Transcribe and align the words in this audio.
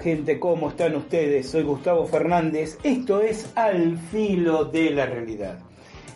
Gente, 0.00 0.40
¿cómo 0.40 0.70
están 0.70 0.96
ustedes? 0.96 1.50
Soy 1.50 1.62
Gustavo 1.62 2.06
Fernández. 2.06 2.78
Esto 2.82 3.20
es 3.20 3.52
Al 3.54 3.98
Filo 3.98 4.64
de 4.64 4.90
la 4.90 5.04
Realidad. 5.04 5.58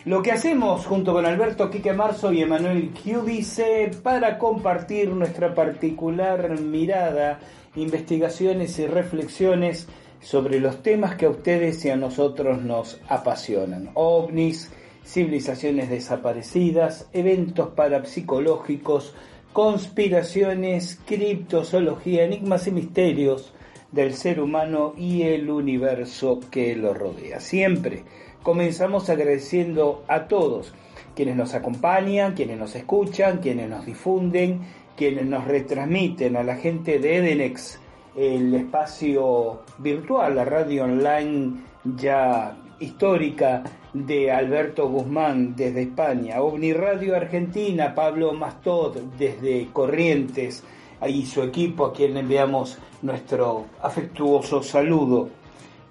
Lo 0.05 0.21
que 0.23 0.31
hacemos 0.31 0.85
junto 0.85 1.13
con 1.13 1.25
Alberto 1.25 1.69
Quique 1.69 1.93
Marzo 1.93 2.33
y 2.33 2.41
Emanuel 2.41 2.91
Cubice 2.91 3.91
para 4.01 4.39
compartir 4.39 5.09
nuestra 5.09 5.53
particular 5.53 6.59
mirada, 6.59 7.39
investigaciones 7.75 8.79
y 8.79 8.87
reflexiones 8.87 9.87
sobre 10.19 10.59
los 10.59 10.81
temas 10.81 11.15
que 11.15 11.27
a 11.27 11.29
ustedes 11.29 11.85
y 11.85 11.91
a 11.91 11.95
nosotros 11.95 12.61
nos 12.61 12.99
apasionan. 13.07 13.91
OVNIs, 13.93 14.71
civilizaciones 15.05 15.89
desaparecidas, 15.89 17.07
eventos 17.13 17.69
parapsicológicos, 17.69 19.13
conspiraciones, 19.53 20.99
criptozoología, 21.05 22.23
enigmas 22.23 22.65
y 22.67 22.71
misterios 22.71 23.53
del 23.95 24.13
ser 24.13 24.41
humano 24.41 24.93
y 24.97 25.23
el 25.23 25.49
universo 25.49 26.41
que 26.51 26.75
lo 26.75 26.93
rodea. 26.93 27.39
Siempre 27.39 28.03
comenzamos 28.43 29.09
agradeciendo 29.09 30.03
a 30.09 30.27
todos 30.27 30.73
quienes 31.15 31.37
nos 31.37 31.53
acompañan, 31.53 32.33
quienes 32.33 32.59
nos 32.59 32.75
escuchan, 32.75 33.37
quienes 33.37 33.69
nos 33.69 33.85
difunden, 33.85 34.59
quienes 34.97 35.25
nos 35.25 35.45
retransmiten 35.45 36.35
a 36.35 36.43
la 36.43 36.57
gente 36.57 36.99
de 36.99 37.15
Edenex, 37.15 37.79
el 38.17 38.53
espacio 38.53 39.61
virtual, 39.77 40.35
la 40.35 40.43
radio 40.43 40.83
online 40.83 41.61
ya 41.97 42.57
histórica 42.79 43.63
de 43.93 44.29
Alberto 44.29 44.89
Guzmán 44.89 45.55
desde 45.55 45.83
España, 45.83 46.41
OVNI 46.41 46.73
Radio 46.73 47.15
Argentina, 47.15 47.95
Pablo 47.95 48.33
Mastot 48.33 48.97
desde 49.17 49.69
Corrientes 49.71 50.65
y 51.07 51.25
su 51.25 51.43
equipo 51.43 51.85
a 51.85 51.93
quien 51.93 52.13
le 52.13 52.21
enviamos 52.21 52.77
nuestro 53.01 53.65
afectuoso 53.81 54.63
saludo. 54.63 55.29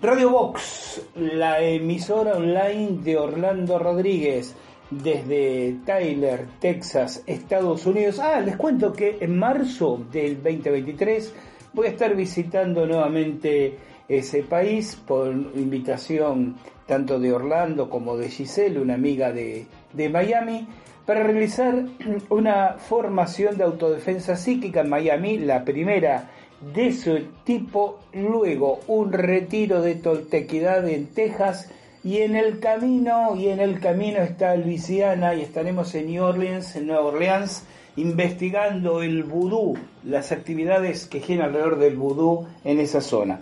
Radio 0.03 0.31
Box, 0.31 1.03
la 1.15 1.61
emisora 1.63 2.37
online 2.37 2.99
de 3.03 3.17
Orlando 3.17 3.79
Rodríguez 3.79 4.55
desde 4.91 5.77
Tyler, 5.85 6.47
Texas, 6.61 7.23
Estados 7.27 7.87
Unidos. 7.87 8.19
Ah, 8.19 8.41
les 8.41 8.57
cuento 8.57 8.93
que 8.93 9.19
en 9.21 9.39
marzo 9.39 10.01
del 10.13 10.43
2023 10.43 11.35
voy 11.73 11.87
a 11.87 11.91
estar 11.91 12.15
visitando 12.15 12.87
nuevamente 12.87 13.79
ese 14.09 14.43
país 14.43 14.97
por 15.07 15.29
invitación 15.29 16.57
tanto 16.87 17.19
de 17.19 17.33
Orlando 17.33 17.89
como 17.89 18.17
de 18.17 18.29
Giselle, 18.29 18.81
una 18.81 18.95
amiga 18.95 19.33
de, 19.33 19.67
de 19.93 20.09
Miami, 20.09 20.67
para 21.07 21.23
realizar 21.23 21.85
una 22.31 22.77
formación 22.79 23.57
de 23.57 23.65
autodefensa 23.65 24.37
psíquica 24.37 24.81
en 24.81 24.91
Miami, 24.91 25.39
la 25.39 25.65
primera 25.65 26.31
de 26.75 26.93
su 26.93 27.19
tipo, 27.45 28.01
luego 28.13 28.81
un 28.87 29.13
retiro 29.13 29.83
de 29.83 29.97
toltequidad 29.97 30.89
en 30.89 31.09
Texas 31.09 31.71
y 32.03 32.19
en 32.19 32.37
el 32.37 32.61
camino, 32.61 33.35
y 33.37 33.49
en 33.49 33.61
el 33.61 33.81
camino 33.81 34.19
está 34.19 34.57
Luisiana 34.57 35.35
y 35.35 35.43
estaremos 35.43 35.95
en 35.95 36.07
New 36.11 36.25
Orleans, 36.25 36.77
en 36.77 36.87
Nueva 36.87 37.07
Orleans, 37.07 37.65
investigando 37.97 39.03
el 39.03 39.25
vudú, 39.25 39.79
las 40.05 40.33
actividades 40.33 41.07
que 41.07 41.21
giran 41.21 41.49
alrededor 41.49 41.79
del 41.79 41.97
vudú 41.97 42.47
en 42.65 42.81
esa 42.81 43.01
zona. 43.01 43.41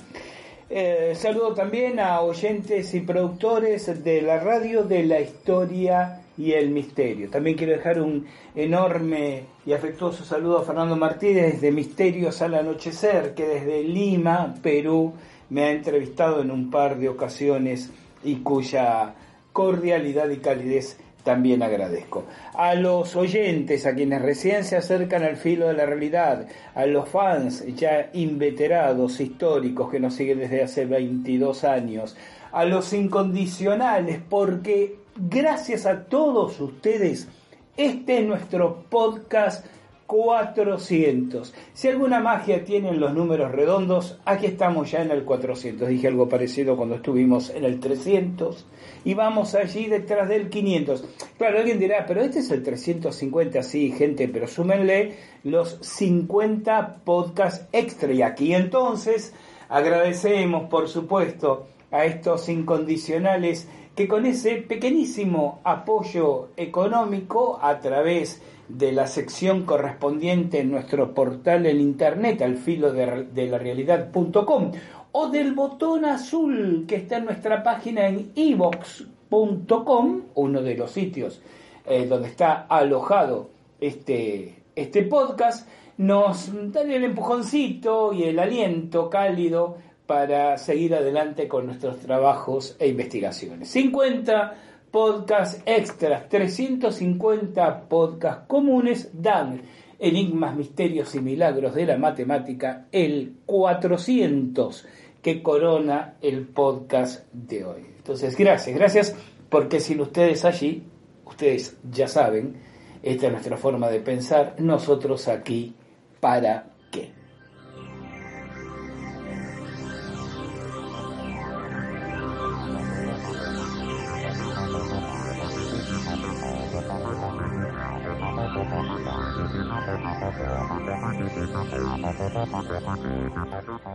Eh, 0.71 1.13
saludo 1.17 1.55
también 1.55 2.01
a 2.01 2.21
oyentes 2.21 2.95
y 2.95 3.01
productores 3.01 4.03
de 4.05 4.23
la 4.23 4.41
radio 4.41 4.85
de 4.85 5.03
la 5.03 5.21
historia 5.21 6.22
y 6.43 6.55
el 6.55 6.71
misterio. 6.71 7.31
También 7.31 7.57
quiero 7.57 7.73
dejar 7.73 8.01
un 8.03 8.27
enorme 8.57 9.45
y 9.65 9.73
afectuoso 9.73 10.25
saludo 10.25 10.59
a 10.59 10.65
Fernando 10.65 10.97
Martínez 10.97 11.61
de 11.61 11.71
Misterios 11.71 12.43
al 12.43 12.55
Anochecer, 12.55 13.33
que 13.33 13.47
desde 13.47 13.85
Lima, 13.85 14.53
Perú, 14.61 15.13
me 15.51 15.63
ha 15.63 15.71
entrevistado 15.71 16.43
en 16.43 16.51
un 16.51 16.69
par 16.69 16.99
de 16.99 17.09
ocasiones 17.09 17.91
y 18.25 18.37
cuya 18.37 19.15
cordialidad 19.53 20.31
y 20.31 20.39
calidez 20.39 20.99
también 21.23 21.63
agradezco. 21.63 22.25
A 22.55 22.75
los 22.75 23.15
oyentes, 23.15 23.87
a 23.87 23.95
quienes 23.95 24.21
recién 24.21 24.65
se 24.65 24.77
acercan 24.77 25.23
al 25.23 25.37
filo 25.37 25.69
de 25.69 25.75
la 25.75 25.87
realidad, 25.87 26.49
a 26.75 26.87
los 26.87 27.09
fans 27.09 27.65
ya 27.77 28.11
inveterados, 28.15 29.21
históricos, 29.21 29.93
que 29.93 30.01
nos 30.01 30.15
siguen 30.15 30.41
desde 30.41 30.65
hace 30.65 30.87
22 30.87 31.63
años, 31.63 32.17
a 32.51 32.65
los 32.65 32.93
incondicionales, 32.93 34.19
porque 34.29 35.02
gracias 35.17 35.87
a 35.87 36.05
todos 36.05 36.61
ustedes, 36.61 37.29
este 37.77 38.21
es 38.21 38.27
nuestro 38.27 38.85
podcast 38.89 39.67
400. 40.07 41.55
Si 41.73 41.89
alguna 41.89 42.21
magia 42.21 42.65
tienen 42.65 43.01
los 43.01 43.15
números 43.15 43.51
redondos, 43.51 44.21
aquí 44.27 44.45
estamos 44.45 44.91
ya 44.91 45.01
en 45.01 45.11
el 45.11 45.25
400. 45.25 45.89
Dije 45.89 46.09
algo 46.09 46.29
parecido 46.29 46.77
cuando 46.77 46.97
estuvimos 46.97 47.49
en 47.49 47.65
el 47.65 47.81
300 47.81 48.67
y 49.05 49.15
vamos 49.15 49.55
allí 49.55 49.87
detrás 49.87 50.29
del 50.29 50.51
500. 50.51 51.05
Claro, 51.39 51.59
alguien 51.59 51.79
dirá, 51.79 52.05
pero 52.07 52.21
este 52.21 52.41
es 52.41 52.51
el 52.51 52.63
350, 52.63 53.63
sí, 53.63 53.91
gente, 53.93 54.29
pero 54.29 54.47
súmenle 54.47 55.17
los 55.45 55.79
50 55.81 57.01
podcasts 57.05 57.67
extra. 57.73 58.13
Y 58.13 58.21
aquí 58.21 58.55
entonces 58.55 59.33
agradecemos, 59.71 60.69
por 60.69 60.89
supuesto, 60.89 61.69
a 61.91 62.05
estos 62.05 62.49
incondicionales 62.49 63.69
que 63.95 64.09
con 64.09 64.25
ese 64.25 64.57
pequeñísimo 64.57 65.61
apoyo 65.65 66.49
económico 66.57 67.59
a 67.61 67.79
través 67.81 68.43
de 68.69 68.93
la 68.93 69.07
sección 69.07 69.65
correspondiente 69.65 70.61
en 70.61 70.71
nuestro 70.71 71.13
portal 71.15 71.67
en 71.67 71.81
internet 71.81 72.41
al 72.41 72.57
filo 72.57 72.93
de, 72.93 73.47
la 73.47 73.59
realidad.com 73.59 74.73
o 75.13 75.29
del 75.29 75.53
botón 75.53 76.07
azul 76.07 76.85
que 76.89 76.97
está 76.97 77.19
en 77.19 77.27
nuestra 77.27 77.63
página 77.63 78.07
en 78.07 78.33
evox.com, 78.35 80.23
uno 80.35 80.63
de 80.63 80.75
los 80.75 80.91
sitios 80.91 81.43
eh, 81.85 82.07
donde 82.07 82.29
está 82.29 82.63
alojado 82.63 83.51
este, 83.79 84.63
este 84.75 85.03
podcast, 85.03 85.69
nos 85.99 86.51
dan 86.73 86.91
el 86.91 87.05
empujoncito 87.05 88.15
y 88.15 88.23
el 88.23 88.39
aliento 88.39 89.11
cálido 89.11 89.77
para 90.13 90.59
seguir 90.59 90.95
adelante 90.95 91.49
con 91.49 91.65
nuestros 91.65 91.99
trabajos 92.01 92.77
e 92.79 92.87
investigaciones. 92.87 93.71
50 93.71 94.55
podcasts 94.91 95.63
extras, 95.65 96.29
350 96.29 97.89
podcasts 97.89 98.45
comunes 98.47 99.09
dan 99.15 99.63
enigmas, 99.99 100.55
misterios 100.55 101.15
y 101.15 101.21
milagros 101.21 101.75
de 101.75 101.87
la 101.87 101.97
matemática, 101.97 102.89
el 102.93 103.37
400 103.47 104.87
que 105.23 105.43
corona 105.43 106.17
el 106.21 106.47
podcast 106.47 107.25
de 107.33 107.65
hoy. 107.65 107.87
Entonces, 107.97 108.37
gracias, 108.37 108.77
gracias, 108.77 109.17
porque 109.49 109.81
sin 109.81 109.99
ustedes 109.99 110.45
allí, 110.45 110.83
ustedes 111.25 111.79
ya 111.91 112.07
saben, 112.07 112.61
esta 113.03 113.29
es 113.29 113.33
nuestra 113.33 113.57
forma 113.57 113.89
de 113.89 114.01
pensar, 114.01 114.57
nosotros 114.59 115.27
aquí, 115.29 115.75
¿para 116.21 116.67
qué? 116.91 117.22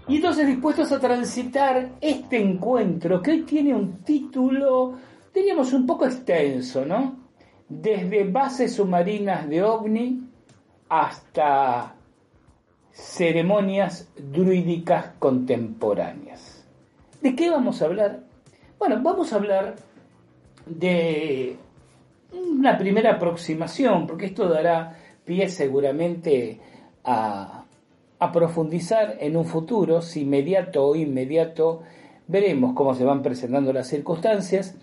Y 0.07 0.15
entonces 0.17 0.47
dispuestos 0.47 0.91
a 0.91 0.99
transitar 0.99 1.91
este 2.01 2.39
encuentro, 2.39 3.21
que 3.21 3.31
hoy 3.31 3.41
tiene 3.43 3.73
un 3.73 4.03
título, 4.03 4.95
diríamos, 5.33 5.73
un 5.73 5.85
poco 5.85 6.05
extenso, 6.05 6.85
¿no? 6.85 7.15
Desde 7.69 8.23
bases 8.23 8.75
submarinas 8.75 9.49
de 9.49 9.63
ovni 9.63 10.23
hasta 10.89 11.95
ceremonias 12.91 14.11
druídicas 14.17 15.11
contemporáneas. 15.19 16.65
¿De 17.21 17.35
qué 17.35 17.49
vamos 17.49 17.81
a 17.81 17.85
hablar? 17.85 18.23
Bueno, 18.79 19.01
vamos 19.01 19.31
a 19.31 19.35
hablar 19.35 19.75
de 20.65 21.57
una 22.31 22.77
primera 22.77 23.13
aproximación, 23.13 24.07
porque 24.07 24.27
esto 24.27 24.47
dará 24.47 24.97
pie 25.25 25.49
seguramente 25.49 26.59
a, 27.07 27.63
profundizar 28.33 29.17
en 29.19 29.37
un 29.37 29.45
futuro, 29.45 30.01
si 30.01 30.21
inmediato 30.21 30.85
o 30.85 30.95
inmediato, 30.95 31.81
veremos 32.27 32.73
cómo 32.73 32.93
se 32.93 33.05
van 33.05 33.21
presentando 33.23 33.71
las 33.71 33.87
circunstancias, 33.87 34.75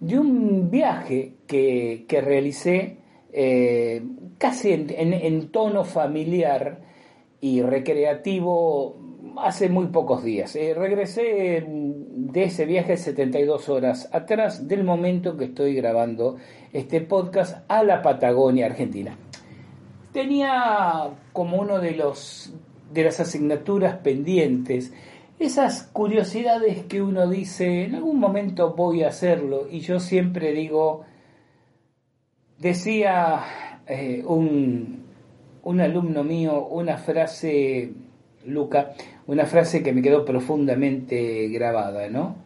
de 0.00 0.18
un 0.18 0.70
viaje 0.70 1.34
que, 1.46 2.06
realicé 2.08 2.98
eh, 3.32 4.02
casi 4.38 4.72
en, 4.72 5.48
tono 5.48 5.84
familiar 5.84 6.80
y 7.40 7.60
recreativo 7.60 8.96
hace 9.38 9.68
muy 9.68 9.88
pocos 9.88 10.24
días. 10.24 10.56
Eh, 10.56 10.72
regresé 10.74 11.64
de 11.66 12.44
ese 12.44 12.64
viaje 12.64 12.96
72 12.96 13.68
horas 13.68 14.08
atrás 14.12 14.66
del 14.66 14.84
momento 14.84 15.36
que 15.36 15.46
estoy 15.46 15.74
grabando 15.74 16.36
este 16.72 17.02
podcast 17.02 17.58
a 17.68 17.82
la 17.82 18.00
Patagonia 18.00 18.66
Argentina 18.66 19.16
tenía 20.16 21.10
como 21.34 21.60
uno 21.60 21.78
de 21.78 21.90
los 21.90 22.50
de 22.90 23.04
las 23.04 23.20
asignaturas 23.20 23.98
pendientes 23.98 24.94
esas 25.38 25.82
curiosidades 25.82 26.84
que 26.84 27.02
uno 27.02 27.28
dice 27.28 27.84
en 27.84 27.96
algún 27.96 28.18
momento 28.18 28.72
voy 28.72 29.02
a 29.02 29.08
hacerlo 29.08 29.68
y 29.70 29.80
yo 29.80 30.00
siempre 30.00 30.52
digo 30.52 31.04
decía 32.58 33.42
eh, 33.86 34.22
un, 34.26 35.04
un 35.64 35.80
alumno 35.82 36.24
mío 36.24 36.64
una 36.64 36.96
frase 36.96 37.92
Luca 38.46 38.94
una 39.26 39.44
frase 39.44 39.82
que 39.82 39.92
me 39.92 40.00
quedó 40.00 40.24
profundamente 40.24 41.48
grabada 41.48 42.08
no 42.08 42.36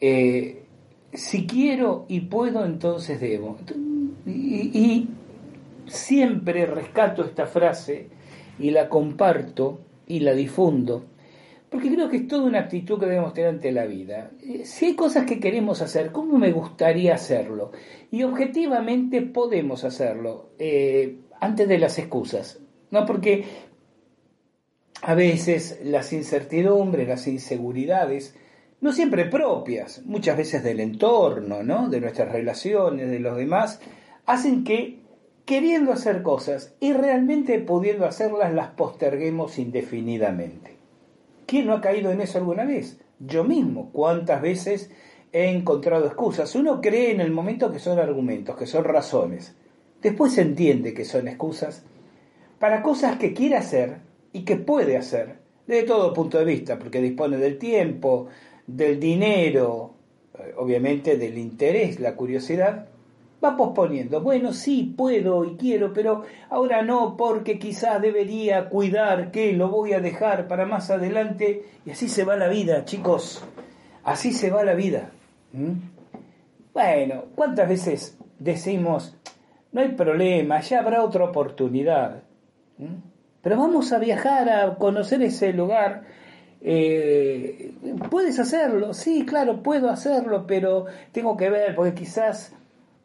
eh, 0.00 0.62
si 1.12 1.46
quiero 1.46 2.06
y 2.08 2.20
puedo 2.20 2.64
entonces 2.64 3.20
debo 3.20 3.58
y 4.24 5.06
siempre 5.90 6.66
rescato 6.66 7.24
esta 7.24 7.46
frase 7.46 8.08
y 8.58 8.70
la 8.70 8.88
comparto 8.88 9.80
y 10.06 10.20
la 10.20 10.32
difundo, 10.32 11.04
porque 11.68 11.92
creo 11.92 12.08
que 12.08 12.18
es 12.18 12.28
toda 12.28 12.44
una 12.44 12.60
actitud 12.60 12.98
que 12.98 13.06
debemos 13.06 13.32
tener 13.32 13.50
ante 13.50 13.72
la 13.72 13.86
vida. 13.86 14.30
Eh, 14.42 14.64
si 14.64 14.86
hay 14.86 14.94
cosas 14.94 15.24
que 15.24 15.38
queremos 15.38 15.82
hacer, 15.82 16.12
¿cómo 16.12 16.38
me 16.38 16.52
gustaría 16.52 17.14
hacerlo? 17.14 17.72
Y 18.10 18.22
objetivamente 18.22 19.22
podemos 19.22 19.84
hacerlo, 19.84 20.50
eh, 20.58 21.18
antes 21.40 21.68
de 21.68 21.78
las 21.78 21.98
excusas, 21.98 22.60
¿no? 22.90 23.06
Porque 23.06 23.44
a 25.02 25.14
veces 25.14 25.80
las 25.84 26.12
incertidumbres, 26.12 27.08
las 27.08 27.26
inseguridades, 27.26 28.36
no 28.80 28.92
siempre 28.92 29.26
propias, 29.26 30.02
muchas 30.04 30.36
veces 30.36 30.62
del 30.64 30.80
entorno, 30.80 31.62
¿no? 31.62 31.88
de 31.88 32.00
nuestras 32.00 32.32
relaciones, 32.32 33.10
de 33.10 33.18
los 33.18 33.36
demás, 33.36 33.80
hacen 34.26 34.64
que 34.64 34.99
queriendo 35.50 35.92
hacer 35.92 36.22
cosas 36.22 36.76
y 36.78 36.92
realmente 36.92 37.58
pudiendo 37.58 38.06
hacerlas 38.06 38.54
las 38.54 38.68
posterguemos 38.68 39.58
indefinidamente. 39.58 40.76
¿Quién 41.44 41.66
no 41.66 41.72
ha 41.72 41.80
caído 41.80 42.12
en 42.12 42.20
eso 42.20 42.38
alguna 42.38 42.64
vez? 42.64 43.00
Yo 43.18 43.42
mismo, 43.42 43.90
¿cuántas 43.90 44.40
veces 44.42 44.92
he 45.32 45.48
encontrado 45.48 46.06
excusas? 46.06 46.54
Uno 46.54 46.80
cree 46.80 47.10
en 47.10 47.20
el 47.20 47.32
momento 47.32 47.72
que 47.72 47.80
son 47.80 47.98
argumentos, 47.98 48.56
que 48.56 48.66
son 48.66 48.84
razones. 48.84 49.56
Después 50.00 50.34
se 50.34 50.42
entiende 50.42 50.94
que 50.94 51.04
son 51.04 51.26
excusas 51.26 51.82
para 52.60 52.84
cosas 52.84 53.18
que 53.18 53.34
quiere 53.34 53.56
hacer 53.56 53.96
y 54.32 54.44
que 54.44 54.54
puede 54.54 54.96
hacer, 54.96 55.38
desde 55.66 55.82
todo 55.82 56.14
punto 56.14 56.38
de 56.38 56.44
vista, 56.44 56.78
porque 56.78 57.02
dispone 57.02 57.38
del 57.38 57.58
tiempo, 57.58 58.28
del 58.68 59.00
dinero, 59.00 59.94
eh, 60.38 60.54
obviamente 60.56 61.16
del 61.16 61.36
interés, 61.38 61.98
la 61.98 62.14
curiosidad, 62.14 62.86
va 63.42 63.56
posponiendo. 63.56 64.20
Bueno, 64.20 64.52
sí, 64.52 64.94
puedo 64.96 65.44
y 65.44 65.56
quiero, 65.56 65.92
pero 65.92 66.24
ahora 66.50 66.82
no, 66.82 67.16
porque 67.16 67.58
quizás 67.58 68.00
debería 68.00 68.68
cuidar 68.68 69.30
que 69.30 69.52
lo 69.52 69.68
voy 69.68 69.92
a 69.92 70.00
dejar 70.00 70.46
para 70.46 70.66
más 70.66 70.90
adelante. 70.90 71.64
Y 71.86 71.90
así 71.90 72.08
se 72.08 72.24
va 72.24 72.36
la 72.36 72.48
vida, 72.48 72.84
chicos. 72.84 73.42
Así 74.04 74.32
se 74.32 74.50
va 74.50 74.64
la 74.64 74.74
vida. 74.74 75.10
¿Mm? 75.52 75.72
Bueno, 76.72 77.24
¿cuántas 77.34 77.68
veces 77.68 78.18
decimos, 78.38 79.16
no 79.72 79.80
hay 79.80 79.88
problema, 79.88 80.60
ya 80.60 80.80
habrá 80.80 81.02
otra 81.02 81.24
oportunidad? 81.24 82.22
¿Mm? 82.78 83.10
Pero 83.42 83.56
vamos 83.56 83.92
a 83.92 83.98
viajar 83.98 84.50
a 84.50 84.74
conocer 84.76 85.22
ese 85.22 85.52
lugar. 85.52 86.04
Eh, 86.60 87.72
¿Puedes 88.10 88.38
hacerlo? 88.38 88.92
Sí, 88.92 89.24
claro, 89.24 89.62
puedo 89.62 89.88
hacerlo, 89.88 90.46
pero 90.46 90.84
tengo 91.12 91.38
que 91.38 91.48
ver, 91.48 91.74
porque 91.74 91.94
quizás 91.94 92.54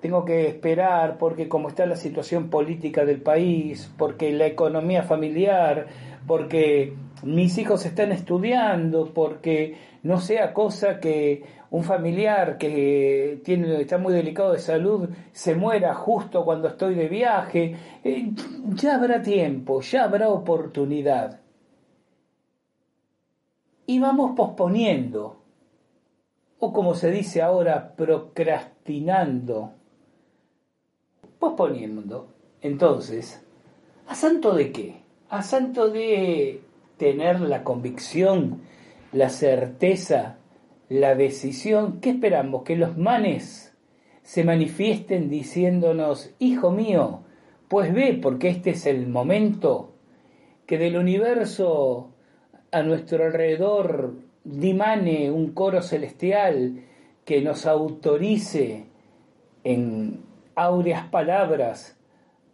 tengo 0.05 0.23
que 0.23 0.47
esperar 0.47 1.17
porque 1.17 1.49
como 1.49 1.69
está 1.69 1.87
la 1.87 1.95
situación 1.95 2.51
política 2.51 3.05
del 3.05 3.23
país, 3.23 3.91
porque 3.97 4.31
la 4.31 4.45
economía 4.45 5.01
familiar, 5.01 5.87
porque 6.27 6.93
mis 7.23 7.57
hijos 7.57 7.87
están 7.87 8.11
estudiando, 8.11 9.11
porque 9.15 9.75
no 10.03 10.19
sea 10.19 10.53
cosa 10.53 10.99
que 10.99 11.43
un 11.71 11.83
familiar 11.83 12.59
que 12.59 13.41
tiene, 13.43 13.81
está 13.81 13.97
muy 13.97 14.13
delicado 14.13 14.51
de 14.51 14.59
salud 14.59 15.09
se 15.31 15.55
muera 15.55 15.95
justo 15.95 16.45
cuando 16.45 16.67
estoy 16.67 16.93
de 16.93 17.07
viaje. 17.07 17.75
Eh, 18.03 18.29
ya 18.75 18.97
habrá 18.97 19.23
tiempo, 19.23 19.81
ya 19.81 20.03
habrá 20.03 20.29
oportunidad. 20.29 21.39
Y 23.87 23.99
vamos 23.99 24.33
posponiendo, 24.35 25.41
o 26.59 26.71
como 26.71 26.93
se 26.93 27.09
dice 27.09 27.41
ahora, 27.41 27.95
procrastinando 27.95 29.71
posponiendo. 31.45 32.27
Entonces, 32.61 33.45
¿a 34.07 34.15
santo 34.15 34.55
de 34.55 34.71
qué? 34.71 35.01
A 35.29 35.43
santo 35.43 35.89
de 35.89 36.61
tener 36.97 37.39
la 37.41 37.63
convicción, 37.63 38.61
la 39.11 39.29
certeza, 39.29 40.37
la 40.89 41.15
decisión. 41.15 41.99
¿Qué 41.99 42.11
esperamos? 42.11 42.63
Que 42.63 42.75
los 42.75 42.97
manes 42.97 43.75
se 44.23 44.43
manifiesten 44.43 45.29
diciéndonos, 45.29 46.33
hijo 46.39 46.71
mío, 46.71 47.21
pues 47.67 47.93
ve, 47.93 48.19
porque 48.21 48.49
este 48.49 48.71
es 48.71 48.85
el 48.87 49.07
momento 49.07 49.93
que 50.65 50.79
del 50.79 50.97
universo 50.97 52.09
a 52.71 52.81
nuestro 52.81 53.23
alrededor 53.23 54.15
dimane 54.43 55.29
un 55.29 55.51
coro 55.51 55.83
celestial 55.83 56.81
que 57.23 57.41
nos 57.41 57.67
autorice 57.67 58.85
en 59.63 60.24
áureas 60.55 61.07
palabras 61.09 61.97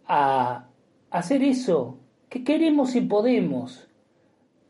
a 0.05 0.67
hacer 1.09 1.43
eso 1.43 1.99
que 2.29 2.43
queremos 2.43 2.95
y 2.95 3.01
podemos, 3.01 3.87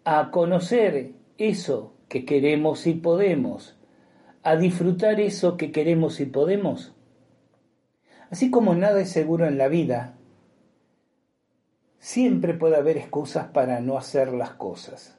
a 0.04 0.32
conocer 0.32 1.14
eso 1.38 1.94
que 2.10 2.26
queremos 2.26 2.88
y 2.88 2.94
podemos, 2.94 3.78
a 4.44 4.56
disfrutar 4.56 5.20
eso 5.20 5.58
que 5.58 5.72
queremos 5.72 6.20
y 6.20 6.26
podemos. 6.26 6.94
Así 8.30 8.50
como 8.50 8.76
nada 8.76 9.02
es 9.02 9.12
seguro 9.12 9.46
en 9.48 9.58
la 9.58 9.68
vida, 9.68 10.16
siempre 12.00 12.54
puede 12.54 12.78
haber 12.78 12.98
excusas 12.98 13.48
para 13.48 13.80
no 13.80 13.98
hacer 13.98 14.34
las 14.34 14.52
cosas. 14.52 15.18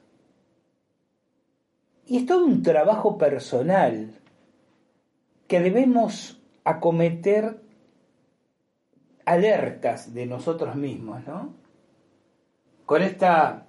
Y 2.05 2.17
es 2.17 2.25
todo 2.25 2.45
un 2.45 2.61
trabajo 2.61 3.17
personal 3.17 4.19
que 5.47 5.61
debemos 5.61 6.41
acometer 6.65 7.62
alertas 9.25 10.13
de 10.13 10.25
nosotros 10.25 10.75
mismos, 10.75 11.25
¿no? 11.25 11.53
Con 12.85 13.01
esta 13.01 13.67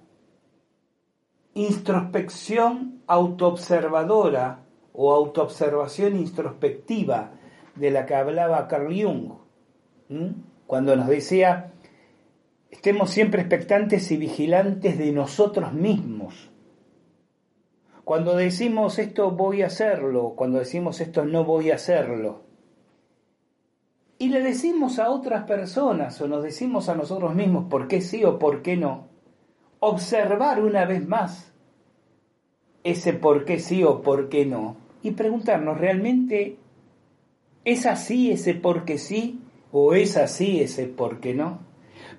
introspección 1.53 3.01
autoobservadora 3.07 4.65
o 4.93 5.13
autoobservación 5.13 6.17
introspectiva 6.17 7.31
de 7.75 7.91
la 7.91 8.05
que 8.05 8.15
hablaba 8.15 8.67
Carl 8.67 8.93
Jung, 8.93 9.33
cuando 10.67 10.95
nos 10.95 11.07
decía, 11.07 11.73
estemos 12.69 13.09
siempre 13.09 13.41
expectantes 13.41 14.11
y 14.11 14.17
vigilantes 14.17 14.97
de 14.97 15.11
nosotros 15.11 15.73
mismos. 15.73 16.51
Cuando 18.03 18.35
decimos 18.35 18.99
esto 18.99 19.31
voy 19.31 19.63
a 19.63 19.67
hacerlo, 19.67 20.33
cuando 20.35 20.59
decimos 20.59 21.01
esto 21.01 21.25
no 21.25 21.43
voy 21.43 21.71
a 21.71 21.75
hacerlo, 21.75 22.44
y 24.17 24.29
le 24.29 24.41
decimos 24.41 24.99
a 24.99 25.09
otras 25.09 25.43
personas 25.43 26.19
o 26.21 26.27
nos 26.27 26.43
decimos 26.43 26.89
a 26.89 26.95
nosotros 26.95 27.35
mismos 27.35 27.65
por 27.69 27.87
qué 27.87 28.01
sí 28.01 28.23
o 28.23 28.39
por 28.39 28.61
qué 28.61 28.77
no, 28.77 29.07
observar 29.79 30.63
una 30.63 30.85
vez 30.85 31.05
más 31.07 31.51
ese 32.83 33.13
por 33.13 33.45
qué 33.45 33.59
sí 33.59 33.83
o 33.83 34.01
por 34.01 34.29
qué 34.29 34.45
no 34.45 34.77
y 35.03 35.11
preguntarnos 35.11 35.77
realmente, 35.77 36.57
¿es 37.65 37.85
así 37.85 38.31
ese 38.31 38.53
por 38.53 38.85
qué 38.85 38.97
sí 38.97 39.41
o 39.71 39.93
es 39.93 40.17
así 40.17 40.61
ese 40.61 40.85
por 40.85 41.19
qué 41.19 41.33
no? 41.33 41.59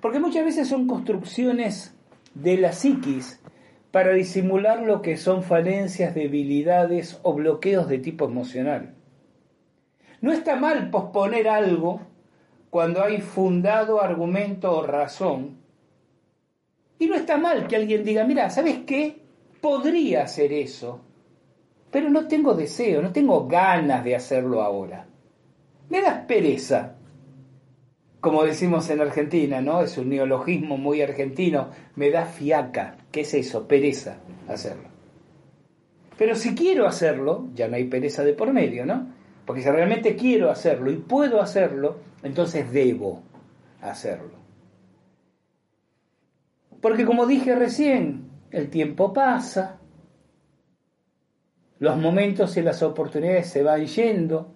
Porque 0.01 0.19
muchas 0.19 0.45
veces 0.45 0.67
son 0.67 0.87
construcciones 0.87 1.95
de 2.35 2.57
la 2.57 2.73
psiquis 2.73 3.41
para 3.91 4.13
disimular 4.13 4.83
lo 4.83 5.01
que 5.01 5.17
son 5.17 5.41
falencias, 5.41 6.13
debilidades 6.13 7.19
o 7.23 7.33
bloqueos 7.33 7.89
de 7.89 7.97
tipo 7.97 8.25
emocional. 8.25 8.96
No 10.21 10.31
está 10.31 10.55
mal 10.55 10.89
posponer 10.89 11.47
algo 11.47 12.01
cuando 12.69 13.03
hay 13.03 13.21
fundado 13.21 14.01
argumento 14.01 14.71
o 14.71 14.83
razón. 14.83 15.57
Y 16.99 17.07
no 17.07 17.15
está 17.15 17.37
mal 17.37 17.67
que 17.67 17.75
alguien 17.75 18.03
diga, 18.03 18.23
mira, 18.23 18.49
¿sabes 18.49 18.79
qué? 18.85 19.21
Podría 19.61 20.23
hacer 20.23 20.51
eso, 20.53 21.01
pero 21.91 22.09
no 22.09 22.27
tengo 22.27 22.53
deseo, 22.53 23.01
no 23.01 23.11
tengo 23.11 23.47
ganas 23.47 24.03
de 24.03 24.15
hacerlo 24.15 24.61
ahora. 24.61 25.07
Me 25.89 26.01
das 26.01 26.25
pereza. 26.25 26.95
Como 28.19 28.43
decimos 28.43 28.89
en 28.89 28.99
Argentina, 28.99 29.61
¿no? 29.61 29.81
Es 29.81 29.97
un 29.97 30.09
neologismo 30.09 30.77
muy 30.77 31.01
argentino. 31.01 31.69
Me 31.95 32.09
da 32.09 32.25
fiaca. 32.25 32.97
¿Qué 33.11 33.21
es 33.21 33.33
eso? 33.33 33.67
Pereza 33.67 34.17
hacerlo. 34.47 34.89
Pero 36.17 36.35
si 36.35 36.55
quiero 36.55 36.87
hacerlo, 36.87 37.47
ya 37.53 37.67
no 37.67 37.75
hay 37.75 37.85
pereza 37.85 38.23
de 38.23 38.33
por 38.33 38.51
medio, 38.51 38.85
¿no? 38.85 39.16
Porque 39.47 39.61
si 39.61 39.69
realmente 39.69 40.17
quiero 40.17 40.51
hacerlo 40.51 40.91
y 40.91 40.97
puedo 40.97 41.41
hacerlo, 41.41 42.01
entonces 42.21 42.69
debo 42.69 43.23
hacerlo. 43.81 44.37
Porque 46.81 47.05
como 47.05 47.25
dije 47.25 47.55
recién, 47.55 48.29
el 48.51 48.69
tiempo 48.69 49.13
pasa, 49.13 49.79
los 51.79 51.97
momentos 51.97 52.57
y 52.57 52.61
las 52.61 52.83
oportunidades 52.83 53.49
se 53.49 53.63
van 53.63 53.85
yendo, 53.85 54.53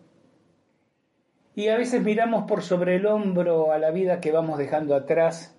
y 1.55 1.69
a 1.69 1.77
veces 1.77 2.03
miramos 2.03 2.43
por 2.43 2.61
sobre 2.61 2.97
el 2.97 3.05
hombro 3.05 3.71
a 3.71 3.77
la 3.77 3.91
vida 3.91 4.19
que 4.19 4.33
vamos 4.33 4.57
dejando 4.57 4.93
atrás 4.93 5.57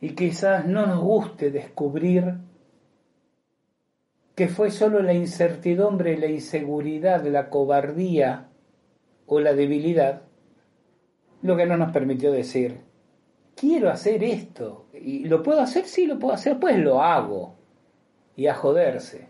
y 0.00 0.14
quizás 0.14 0.66
no 0.66 0.86
nos 0.86 1.00
guste 1.00 1.50
descubrir 1.50 2.34
que 4.38 4.46
fue 4.46 4.70
solo 4.70 5.02
la 5.02 5.14
incertidumbre, 5.14 6.16
la 6.16 6.28
inseguridad, 6.28 7.26
la 7.26 7.50
cobardía 7.50 8.46
o 9.26 9.40
la 9.40 9.52
debilidad 9.52 10.22
lo 11.42 11.56
que 11.56 11.66
no 11.66 11.76
nos 11.76 11.90
permitió 11.90 12.30
decir, 12.30 12.78
quiero 13.56 13.90
hacer 13.90 14.22
esto, 14.22 14.86
y 14.94 15.24
lo 15.24 15.42
puedo 15.42 15.60
hacer, 15.60 15.86
sí, 15.86 16.06
lo 16.06 16.20
puedo 16.20 16.34
hacer, 16.34 16.56
pues 16.60 16.78
lo 16.78 17.02
hago, 17.02 17.56
y 18.36 18.46
a 18.46 18.54
joderse. 18.54 19.26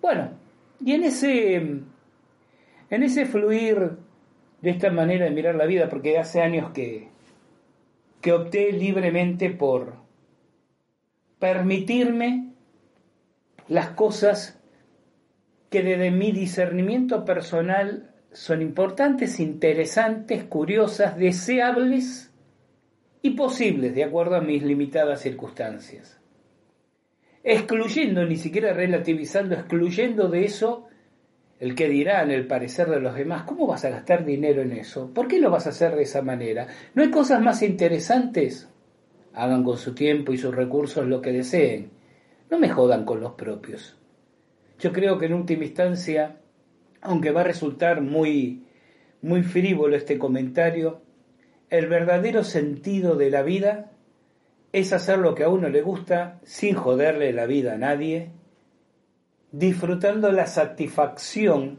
Bueno, 0.00 0.30
y 0.78 0.92
en 0.92 1.02
ese, 1.02 1.56
en 1.56 3.02
ese 3.02 3.26
fluir 3.26 3.96
de 4.62 4.70
esta 4.70 4.92
manera 4.92 5.24
de 5.24 5.32
mirar 5.32 5.56
la 5.56 5.66
vida, 5.66 5.88
porque 5.88 6.18
hace 6.18 6.40
años 6.40 6.70
que, 6.70 7.08
que 8.20 8.32
opté 8.32 8.70
libremente 8.70 9.50
por 9.50 9.94
permitirme 11.40 12.49
las 13.70 13.90
cosas 13.90 14.60
que 15.70 15.82
desde 15.82 16.10
mi 16.10 16.32
discernimiento 16.32 17.24
personal 17.24 18.10
son 18.32 18.62
importantes, 18.62 19.38
interesantes, 19.38 20.42
curiosas, 20.44 21.16
deseables 21.16 22.32
y 23.22 23.30
posibles 23.30 23.94
de 23.94 24.02
acuerdo 24.02 24.34
a 24.34 24.40
mis 24.40 24.64
limitadas 24.64 25.20
circunstancias. 25.20 26.20
Excluyendo, 27.44 28.26
ni 28.26 28.36
siquiera 28.36 28.72
relativizando, 28.72 29.54
excluyendo 29.54 30.28
de 30.28 30.44
eso 30.44 30.88
el 31.60 31.76
que 31.76 31.88
dirán, 31.88 32.32
el 32.32 32.48
parecer 32.48 32.90
de 32.90 32.98
los 32.98 33.14
demás. 33.14 33.44
¿Cómo 33.44 33.68
vas 33.68 33.84
a 33.84 33.90
gastar 33.90 34.24
dinero 34.24 34.62
en 34.62 34.72
eso? 34.72 35.12
¿Por 35.14 35.28
qué 35.28 35.38
lo 35.38 35.48
vas 35.50 35.66
a 35.66 35.70
hacer 35.70 35.94
de 35.94 36.02
esa 36.02 36.22
manera? 36.22 36.66
¿No 36.94 37.04
hay 37.04 37.10
cosas 37.10 37.40
más 37.40 37.62
interesantes? 37.62 38.68
Hagan 39.32 39.62
con 39.62 39.78
su 39.78 39.94
tiempo 39.94 40.32
y 40.32 40.38
sus 40.38 40.52
recursos 40.52 41.06
lo 41.06 41.20
que 41.20 41.30
deseen 41.30 41.99
no 42.50 42.58
me 42.58 42.68
jodan 42.68 43.04
con 43.04 43.20
los 43.20 43.32
propios. 43.32 43.96
Yo 44.78 44.92
creo 44.92 45.18
que 45.18 45.26
en 45.26 45.34
última 45.34 45.64
instancia, 45.64 46.40
aunque 47.00 47.30
va 47.30 47.42
a 47.42 47.44
resultar 47.44 48.00
muy, 48.00 48.64
muy 49.22 49.42
frívolo 49.42 49.96
este 49.96 50.18
comentario, 50.18 51.02
el 51.68 51.86
verdadero 51.86 52.42
sentido 52.42 53.14
de 53.14 53.30
la 53.30 53.42
vida 53.42 53.92
es 54.72 54.92
hacer 54.92 55.18
lo 55.18 55.34
que 55.34 55.44
a 55.44 55.48
uno 55.48 55.68
le 55.68 55.82
gusta 55.82 56.40
sin 56.42 56.74
joderle 56.74 57.32
la 57.32 57.46
vida 57.46 57.74
a 57.74 57.78
nadie, 57.78 58.32
disfrutando 59.52 60.32
la 60.32 60.46
satisfacción, 60.46 61.78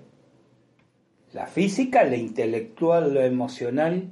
la 1.33 1.47
física, 1.47 2.03
la 2.03 2.17
intelectual, 2.17 3.13
lo 3.13 3.21
emocional, 3.21 4.11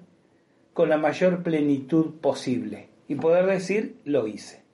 con 0.73 0.89
la 0.89 0.97
mayor 0.97 1.43
plenitud 1.43 2.15
posible 2.21 2.89
y 3.07 3.15
poder 3.15 3.45
decir 3.45 3.99
lo 4.05 4.27
hice. 4.27 4.68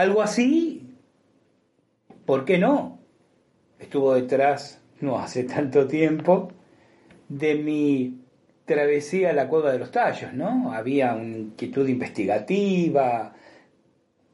Algo 0.00 0.22
así, 0.22 0.96
¿por 2.24 2.46
qué 2.46 2.56
no? 2.56 3.00
Estuvo 3.78 4.14
detrás, 4.14 4.82
no 5.02 5.18
hace 5.18 5.44
tanto 5.44 5.86
tiempo, 5.86 6.48
de 7.28 7.56
mi 7.56 8.22
travesía 8.64 9.28
a 9.28 9.32
la 9.34 9.46
cueva 9.46 9.72
de 9.72 9.78
los 9.78 9.90
tallos, 9.90 10.32
¿no? 10.32 10.72
Había 10.72 11.12
una 11.12 11.36
inquietud 11.36 11.86
investigativa, 11.86 13.34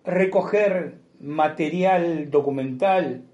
recoger 0.04 0.99
material 1.18 2.30
documental 2.30 3.25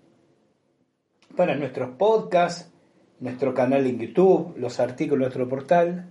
para 1.36 1.54
nuestros 1.54 1.90
podcasts, 1.98 2.72
nuestro 3.20 3.52
canal 3.52 3.86
en 3.86 3.98
YouTube, 3.98 4.54
los 4.56 4.80
artículos 4.80 5.18
de 5.18 5.24
nuestro 5.26 5.48
portal, 5.50 6.08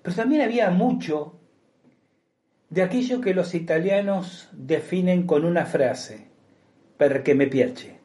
pero 0.00 0.16
también 0.16 0.40
había 0.40 0.70
mucho 0.70 1.38
de 2.74 2.82
aquello 2.82 3.20
que 3.20 3.34
los 3.34 3.54
italianos 3.54 4.48
definen 4.50 5.28
con 5.28 5.44
una 5.44 5.64
frase, 5.64 6.26
perché 6.96 7.32
me 7.36 7.46
piace, 7.46 8.00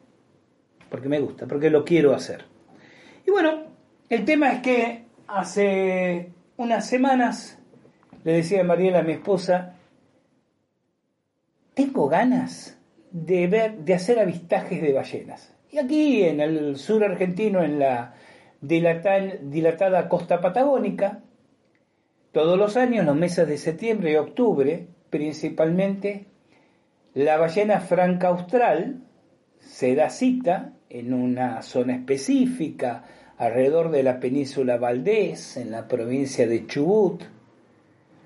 porque 0.88 1.08
me 1.08 1.18
gusta, 1.18 1.48
porque 1.48 1.70
lo 1.70 1.84
quiero 1.84 2.14
hacer. 2.14 2.44
Y 3.26 3.32
bueno, 3.32 3.64
el 4.08 4.24
tema 4.24 4.52
es 4.52 4.62
que 4.62 5.06
hace 5.26 6.30
unas 6.56 6.86
semanas 6.86 7.58
le 8.22 8.32
decía 8.32 8.60
a 8.60 8.64
Mariela, 8.64 9.02
mi 9.02 9.14
esposa, 9.14 9.74
tengo 11.74 12.08
ganas 12.08 12.78
de 13.10 13.48
ver, 13.48 13.78
de 13.78 13.94
hacer 13.94 14.20
avistajes 14.20 14.80
de 14.80 14.92
ballenas. 14.92 15.52
Y 15.72 15.78
aquí 15.78 16.22
en 16.22 16.38
el 16.38 16.76
sur 16.76 17.02
argentino, 17.02 17.60
en 17.64 17.80
la 17.80 18.14
dilatada 18.60 20.08
costa 20.08 20.40
patagónica, 20.40 21.24
todos 22.32 22.56
los 22.58 22.76
años, 22.76 23.04
los 23.04 23.16
meses 23.16 23.48
de 23.48 23.58
septiembre 23.58 24.12
y 24.12 24.16
octubre, 24.16 24.86
principalmente, 25.10 26.26
la 27.14 27.38
ballena 27.38 27.80
franca 27.80 28.28
austral 28.28 29.02
se 29.58 29.94
da 29.96 30.10
cita 30.10 30.72
en 30.88 31.12
una 31.12 31.62
zona 31.62 31.96
específica 31.96 33.04
alrededor 33.36 33.90
de 33.90 34.04
la 34.04 34.20
península 34.20 34.76
Valdés, 34.76 35.56
en 35.56 35.72
la 35.72 35.88
provincia 35.88 36.46
de 36.46 36.66
Chubut, 36.66 37.24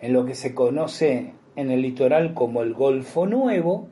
en 0.01 0.13
lo 0.13 0.27
que 0.27 0.35
se 0.35 0.55
conoce 0.55 1.33
en 1.57 1.71
el 1.71 1.81
litoral 1.81 2.35
como 2.35 2.63
el 2.63 2.75
Golfo 2.75 3.27
Nuevo, 3.27 3.89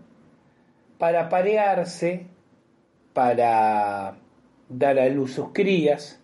para 0.99 1.29
parearse, 1.29 2.27
para 3.15 4.17
dar 4.69 4.99
a 4.99 5.09
luz 5.09 5.33
sus 5.33 5.53
crías. 5.53 6.21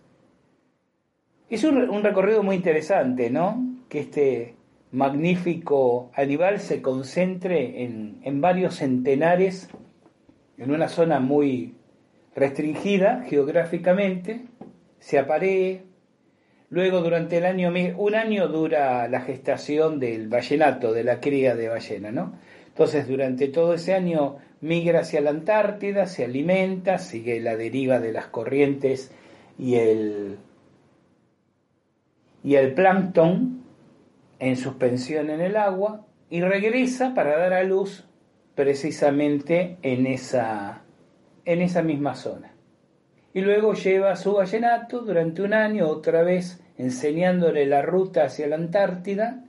Es 1.49 1.63
un 1.63 2.03
recorrido 2.03 2.43
muy 2.43 2.55
interesante, 2.55 3.29
¿no? 3.31 3.68
Que 3.89 3.99
este 3.99 4.55
magnífico 4.91 6.11
animal 6.15 6.59
se 6.59 6.81
concentre 6.81 7.83
en, 7.83 8.41
varios 8.41 8.75
centenares, 8.75 9.69
en 10.57 10.71
una 10.71 10.87
zona 10.87 11.19
muy 11.19 11.75
restringida 12.35 13.23
geográficamente, 13.27 14.41
se 14.99 15.19
aparee, 15.19 15.83
luego 16.69 17.01
durante 17.01 17.37
el 17.37 17.45
año, 17.45 17.71
un 17.97 18.15
año 18.15 18.47
dura 18.47 19.07
la 19.07 19.21
gestación 19.21 19.99
del 19.99 20.27
vallenato, 20.27 20.93
de 20.93 21.03
la 21.03 21.19
cría 21.19 21.55
de 21.55 21.69
ballena, 21.69 22.11
¿no? 22.11 22.33
Entonces 22.67 23.07
durante 23.07 23.47
todo 23.49 23.73
ese 23.73 23.93
año 23.93 24.37
migra 24.61 25.01
hacia 25.01 25.21
la 25.21 25.31
Antártida, 25.31 26.05
se 26.05 26.25
alimenta, 26.25 26.97
sigue 26.97 27.39
la 27.39 27.55
deriva 27.57 27.99
de 27.99 28.13
las 28.13 28.27
corrientes 28.27 29.11
y 29.57 29.75
el, 29.75 30.37
y 32.43 32.55
el 32.55 32.73
plancton, 32.73 33.58
en 34.39 34.55
suspensión 34.55 35.29
en 35.29 35.41
el 35.41 35.57
agua 35.57 36.05
y 36.29 36.41
regresa 36.41 37.13
para 37.13 37.37
dar 37.37 37.53
a 37.53 37.63
luz 37.63 38.05
precisamente 38.55 39.77
en 39.81 40.05
esa, 40.05 40.81
en 41.45 41.61
esa 41.61 41.81
misma 41.81 42.15
zona. 42.15 42.53
Y 43.33 43.41
luego 43.41 43.73
lleva 43.73 44.11
a 44.11 44.15
su 44.15 44.33
vallenato 44.33 44.99
durante 45.01 45.41
un 45.41 45.53
año, 45.53 45.87
otra 45.87 46.23
vez 46.23 46.61
enseñándole 46.77 47.65
la 47.65 47.81
ruta 47.81 48.23
hacia 48.25 48.47
la 48.47 48.55
Antártida, 48.55 49.43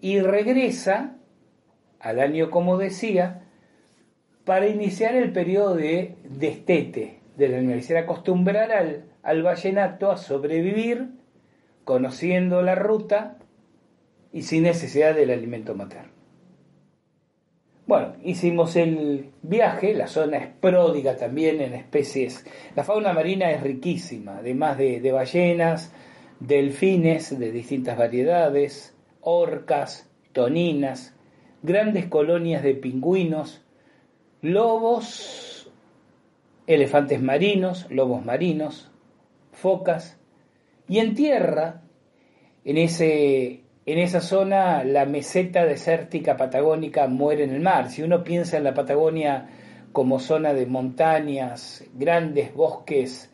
y 0.00 0.20
regresa 0.20 1.16
al 2.00 2.20
año, 2.20 2.50
como 2.50 2.78
decía, 2.78 3.42
para 4.44 4.66
iniciar 4.66 5.14
el 5.14 5.32
periodo 5.32 5.74
de 5.74 6.16
destete 6.24 7.20
del 7.36 7.54
animal, 7.54 7.82
y 7.88 7.94
acostumbrar 7.94 8.72
al, 8.72 9.04
al 9.22 9.42
vallenato 9.42 10.10
a 10.10 10.16
sobrevivir 10.16 11.10
conociendo 11.84 12.62
la 12.62 12.74
ruta 12.74 13.38
y 14.32 14.42
sin 14.42 14.64
necesidad 14.64 15.14
del 15.14 15.30
alimento 15.30 15.74
materno. 15.74 16.22
Bueno, 17.84 18.14
hicimos 18.22 18.76
el 18.76 19.32
viaje, 19.42 19.92
la 19.92 20.06
zona 20.06 20.38
es 20.38 20.46
pródiga 20.46 21.16
también 21.16 21.60
en 21.60 21.74
especies. 21.74 22.46
La 22.76 22.84
fauna 22.84 23.12
marina 23.12 23.50
es 23.50 23.60
riquísima, 23.60 24.38
además 24.38 24.78
de, 24.78 25.12
ballenas, 25.12 25.92
delfines 26.38 27.38
de 27.38 27.50
distintas 27.50 27.98
variedades, 27.98 28.96
orcas, 29.20 30.08
toninas, 30.32 31.14
grandes 31.62 32.06
colonias 32.06 32.62
de 32.62 32.74
pingüinos, 32.74 33.64
lobos, 34.42 35.70
elefantes 36.68 37.20
marinos, 37.20 37.86
lobos 37.90 38.24
marinos, 38.24 38.90
focas, 39.50 40.18
y 40.88 40.98
en 40.98 41.14
tierra, 41.14 41.82
en, 42.64 42.78
ese, 42.78 43.61
en 43.84 43.98
esa 43.98 44.20
zona, 44.20 44.84
la 44.84 45.06
meseta 45.06 45.66
desértica 45.66 46.36
patagónica 46.36 47.08
muere 47.08 47.44
en 47.44 47.50
el 47.50 47.60
mar. 47.60 47.90
Si 47.90 48.02
uno 48.02 48.22
piensa 48.22 48.56
en 48.56 48.64
la 48.64 48.74
Patagonia 48.74 49.48
como 49.90 50.20
zona 50.20 50.54
de 50.54 50.66
montañas, 50.66 51.84
grandes 51.94 52.54
bosques 52.54 53.32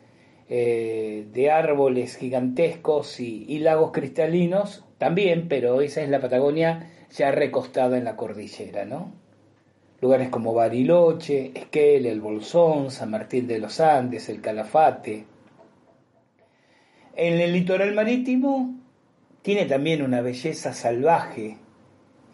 eh, 0.49 1.27
de 1.31 1.51
árboles 1.51 2.17
gigantescos 2.17 3.19
y, 3.19 3.59
lagos 3.59 3.91
cristalinos, 3.91 4.83
también, 4.97 5.47
pero 5.47 5.81
esa 5.81 6.01
es 6.01 6.09
la 6.09 6.19
Patagonia 6.19 6.89
ya 7.11 7.29
recostada 7.29 7.97
en 7.97 8.05
la 8.05 8.15
cordillera, 8.15 8.85
¿no? 8.85 9.11
Lugares 10.01 10.29
como 10.29 10.53
Bariloche, 10.53 11.51
Esquel, 11.53 12.07
El 12.07 12.21
Bolsón, 12.21 12.89
San 12.89 13.11
Martín 13.11 13.45
de 13.47 13.59
los 13.59 13.79
Andes, 13.79 14.29
El 14.29 14.41
Calafate. 14.41 15.25
En 17.15 17.39
el 17.39 17.53
litoral 17.53 17.93
marítimo 17.93 18.78
tiene 19.49 19.65
también 19.65 20.03
una 20.03 20.21
belleza 20.21 20.73
salvaje 20.73 21.57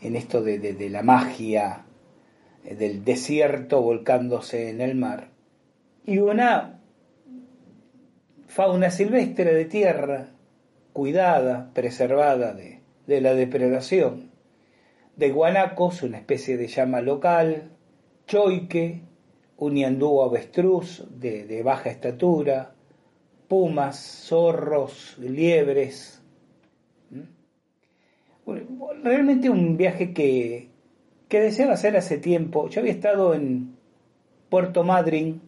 en 0.02 0.18
esto 0.18 0.42
de 0.44 0.90
la 0.90 1.02
magia 1.02 1.86
eh, 2.66 2.76
del 2.76 3.06
desierto 3.06 3.82
volcándose 3.82 4.70
en 4.70 4.82
el 4.82 4.96
mar 4.96 5.30
y 6.06 6.18
una 6.18 6.82
fauna 8.48 8.92
silvestre 8.92 9.54
de 9.54 9.64
tierra, 9.64 10.28
cuidada, 10.92 11.72
preservada 11.74 12.54
de, 12.54 12.82
la 13.22 13.34
depredación, 13.34 14.32
de 15.16 15.32
guanacos, 15.32 16.04
una 16.04 16.18
especie 16.18 16.58
de 16.58 16.68
llama 16.68 17.00
local, 17.00 17.72
choique, 18.28 19.04
un 19.56 19.76
ñandú 19.76 20.22
avestruz 20.22 21.08
de, 21.18 21.64
baja 21.64 21.90
estatura, 21.90 22.74
pumas, 23.48 24.26
zorros, 24.28 25.18
liebres. 25.18 26.15
Realmente 29.04 29.50
un 29.50 29.78
viaje 29.78 30.14
que, 30.14 30.70
que 31.28 31.40
deseaba 31.40 31.74
hacer 31.74 31.98
hace 31.98 32.18
tiempo. 32.18 32.70
Yo 32.70 32.82
había 32.82 32.94
estado 32.94 33.34
en 33.34 33.75
Puerto 34.50 34.84
Madryn, 34.84 35.42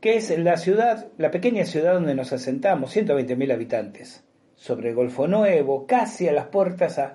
que 0.00 0.16
es 0.16 0.36
la 0.38 0.56
ciudad, 0.56 1.08
la 1.18 1.30
pequeña 1.30 1.64
ciudad 1.64 1.94
donde 1.94 2.14
nos 2.14 2.32
asentamos, 2.32 2.96
120.000 2.96 3.52
habitantes, 3.52 4.24
sobre 4.54 4.94
Golfo 4.94 5.26
Nuevo, 5.26 5.86
casi 5.86 6.28
a 6.28 6.32
las 6.32 6.46
puertas, 6.46 6.98
a, 6.98 7.14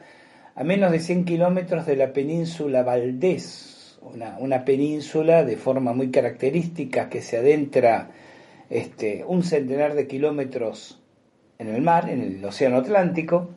menos 0.64 0.92
de 0.92 1.00
100 1.00 1.26
kilómetros 1.26 1.86
de 1.86 1.96
la 1.96 2.14
península 2.14 2.84
Valdés, 2.84 4.00
una, 4.02 4.66
península 4.66 5.44
de 5.44 5.58
forma 5.58 5.94
muy 5.94 6.12
característica 6.12 7.10
que 7.10 7.22
se 7.22 7.38
adentra 7.38 8.12
este, 8.70 9.24
un 9.26 9.44
centenar 9.44 9.94
de 9.96 10.08
kilómetros 10.08 11.02
en 11.58 11.70
el 11.70 11.82
mar, 11.82 12.10
en 12.10 12.22
el 12.22 12.46
Océano 12.46 12.78
Atlántico, 12.78 13.50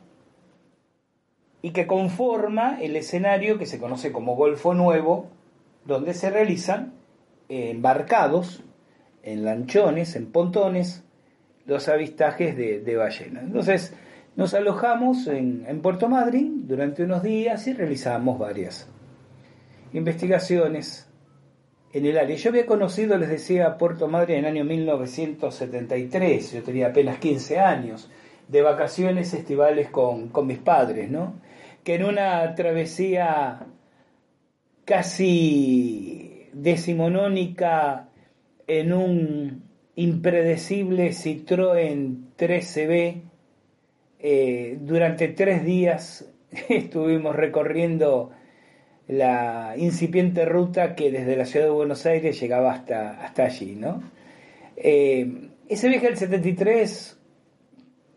y 1.61 1.71
que 1.71 1.87
conforma 1.87 2.77
el 2.81 2.95
escenario 2.95 3.57
que 3.57 3.65
se 3.65 3.79
conoce 3.79 4.11
como 4.11 4.35
Golfo 4.35 4.73
Nuevo, 4.73 5.27
donde 5.85 6.13
se 6.13 6.29
realizan 6.29 6.93
embarcados 7.49 8.63
en 9.23 9.43
lanchones, 9.43 10.15
en 10.15 10.31
pontones, 10.31 11.03
los 11.65 11.89
avistajes 11.89 12.55
de, 12.55 12.95
ballenas. 12.95 13.43
Entonces 13.43 13.93
nos 14.35 14.53
alojamos 14.53 15.27
en, 15.27 15.81
Puerto 15.81 16.07
Madryn 16.07 16.67
durante 16.67 17.03
unos 17.03 17.23
días 17.23 17.67
y 17.67 17.73
realizamos 17.73 18.39
varias 18.39 18.87
investigaciones 19.93 21.09
en 21.91 22.05
el 22.05 22.17
área. 22.17 22.35
Yo 22.35 22.49
había 22.51 22.65
conocido, 22.65 23.17
les 23.17 23.29
decía, 23.29 23.77
Puerto 23.77 24.07
Madryn 24.07 24.39
en 24.39 24.45
el 24.45 24.51
año 24.51 24.63
1973, 24.63 26.53
yo 26.53 26.63
tenía 26.63 26.87
apenas 26.87 27.17
15 27.17 27.59
años, 27.59 28.09
de 28.47 28.61
vacaciones 28.61 29.33
estivales 29.33 29.89
con, 29.89 30.29
con 30.29 30.47
mis 30.47 30.59
padres, 30.59 31.09
¿no? 31.09 31.41
Que 31.83 31.95
en 31.95 32.05
una 32.05 32.55
travesía 32.55 33.67
casi 34.85 36.47
decimonónica 36.53 38.09
en 38.67 38.93
un 38.93 39.63
impredecible 39.95 41.09
Citroën 41.09 42.35
3CB. 42.37 43.21
Eh, 44.19 44.77
durante 44.81 45.27
tres 45.27 45.63
días 45.63 46.31
estuvimos 46.69 47.35
recorriendo 47.35 48.31
la 49.07 49.75
incipiente 49.77 50.45
ruta 50.45 50.95
que 50.95 51.11
desde 51.11 51.35
la 51.35 51.45
ciudad 51.45 51.67
de 51.67 51.71
Buenos 51.71 52.05
Aires 52.05 52.39
llegaba 52.39 52.73
hasta, 52.73 53.23
hasta 53.23 53.45
allí. 53.45 53.75
¿no? 53.75 54.03
Eh, 54.75 55.49
ese 55.67 55.89
viaje 55.89 56.07
del 56.07 56.17
73 56.17 57.16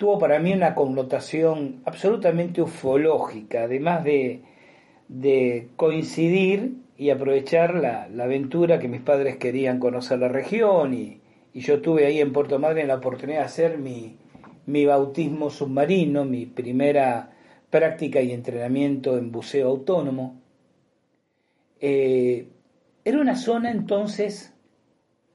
tuvo 0.01 0.19
para 0.19 0.39
mí 0.39 0.55
una 0.55 0.75
connotación 0.75 1.83
absolutamente 1.85 2.63
ufológica, 2.63 3.65
además 3.65 4.03
de, 4.03 4.41
de 5.09 5.69
coincidir 5.77 6.77
y 6.97 7.11
aprovechar 7.11 7.75
la, 7.75 8.05
aventura 8.05 8.79
que 8.79 8.89
mis 8.89 9.03
padres 9.03 9.37
querían 9.37 9.79
conocer 9.79 10.19
la 10.19 10.29
región 10.29 10.95
y, 10.95 11.21
yo 11.53 11.83
tuve 11.83 12.07
ahí 12.07 12.19
en 12.19 12.33
Puerto 12.33 12.59
Madryn 12.59 12.89
la 12.89 12.95
oportunidad 12.95 13.41
de 13.41 13.45
hacer 13.45 13.77
mi, 13.77 14.17
bautismo 14.87 15.51
submarino, 15.51 16.25
mi 16.25 16.47
primera 16.47 17.33
práctica 17.69 18.23
y 18.23 18.33
entrenamiento 18.33 19.19
en 19.19 19.31
buceo 19.31 19.69
autónomo. 19.69 20.41
Eh, 21.79 22.49
era 23.05 23.21
una 23.21 23.37
zona 23.37 23.71
entonces 23.71 24.55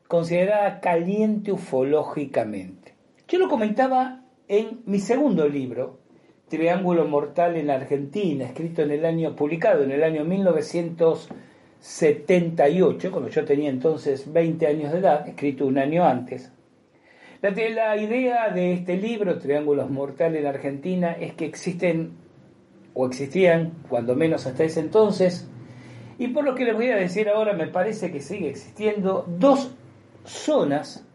considerada 0.08 0.80
caliente 0.80 1.51
ufológicamente. 1.51 2.95
Yo 3.28 3.38
lo 3.38 3.47
comentaba 3.47 4.24
en 4.47 4.81
mi 4.86 4.99
segundo 4.99 5.47
libro, 5.47 5.99
Triángulo 6.47 7.05
Mortal 7.05 7.55
en 7.58 7.69
Argentina, 7.69 8.45
escrito 8.45 8.81
en 8.84 8.91
el 8.91 9.05
año, 9.05 9.36
publicado 9.36 9.84
en 9.84 9.91
el 9.91 10.03
año 10.03 10.23
1900. 10.25 11.29
78, 11.86 13.12
cuando 13.12 13.29
yo 13.29 13.45
tenía 13.45 13.69
entonces 13.69 14.34
20 14.34 14.65
años 14.65 14.91
de 14.91 14.97
edad, 14.97 15.27
escrito 15.27 15.67
un 15.67 15.77
año 15.77 16.03
antes. 16.03 16.51
La, 17.43 17.51
la 17.51 17.97
idea 17.97 18.49
de 18.49 18.73
este 18.73 18.97
libro, 18.97 19.38
Triángulos 19.38 19.91
Mortales 19.91 20.41
en 20.41 20.47
Argentina, 20.47 21.12
es 21.12 21.36
que 21.36 21.45
existen, 21.45 22.13
o 22.95 23.05
existían, 23.05 23.73
cuando 23.88 24.15
menos 24.15 24.47
hasta 24.47 24.63
ese 24.63 24.79
entonces, 24.79 25.47
y 26.17 26.29
por 26.29 26.43
lo 26.43 26.55
que 26.55 26.65
les 26.65 26.73
voy 26.73 26.89
a 26.89 26.95
decir 26.95 27.29
ahora, 27.29 27.53
me 27.53 27.67
parece 27.67 28.12
que 28.12 28.19
sigue 28.19 28.49
existiendo 28.49 29.23
dos 29.27 29.75
zonas, 30.23 31.05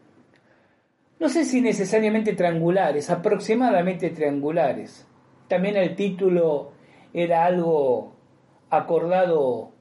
no 1.20 1.28
sé 1.28 1.44
si 1.44 1.60
necesariamente 1.60 2.32
triangulares, 2.32 3.10
aproximadamente 3.10 4.08
triangulares. 4.08 5.06
También 5.48 5.76
el 5.76 5.94
título 5.94 6.72
era 7.12 7.44
algo 7.44 8.16
acordado 8.70 9.72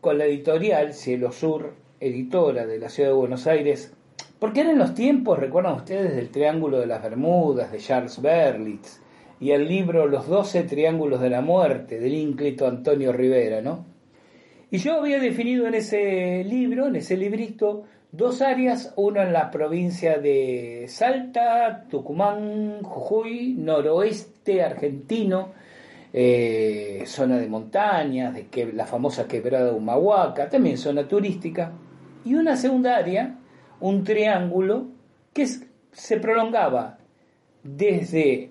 con 0.00 0.16
la 0.16 0.26
editorial 0.26 0.94
Cielo 0.94 1.32
Sur, 1.32 1.74
editora 1.98 2.66
de 2.66 2.78
la 2.78 2.88
ciudad 2.88 3.10
de 3.10 3.16
Buenos 3.16 3.48
Aires, 3.48 3.92
porque 4.38 4.60
eran 4.60 4.78
los 4.78 4.94
tiempos, 4.94 5.40
recuerdan 5.40 5.74
ustedes, 5.74 6.14
del 6.14 6.30
Triángulo 6.30 6.78
de 6.78 6.86
las 6.86 7.02
Bermudas, 7.02 7.72
de 7.72 7.78
Charles 7.78 8.22
Berlitz, 8.22 9.02
y 9.40 9.50
el 9.50 9.66
libro 9.66 10.06
Los 10.06 10.28
Doce 10.28 10.62
Triángulos 10.62 11.20
de 11.20 11.30
la 11.30 11.40
Muerte, 11.40 11.98
del 11.98 12.14
ínclito 12.14 12.68
Antonio 12.68 13.12
Rivera, 13.12 13.60
¿no? 13.60 13.86
Y 14.70 14.78
yo 14.78 15.00
había 15.00 15.18
definido 15.18 15.66
en 15.66 15.74
ese 15.74 16.44
libro, 16.44 16.86
en 16.86 16.96
ese 16.96 17.16
librito, 17.16 17.84
dos 18.12 18.42
áreas, 18.42 18.92
una 18.96 19.22
en 19.22 19.32
la 19.32 19.50
provincia 19.50 20.18
de 20.18 20.86
Salta, 20.88 21.84
Tucumán, 21.90 22.82
Jujuy, 22.82 23.54
noroeste 23.58 24.62
argentino, 24.62 25.52
eh, 26.12 27.02
zona 27.06 27.38
de 27.38 27.48
montañas, 27.48 28.34
de 28.34 28.46
que, 28.48 28.72
la 28.72 28.86
famosa 28.86 29.28
quebrada 29.28 29.72
Humahuaca, 29.72 30.48
también 30.48 30.78
zona 30.78 31.06
turística, 31.06 31.72
y 32.24 32.34
una 32.34 32.56
segunda 32.56 32.96
área, 32.96 33.38
un 33.80 34.04
triángulo 34.04 34.88
que 35.32 35.46
se 35.92 36.16
prolongaba 36.18 36.98
desde 37.62 38.50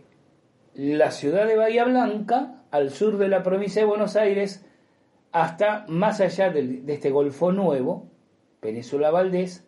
la 0.75 1.11
ciudad 1.11 1.47
de 1.47 1.57
Bahía 1.57 1.85
Blanca, 1.85 2.61
al 2.71 2.91
sur 2.91 3.17
de 3.17 3.27
la 3.27 3.43
provincia 3.43 3.81
de 3.81 3.87
Buenos 3.87 4.15
Aires, 4.15 4.65
hasta 5.31 5.85
más 5.87 6.21
allá 6.21 6.49
de, 6.49 6.83
este 6.87 7.09
Golfo 7.09 7.51
Nuevo, 7.51 8.07
Península 8.59 9.11
Valdés, 9.11 9.65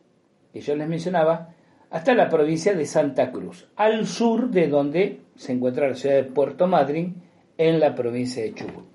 que 0.54 0.62
yo 0.62 0.76
les 0.76 0.88
mencionaba, 0.88 1.54
hasta 1.90 2.14
la 2.14 2.30
provincia 2.30 2.74
de 2.74 2.86
Santa 2.86 3.32
Cruz, 3.32 3.68
al 3.76 4.06
sur 4.06 4.50
de 4.50 4.68
donde 4.68 5.22
se 5.36 5.54
encuentra 5.54 5.90
la 5.90 5.96
ciudad 5.96 6.16
de 6.16 6.24
Puerto 6.24 6.68
Madryn, 6.68 7.16
en 7.58 7.80
la 7.80 7.94
provincia 7.94 8.42
de 8.42 8.54
Chubut. 8.54 8.86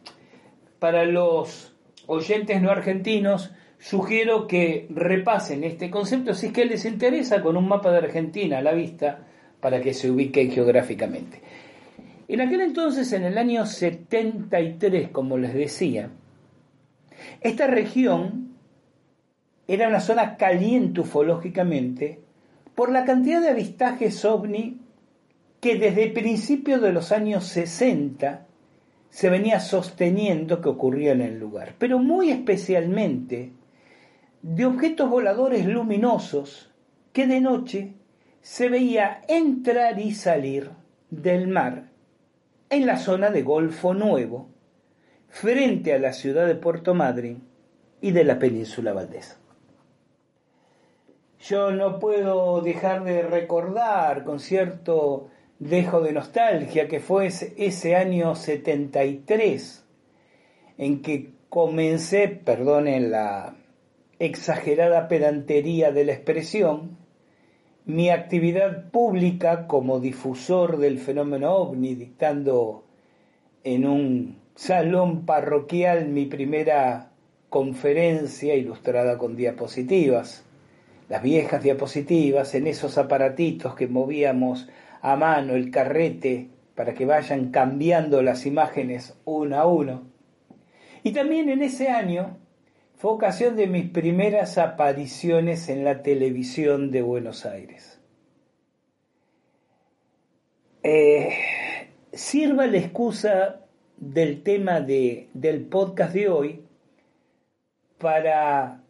Para 0.78 1.04
los 1.04 1.74
oyentes 2.06 2.62
no 2.62 2.70
argentinos, 2.70 3.52
sugiero 3.78 4.46
que 4.46 4.86
repasen 4.88 5.64
este 5.64 5.90
concepto 5.90 6.32
si 6.32 6.46
es 6.46 6.52
que 6.52 6.64
les 6.64 6.86
interesa 6.86 7.42
con 7.42 7.58
un 7.58 7.68
mapa 7.68 7.90
de 7.90 7.98
Argentina 7.98 8.58
a 8.58 8.62
la 8.62 8.72
vista 8.72 9.26
para 9.60 9.82
que 9.82 9.92
se 9.92 10.10
ubiquen 10.10 10.50
geográficamente. 10.50 11.42
En 12.26 12.40
aquel 12.40 12.62
entonces, 12.62 13.12
en 13.12 13.24
el 13.24 13.36
año 13.36 13.66
73, 13.66 15.10
como 15.10 15.36
les 15.36 15.52
decía, 15.52 16.08
esta 17.42 17.66
región 17.66 18.53
era 19.66 19.88
una 19.88 20.00
zona 20.00 20.36
caliente 20.36 21.00
ufológicamente 21.00 22.20
por 22.74 22.90
la 22.90 23.04
cantidad 23.04 23.40
de 23.40 23.50
avistajes 23.50 24.24
ovni 24.24 24.80
que 25.60 25.76
desde 25.78 26.10
principios 26.10 26.82
de 26.82 26.92
los 26.92 27.12
años 27.12 27.46
60 27.46 28.46
se 29.10 29.30
venía 29.30 29.60
sosteniendo 29.60 30.60
que 30.60 30.68
ocurría 30.68 31.12
en 31.12 31.20
el 31.20 31.38
lugar, 31.38 31.74
pero 31.78 31.98
muy 31.98 32.30
especialmente 32.30 33.52
de 34.42 34.66
objetos 34.66 35.08
voladores 35.08 35.64
luminosos 35.66 36.70
que 37.12 37.26
de 37.26 37.40
noche 37.40 37.92
se 38.42 38.68
veía 38.68 39.22
entrar 39.28 39.98
y 39.98 40.12
salir 40.12 40.70
del 41.10 41.48
mar 41.48 41.84
en 42.68 42.86
la 42.86 42.98
zona 42.98 43.30
de 43.30 43.42
Golfo 43.42 43.94
Nuevo, 43.94 44.48
frente 45.28 45.94
a 45.94 45.98
la 45.98 46.12
ciudad 46.12 46.46
de 46.46 46.56
Puerto 46.56 46.92
Madryn 46.92 47.42
y 48.00 48.10
de 48.10 48.24
la 48.24 48.38
península 48.38 48.92
Valdés. 48.92 49.38
Yo 51.46 51.72
no 51.72 51.98
puedo 51.98 52.62
dejar 52.62 53.04
de 53.04 53.20
recordar 53.20 54.24
con 54.24 54.40
cierto 54.40 55.28
dejo 55.58 56.00
de 56.00 56.12
nostalgia 56.12 56.88
que 56.88 57.00
fue 57.00 57.26
ese 57.26 57.96
año 57.96 58.34
73 58.34 59.84
en 60.78 61.02
que 61.02 61.32
comencé, 61.50 62.28
perdonen 62.28 63.10
la 63.10 63.56
exagerada 64.18 65.06
pedantería 65.06 65.92
de 65.92 66.06
la 66.06 66.14
expresión, 66.14 66.96
mi 67.84 68.08
actividad 68.08 68.90
pública 68.90 69.66
como 69.66 70.00
difusor 70.00 70.78
del 70.78 70.98
fenómeno 70.98 71.56
ovni, 71.56 71.94
dictando 71.94 72.84
en 73.64 73.86
un 73.86 74.38
salón 74.54 75.26
parroquial 75.26 76.08
mi 76.08 76.24
primera 76.24 77.10
conferencia 77.50 78.54
ilustrada 78.54 79.18
con 79.18 79.36
diapositivas, 79.36 80.43
las 81.14 81.22
viejas 81.22 81.62
diapositivas 81.62 82.56
en 82.56 82.66
esos 82.66 82.98
aparatitos 82.98 83.76
que 83.76 83.86
movíamos 83.86 84.68
a 85.00 85.14
mano 85.14 85.54
el 85.54 85.70
carrete 85.70 86.50
para 86.74 86.92
que 86.92 87.06
vayan 87.06 87.52
cambiando 87.52 88.20
las 88.20 88.46
imágenes 88.46 89.16
uno 89.24 89.56
a 89.56 89.64
uno. 89.64 90.10
Y 91.04 91.12
también 91.12 91.50
en 91.50 91.62
ese 91.62 91.88
año 91.88 92.38
fue 92.96 93.12
ocasión 93.12 93.54
de 93.54 93.68
mis 93.68 93.88
primeras 93.90 94.58
apariciones 94.58 95.68
en 95.68 95.84
la 95.84 96.02
televisión 96.02 96.90
de 96.90 97.02
Buenos 97.02 97.46
Aires. 97.46 98.00
Eh, 100.82 101.28
sirva 102.12 102.66
la 102.66 102.78
excusa 102.78 103.60
del 103.98 104.42
tema 104.42 104.80
de, 104.80 105.28
del 105.32 105.64
podcast 105.66 106.12
de 106.12 106.28
hoy 106.28 106.64
para 107.98 108.83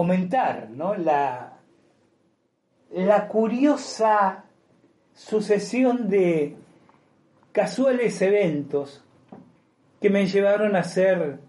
comentar 0.00 0.70
¿no? 0.70 0.94
la, 0.94 1.58
la 2.90 3.28
curiosa 3.28 4.46
sucesión 5.12 6.08
de 6.08 6.56
casuales 7.52 8.22
eventos 8.22 9.04
que 10.00 10.08
me 10.08 10.24
llevaron 10.24 10.74
a 10.74 10.78
hacer 10.78 11.40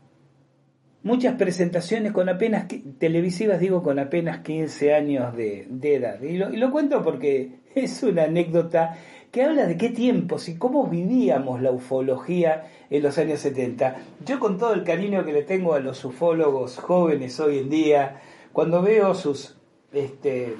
muchas 1.01 1.35
presentaciones 1.35 2.11
con 2.11 2.27
apenas 2.27 2.65
televisivas, 2.97 3.61
digo 3.61 3.81
con 3.81 3.99
apenas 3.99 4.39
15 4.39 4.95
años 4.95 5.33
de, 5.33 5.69
edad. 5.81 6.21
Y 6.21 6.35
lo, 6.35 6.51
y 6.51 6.57
lo, 6.57 6.71
cuento 6.71 7.01
porque 7.05 7.61
es 7.73 8.03
una 8.03 8.23
anécdota 8.23 8.97
que 9.31 9.43
habla 9.43 9.65
de 9.65 9.77
qué 9.77 9.91
tiempos 9.91 10.49
y 10.49 10.57
cómo 10.57 10.87
vivíamos 10.87 11.61
la 11.61 11.71
ufología 11.71 12.65
en 12.89 13.01
los 13.01 13.17
años 13.17 13.39
70. 13.39 13.95
Yo 14.25 14.41
con 14.41 14.57
todo 14.57 14.73
el 14.73 14.83
cariño 14.83 15.23
que 15.23 15.31
le 15.31 15.43
tengo 15.43 15.73
a 15.73 15.79
los 15.79 16.03
ufólogos 16.03 16.77
jóvenes 16.77 17.39
hoy 17.39 17.59
en 17.59 17.69
día, 17.69 18.19
cuando 18.53 18.81
veo 18.81 19.13
sus 19.15 19.57
este, 19.93 20.55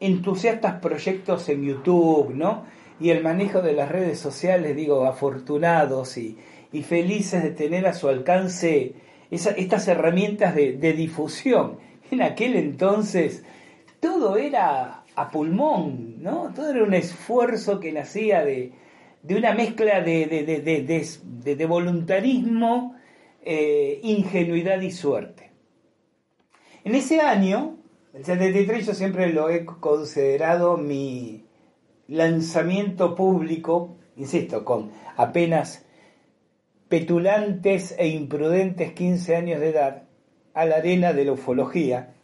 entusiastas 0.00 0.80
proyectos 0.80 1.48
en 1.48 1.64
YouTube, 1.64 2.34
¿no? 2.34 2.64
Y 3.00 3.10
el 3.10 3.22
manejo 3.22 3.62
de 3.62 3.72
las 3.72 3.90
redes 3.90 4.18
sociales, 4.18 4.76
digo, 4.76 5.04
afortunados 5.06 6.16
y, 6.18 6.38
felices 6.84 7.42
de 7.42 7.50
tener 7.50 7.86
a 7.86 7.92
su 7.92 8.08
alcance 8.08 8.94
estas 9.30 9.88
herramientas 9.88 10.54
de, 10.54 10.92
difusión. 10.94 11.78
En 12.10 12.22
aquel 12.22 12.56
entonces 12.56 13.44
todo 14.00 14.36
era 14.36 15.04
a 15.14 15.30
pulmón, 15.30 16.22
¿no? 16.22 16.50
Todo 16.54 16.70
era 16.70 16.84
un 16.84 16.94
esfuerzo 16.94 17.78
que 17.78 17.92
nacía 17.92 18.42
de, 18.42 18.72
una 19.28 19.54
mezcla 19.54 20.00
de, 20.00 21.66
voluntarismo, 21.68 22.96
eh, 23.44 24.00
ingenuidad 24.02 24.80
y 24.80 24.90
suerte. 24.90 25.51
En 26.84 26.96
ese 26.96 27.20
año, 27.20 27.76
el 28.12 28.24
73 28.24 28.86
yo 28.86 28.94
siempre 28.94 29.32
lo 29.32 29.48
he 29.48 29.64
considerado 29.64 30.76
mi 30.76 31.44
lanzamiento 32.08 33.14
público, 33.14 33.96
insisto, 34.16 34.64
con 34.64 34.90
apenas 35.16 35.86
petulantes 36.88 37.94
e 37.98 38.08
imprudentes 38.08 38.92
15 38.92 39.36
años 39.36 39.60
de 39.60 39.68
edad, 39.68 40.02
a 40.54 40.64
la 40.64 40.76
arena 40.76 41.12
de 41.12 41.24
la 41.24 41.32
ufología. 41.32 42.14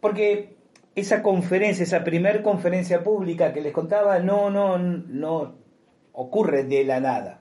Porque 0.00 0.56
esa 0.94 1.22
conferencia, 1.22 1.84
esa 1.84 2.04
primer 2.04 2.42
conferencia 2.42 3.02
pública 3.02 3.54
que 3.54 3.62
les 3.62 3.72
contaba, 3.72 4.18
no, 4.18 4.50
no, 4.50 4.76
no 4.76 5.54
ocurre 6.12 6.64
de 6.64 6.84
la 6.84 7.00
nada. 7.00 7.40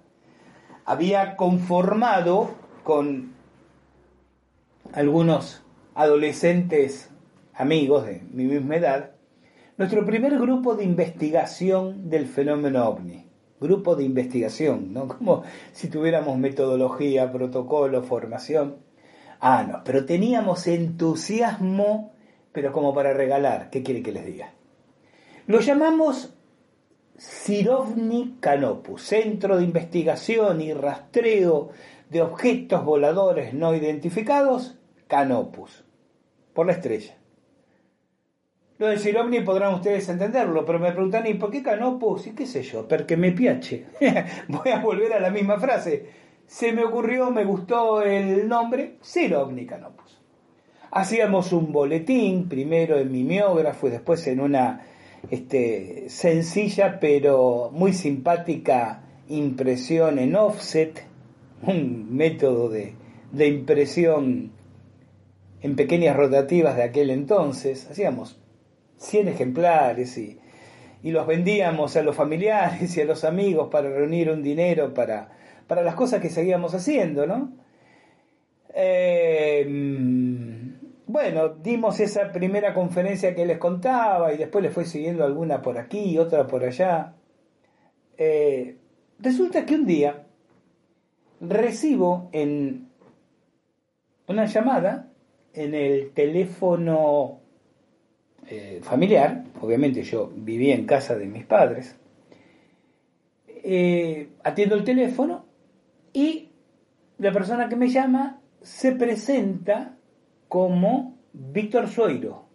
Había 0.86 1.36
conformado 1.36 2.56
con 2.84 3.41
algunos 4.94 5.64
adolescentes 5.96 7.10
amigos 7.54 8.06
de 8.06 8.22
mi 8.32 8.46
misma 8.46 8.76
edad, 8.76 9.12
nuestro 9.78 10.06
primer 10.06 10.38
grupo 10.38 10.76
de 10.76 10.84
investigación 10.84 12.10
del 12.10 12.28
fenómeno 12.28 12.88
ovni. 12.88 13.28
Grupo 13.60 13.96
de 13.96 14.04
investigación, 14.04 14.94
¿no? 14.94 15.08
Como 15.18 15.44
si 15.72 15.88
tuviéramos 15.88 16.38
metodología, 16.38 17.32
protocolo, 17.32 18.04
formación. 18.04 18.78
Ah, 19.40 19.66
no, 19.68 19.82
pero 19.84 20.06
teníamos 20.06 20.68
entusiasmo, 20.68 22.14
pero 22.52 22.72
como 22.72 22.94
para 22.94 23.14
regalar. 23.14 23.72
¿Qué 23.72 23.82
quiere 23.82 24.04
que 24.04 24.12
les 24.12 24.26
diga? 24.26 24.54
Lo 25.48 25.62
llamamos 25.62 26.36
Sirovni 27.18 28.38
Canopus, 28.40 29.02
Centro 29.02 29.58
de 29.58 29.64
Investigación 29.64 30.62
y 30.62 30.74
Rastreo 30.74 31.70
de 32.10 32.22
Objetos 32.22 32.86
Voladores 32.86 33.56
No 33.56 33.74
Identificados 33.74 34.78
Canopus, 35.12 35.84
por 36.54 36.66
la 36.66 36.72
estrella. 36.72 37.18
Lo 38.78 38.88
de 38.88 38.98
Siromni 38.98 39.42
podrán 39.42 39.74
ustedes 39.74 40.08
entenderlo, 40.08 40.64
pero 40.64 40.80
me 40.80 40.94
preguntan, 40.94 41.28
¿y 41.28 41.34
por 41.34 41.52
qué 41.52 41.62
Canopus? 41.62 42.28
Y 42.28 42.32
qué 42.32 42.46
sé 42.46 42.64
yo, 42.64 42.88
porque 42.88 43.18
me 43.18 43.34
piache. 43.34 43.88
Voy 44.48 44.72
a 44.72 44.80
volver 44.80 45.12
a 45.12 45.20
la 45.20 45.30
misma 45.30 45.60
frase. 45.60 46.06
Se 46.48 46.72
me 46.72 46.86
ocurrió, 46.86 47.30
me 47.30 47.44
gustó 47.44 48.02
el 48.02 48.48
nombre, 48.48 49.00
Siromni 49.02 49.66
Canopus. 49.66 50.18
Hacíamos 50.92 51.52
un 51.52 51.74
boletín, 51.74 52.48
primero 52.48 52.98
en 52.98 53.12
mimeógrafo 53.12 53.90
y 53.90 53.92
después 53.92 54.26
en 54.28 54.40
una 54.40 54.86
este, 55.30 56.06
sencilla 56.08 57.02
pero 57.02 57.70
muy 57.74 57.92
simpática 57.92 59.04
impresión 59.28 60.20
en 60.20 60.38
offset, 60.38 61.04
un 61.64 62.16
método 62.16 62.70
de 62.70 63.48
impresión 63.48 64.61
en 65.62 65.76
pequeñas 65.76 66.16
rotativas 66.16 66.76
de 66.76 66.84
aquel 66.84 67.10
entonces, 67.10 67.90
hacíamos 67.90 68.40
100 68.98 69.28
ejemplares 69.30 70.18
y, 70.18 70.40
los 71.04 71.26
vendíamos 71.26 71.96
a 71.96 72.04
los 72.04 72.16
familiares 72.16 72.96
y 72.96 73.02
a 73.02 73.06
los 73.06 73.24
amigos 73.24 73.70
para 73.72 73.90
reunir 73.90 74.30
un 74.30 74.44
dinero 74.44 74.94
para, 74.94 75.32
para 75.68 75.82
las 75.82 75.96
cosas 75.96 76.22
que 76.22 76.30
seguíamos 76.30 76.76
haciendo, 76.76 77.26
¿no? 77.26 77.54
Eh, 78.74 79.66
bueno, 81.08 81.50
dimos 81.50 82.00
esa 82.00 82.32
primera 82.32 82.74
conferencia 82.74 83.36
que 83.36 83.46
les 83.46 83.58
contaba 83.58 84.32
y 84.32 84.38
después 84.38 84.64
les 84.64 84.74
fue 84.74 84.86
siguiendo 84.86 85.26
alguna 85.26 85.62
por 85.62 85.78
aquí, 85.78 86.18
otra 86.18 86.48
por 86.48 86.64
allá. 86.64 87.16
Eh, 88.18 88.78
resulta 89.20 89.66
que 89.66 89.76
un 89.76 89.86
día 89.86 90.24
recibo 91.42 92.30
en 92.32 92.88
una 94.28 94.46
llamada 94.46 95.11
en 95.54 95.74
el 95.74 96.12
teléfono 96.12 97.40
eh, 98.48 98.80
familiar, 98.84 99.44
obviamente 99.62 100.04
yo 100.04 100.32
vivía 100.36 100.76
en 100.76 100.86
casa 100.86 101.16
de 101.16 101.26
mis 101.26 101.46
padres, 101.46 101.96
eh, 103.48 104.30
atiendo 104.44 104.76
el 104.76 104.84
teléfono 104.84 105.46
y 106.14 106.50
la 107.18 107.32
persona 107.32 107.70
que 107.70 107.76
me 107.76 107.90
llama 107.90 108.42
se 108.62 108.94
presenta 108.94 109.98
como 110.48 111.18
Víctor 111.34 111.88
Sueiro. 111.88 112.46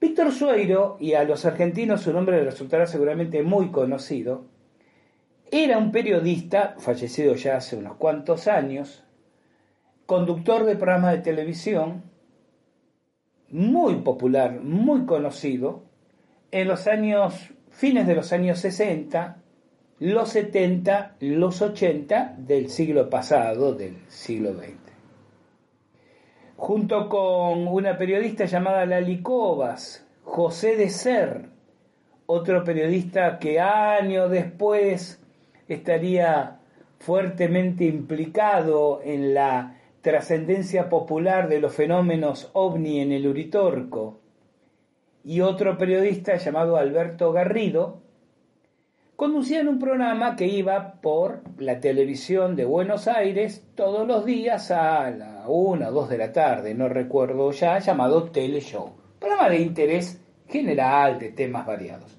Víctor 0.00 0.32
Sueiro, 0.32 0.96
y 1.00 1.14
a 1.14 1.24
los 1.24 1.46
argentinos 1.46 2.02
su 2.02 2.12
nombre 2.12 2.36
le 2.36 2.44
resultará 2.44 2.86
seguramente 2.86 3.42
muy 3.42 3.70
conocido, 3.70 4.44
era 5.50 5.78
un 5.78 5.92
periodista, 5.92 6.74
fallecido 6.78 7.34
ya 7.34 7.56
hace 7.56 7.76
unos 7.76 7.96
cuantos 7.96 8.48
años, 8.48 9.04
conductor 10.04 10.64
de 10.64 10.76
programas 10.76 11.12
de 11.12 11.18
televisión, 11.18 12.02
muy 13.54 13.94
popular, 14.00 14.60
muy 14.60 15.06
conocido, 15.06 15.84
en 16.50 16.66
los 16.66 16.88
años, 16.88 17.52
fines 17.70 18.04
de 18.04 18.16
los 18.16 18.32
años 18.32 18.58
60, 18.58 19.36
los 20.00 20.28
70, 20.30 21.14
los 21.20 21.62
80 21.62 22.34
del 22.36 22.68
siglo 22.68 23.08
pasado, 23.08 23.72
del 23.72 23.96
siglo 24.08 24.54
XX. 24.54 24.74
Junto 26.56 27.08
con 27.08 27.68
una 27.68 27.96
periodista 27.96 28.46
llamada 28.46 28.86
Lali 28.86 29.22
Cobas, 29.22 30.04
José 30.24 30.74
de 30.74 30.90
Ser, 30.90 31.48
otro 32.26 32.64
periodista 32.64 33.38
que 33.38 33.60
años 33.60 34.32
después 34.32 35.22
estaría 35.68 36.58
fuertemente 36.98 37.84
implicado 37.84 39.00
en 39.04 39.32
la 39.32 39.78
trascendencia 40.04 40.90
popular 40.90 41.48
de 41.48 41.60
los 41.60 41.74
fenómenos 41.74 42.50
ovni 42.52 43.00
en 43.00 43.10
el 43.10 43.26
Uritorco, 43.26 44.20
y 45.24 45.40
otro 45.40 45.78
periodista 45.78 46.36
llamado 46.36 46.76
Alberto 46.76 47.32
Garrido, 47.32 48.02
conducían 49.16 49.66
un 49.66 49.78
programa 49.78 50.36
que 50.36 50.46
iba 50.46 51.00
por 51.00 51.40
la 51.56 51.80
televisión 51.80 52.54
de 52.54 52.66
Buenos 52.66 53.08
Aires 53.08 53.66
todos 53.74 54.06
los 54.06 54.26
días 54.26 54.70
a 54.70 55.10
la 55.10 55.44
una 55.48 55.88
o 55.88 55.92
dos 55.92 56.10
de 56.10 56.18
la 56.18 56.34
tarde, 56.34 56.74
no 56.74 56.90
recuerdo 56.90 57.50
ya, 57.52 57.78
llamado 57.78 58.24
Teleshow. 58.24 58.92
Programa 59.18 59.48
de 59.48 59.60
interés 59.60 60.22
general 60.46 61.18
de 61.18 61.32
temas 61.32 61.64
variados. 61.64 62.14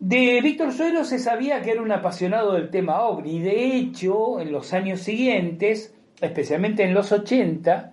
De 0.00 0.40
Víctor 0.40 0.72
Suero 0.72 1.04
se 1.04 1.18
sabía 1.18 1.60
que 1.60 1.72
era 1.72 1.82
un 1.82 1.92
apasionado 1.92 2.54
del 2.54 2.70
tema 2.70 3.02
ovni. 3.02 3.40
De 3.40 3.76
hecho, 3.76 4.40
en 4.40 4.52
los 4.52 4.72
años 4.72 5.00
siguientes, 5.00 5.94
especialmente 6.20 6.84
en 6.84 6.94
los 6.94 7.12
80, 7.12 7.92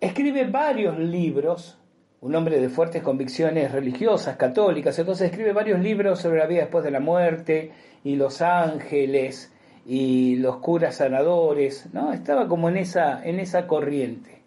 escribe 0.00 0.44
varios 0.44 0.98
libros, 0.98 1.78
un 2.20 2.34
hombre 2.34 2.60
de 2.60 2.68
fuertes 2.68 3.02
convicciones 3.02 3.72
religiosas, 3.72 4.36
católicas, 4.36 4.98
entonces 4.98 5.30
escribe 5.30 5.52
varios 5.52 5.80
libros 5.80 6.20
sobre 6.20 6.38
la 6.38 6.46
vida 6.46 6.62
después 6.62 6.84
de 6.84 6.90
la 6.90 7.00
muerte 7.00 7.72
y 8.02 8.16
los 8.16 8.42
ángeles 8.42 9.52
y 9.86 10.36
los 10.36 10.56
curas 10.58 10.96
sanadores, 10.96 11.92
¿no? 11.92 12.12
Estaba 12.12 12.48
como 12.48 12.68
en 12.68 12.78
esa, 12.78 13.24
en 13.24 13.40
esa 13.40 13.66
corriente. 13.66 14.42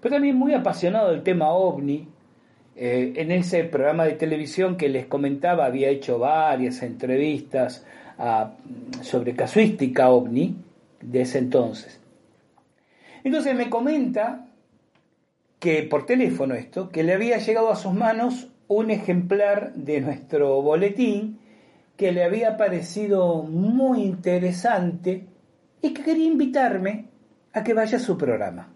Pero 0.00 0.16
también 0.16 0.36
muy 0.36 0.54
apasionado 0.54 1.10
del 1.10 1.22
tema 1.22 1.52
ovni, 1.52 2.08
eh, 2.74 3.12
en 3.16 3.30
ese 3.30 3.64
programa 3.64 4.04
de 4.04 4.12
televisión 4.12 4.76
que 4.76 4.88
les 4.88 5.06
comentaba 5.06 5.66
había 5.66 5.90
hecho 5.90 6.18
varias 6.18 6.82
entrevistas 6.82 7.84
sobre 9.00 9.34
casuística 9.34 10.08
ovni 10.10 10.56
de 11.00 11.22
ese 11.22 11.38
entonces. 11.38 12.01
Entonces 13.24 13.54
me 13.54 13.70
comenta 13.70 14.46
que 15.58 15.82
por 15.84 16.06
teléfono 16.06 16.54
esto, 16.54 16.90
que 16.90 17.02
le 17.02 17.14
había 17.14 17.38
llegado 17.38 17.70
a 17.70 17.76
sus 17.76 17.94
manos 17.94 18.48
un 18.66 18.90
ejemplar 18.90 19.74
de 19.74 20.00
nuestro 20.00 20.60
boletín 20.62 21.38
que 21.96 22.10
le 22.10 22.24
había 22.24 22.56
parecido 22.56 23.42
muy 23.42 24.02
interesante 24.02 25.26
y 25.80 25.94
que 25.94 26.02
quería 26.02 26.26
invitarme 26.26 27.06
a 27.52 27.62
que 27.62 27.74
vaya 27.74 27.98
a 27.98 28.00
su 28.00 28.16
programa 28.18 28.72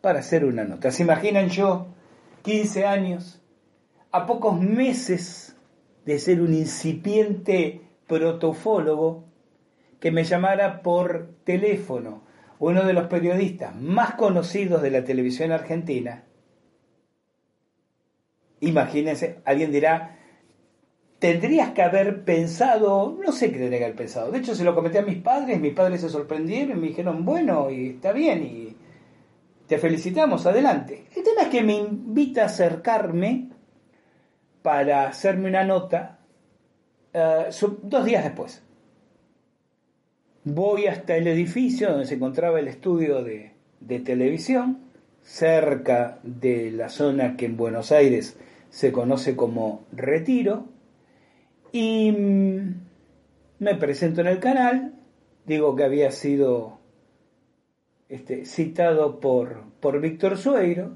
para 0.00 0.18
hacer 0.18 0.44
una 0.44 0.64
nota. 0.64 0.90
¿Se 0.90 1.02
imaginan 1.02 1.48
yo 1.48 1.86
15 2.42 2.84
años, 2.84 3.40
a 4.12 4.26
pocos 4.26 4.60
meses 4.60 5.56
de 6.04 6.18
ser 6.18 6.40
un 6.40 6.54
incipiente 6.54 7.80
protofólogo, 8.06 9.24
que 10.00 10.10
me 10.10 10.24
llamara 10.24 10.82
por 10.82 11.30
teléfono 11.44 12.25
uno 12.58 12.84
de 12.84 12.92
los 12.92 13.06
periodistas 13.06 13.74
más 13.74 14.14
conocidos 14.14 14.82
de 14.82 14.90
la 14.90 15.04
televisión 15.04 15.52
argentina. 15.52 16.24
Imagínense, 18.60 19.40
alguien 19.44 19.70
dirá, 19.70 20.16
tendrías 21.18 21.70
que 21.70 21.82
haber 21.82 22.24
pensado, 22.24 23.18
no 23.22 23.32
sé 23.32 23.50
qué 23.50 23.58
tendría 23.58 23.78
que 23.78 23.84
haber 23.84 23.96
pensado. 23.96 24.30
De 24.30 24.38
hecho, 24.38 24.54
se 24.54 24.64
lo 24.64 24.74
comenté 24.74 24.98
a 24.98 25.02
mis 25.02 25.18
padres, 25.18 25.60
mis 25.60 25.74
padres 25.74 26.00
se 26.00 26.08
sorprendieron 26.08 26.78
y 26.78 26.80
me 26.80 26.88
dijeron, 26.88 27.24
bueno, 27.24 27.70
y 27.70 27.90
está 27.90 28.12
bien, 28.12 28.42
y 28.42 28.76
te 29.66 29.78
felicitamos, 29.78 30.46
adelante. 30.46 31.06
El 31.14 31.22
tema 31.22 31.42
es 31.42 31.48
que 31.48 31.62
me 31.62 31.74
invita 31.74 32.42
a 32.42 32.46
acercarme 32.46 33.50
para 34.62 35.06
hacerme 35.08 35.48
una 35.48 35.64
nota 35.64 36.18
eh, 37.12 37.50
dos 37.82 38.04
días 38.04 38.24
después. 38.24 38.65
Voy 40.48 40.86
hasta 40.86 41.16
el 41.16 41.26
edificio 41.26 41.90
donde 41.90 42.06
se 42.06 42.14
encontraba 42.14 42.60
el 42.60 42.68
estudio 42.68 43.24
de, 43.24 43.50
de 43.80 43.98
televisión, 43.98 44.78
cerca 45.20 46.20
de 46.22 46.70
la 46.70 46.88
zona 46.88 47.36
que 47.36 47.46
en 47.46 47.56
Buenos 47.56 47.90
Aires 47.90 48.38
se 48.70 48.92
conoce 48.92 49.34
como 49.34 49.84
Retiro, 49.90 50.66
y 51.72 52.12
mm, 52.12 52.74
me 53.58 53.74
presento 53.74 54.20
en 54.20 54.28
el 54.28 54.38
canal, 54.38 54.94
digo 55.46 55.74
que 55.74 55.82
había 55.82 56.12
sido 56.12 56.78
este, 58.08 58.46
citado 58.46 59.18
por, 59.18 59.64
por 59.80 60.00
Víctor 60.00 60.38
Sueiro, 60.38 60.92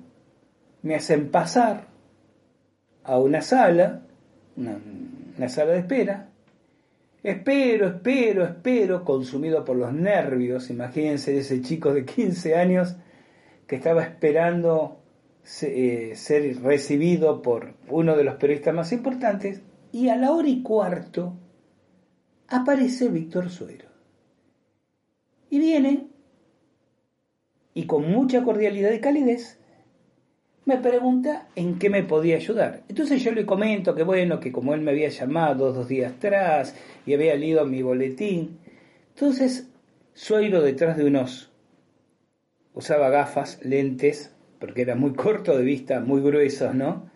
me 0.82 0.94
hacen 0.94 1.28
pasar 1.32 1.88
a 3.02 3.18
una 3.18 3.42
sala, 3.42 4.02
una, 4.56 5.48
sala 5.48 5.72
de 5.72 5.80
espera, 5.80 6.29
Espero, 7.22 7.88
espero, 7.88 8.44
espero, 8.44 9.04
consumido 9.04 9.64
por 9.64 9.76
los 9.76 9.92
nervios. 9.92 10.70
Imagínense 10.70 11.36
ese 11.36 11.60
chico 11.60 11.92
de 11.92 12.04
15 12.04 12.56
años 12.56 12.96
que 13.66 13.76
estaba 13.76 14.02
esperando 14.02 15.02
eh, 15.62 16.12
ser 16.16 16.62
recibido 16.62 17.42
por 17.42 17.74
uno 17.88 18.16
de 18.16 18.24
los 18.24 18.36
periodistas 18.36 18.74
más 18.74 18.92
importantes. 18.92 19.60
Y 19.92 20.08
a 20.08 20.16
la 20.16 20.32
hora 20.32 20.48
y 20.48 20.62
cuarto 20.62 21.34
aparece 22.48 23.08
Víctor 23.08 23.50
Suero. 23.50 23.88
Y 25.50 25.58
viene 25.58 26.06
y 27.74 27.86
con 27.86 28.10
mucha 28.10 28.42
cordialidad 28.44 28.92
y 28.92 29.00
calidez 29.00 29.59
me 30.70 30.78
pregunta 30.78 31.48
en 31.56 31.78
qué 31.80 31.90
me 31.90 32.04
podía 32.04 32.36
ayudar. 32.36 32.82
Entonces 32.88 33.22
yo 33.24 33.32
le 33.32 33.44
comento 33.44 33.94
que 33.94 34.04
bueno, 34.04 34.38
que 34.38 34.52
como 34.52 34.72
él 34.72 34.82
me 34.82 34.92
había 34.92 35.08
llamado 35.08 35.72
dos 35.72 35.88
días 35.88 36.12
atrás 36.12 36.76
y 37.06 37.14
había 37.14 37.34
leído 37.34 37.66
mi 37.66 37.82
boletín, 37.82 38.58
entonces 39.08 39.68
Suero 40.12 40.62
detrás 40.62 40.96
de 40.96 41.06
unos 41.06 41.50
usaba 42.74 43.10
gafas, 43.10 43.58
lentes, 43.64 44.34
porque 44.58 44.82
era 44.82 44.94
muy 44.94 45.14
corto 45.14 45.56
de 45.56 45.64
vista, 45.64 46.00
muy 46.00 46.20
gruesos, 46.20 46.74
¿no? 46.74 47.10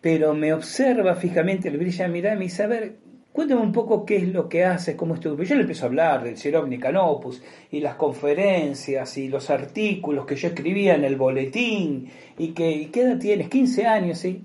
Pero 0.00 0.32
me 0.32 0.52
observa 0.54 1.14
fijamente, 1.14 1.70
le 1.70 1.78
brilla 1.78 2.08
mirada 2.08 2.36
y 2.36 2.38
me 2.38 2.44
dice, 2.44 2.96
Cuéntame 3.36 3.60
un 3.60 3.72
poco 3.72 4.06
qué 4.06 4.16
es 4.16 4.28
lo 4.28 4.48
que 4.48 4.64
haces, 4.64 4.96
cómo 4.96 5.12
es 5.12 5.20
tu... 5.20 5.36
Yo 5.36 5.56
le 5.56 5.60
empiezo 5.60 5.84
a 5.84 5.88
hablar 5.88 6.24
del 6.24 6.38
Cerovni 6.38 6.78
Canopus 6.78 7.42
y 7.70 7.80
las 7.80 7.96
conferencias 7.96 9.18
y 9.18 9.28
los 9.28 9.50
artículos 9.50 10.24
que 10.24 10.36
yo 10.36 10.48
escribía 10.48 10.94
en 10.94 11.04
el 11.04 11.16
boletín 11.16 12.08
y 12.38 12.54
que 12.54 12.88
¿qué 12.90 13.02
edad 13.02 13.18
tienes? 13.18 13.50
15 13.50 13.86
años, 13.86 14.18
¿sí? 14.20 14.42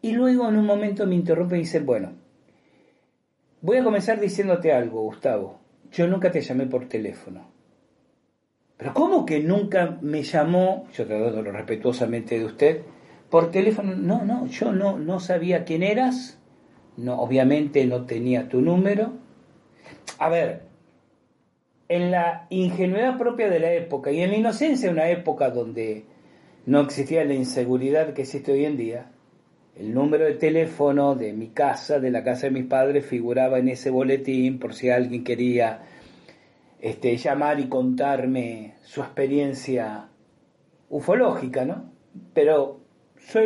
Y 0.00 0.12
luego 0.12 0.48
en 0.48 0.56
un 0.56 0.64
momento 0.64 1.06
me 1.06 1.16
interrumpe 1.16 1.56
y 1.56 1.60
dice, 1.60 1.80
bueno, 1.80 2.12
voy 3.60 3.76
a 3.76 3.84
comenzar 3.84 4.18
diciéndote 4.18 4.72
algo, 4.72 5.02
Gustavo. 5.02 5.60
Yo 5.92 6.06
nunca 6.06 6.30
te 6.30 6.40
llamé 6.40 6.64
por 6.64 6.88
teléfono. 6.88 7.46
Pero 8.78 8.94
¿cómo 8.94 9.26
que 9.26 9.38
nunca 9.40 9.98
me 10.00 10.22
llamó, 10.22 10.86
yo 10.94 11.06
tratándolo 11.06 11.52
respetuosamente 11.52 12.38
de 12.38 12.44
usted, 12.46 12.82
por 13.28 13.50
teléfono? 13.50 13.94
No, 13.94 14.24
no, 14.24 14.46
yo 14.46 14.72
no, 14.72 14.98
no 14.98 15.20
sabía 15.20 15.66
quién 15.66 15.82
eras 15.82 16.40
no, 16.96 17.20
obviamente 17.20 17.84
no 17.86 18.04
tenía 18.04 18.48
tu 18.48 18.60
número. 18.60 19.12
A 20.18 20.28
ver, 20.28 20.62
en 21.88 22.10
la 22.10 22.46
ingenuidad 22.50 23.18
propia 23.18 23.48
de 23.48 23.60
la 23.60 23.72
época 23.72 24.10
y 24.10 24.20
en 24.20 24.30
la 24.30 24.36
inocencia 24.36 24.88
de 24.88 24.94
una 24.94 25.10
época 25.10 25.50
donde 25.50 26.04
no 26.66 26.80
existía 26.80 27.24
la 27.24 27.34
inseguridad 27.34 28.14
que 28.14 28.22
existe 28.22 28.52
hoy 28.52 28.64
en 28.64 28.76
día, 28.76 29.10
el 29.76 29.92
número 29.92 30.24
de 30.24 30.34
teléfono 30.34 31.14
de 31.14 31.32
mi 31.32 31.48
casa, 31.48 31.98
de 31.98 32.10
la 32.10 32.22
casa 32.22 32.46
de 32.46 32.52
mis 32.52 32.66
padres, 32.66 33.04
figuraba 33.04 33.58
en 33.58 33.68
ese 33.68 33.90
boletín 33.90 34.58
por 34.58 34.72
si 34.72 34.88
alguien 34.88 35.24
quería 35.24 35.82
este, 36.80 37.16
llamar 37.16 37.58
y 37.58 37.68
contarme 37.68 38.74
su 38.84 39.00
experiencia 39.00 40.08
ufológica, 40.88 41.64
¿no? 41.64 41.90
Pero 42.32 42.83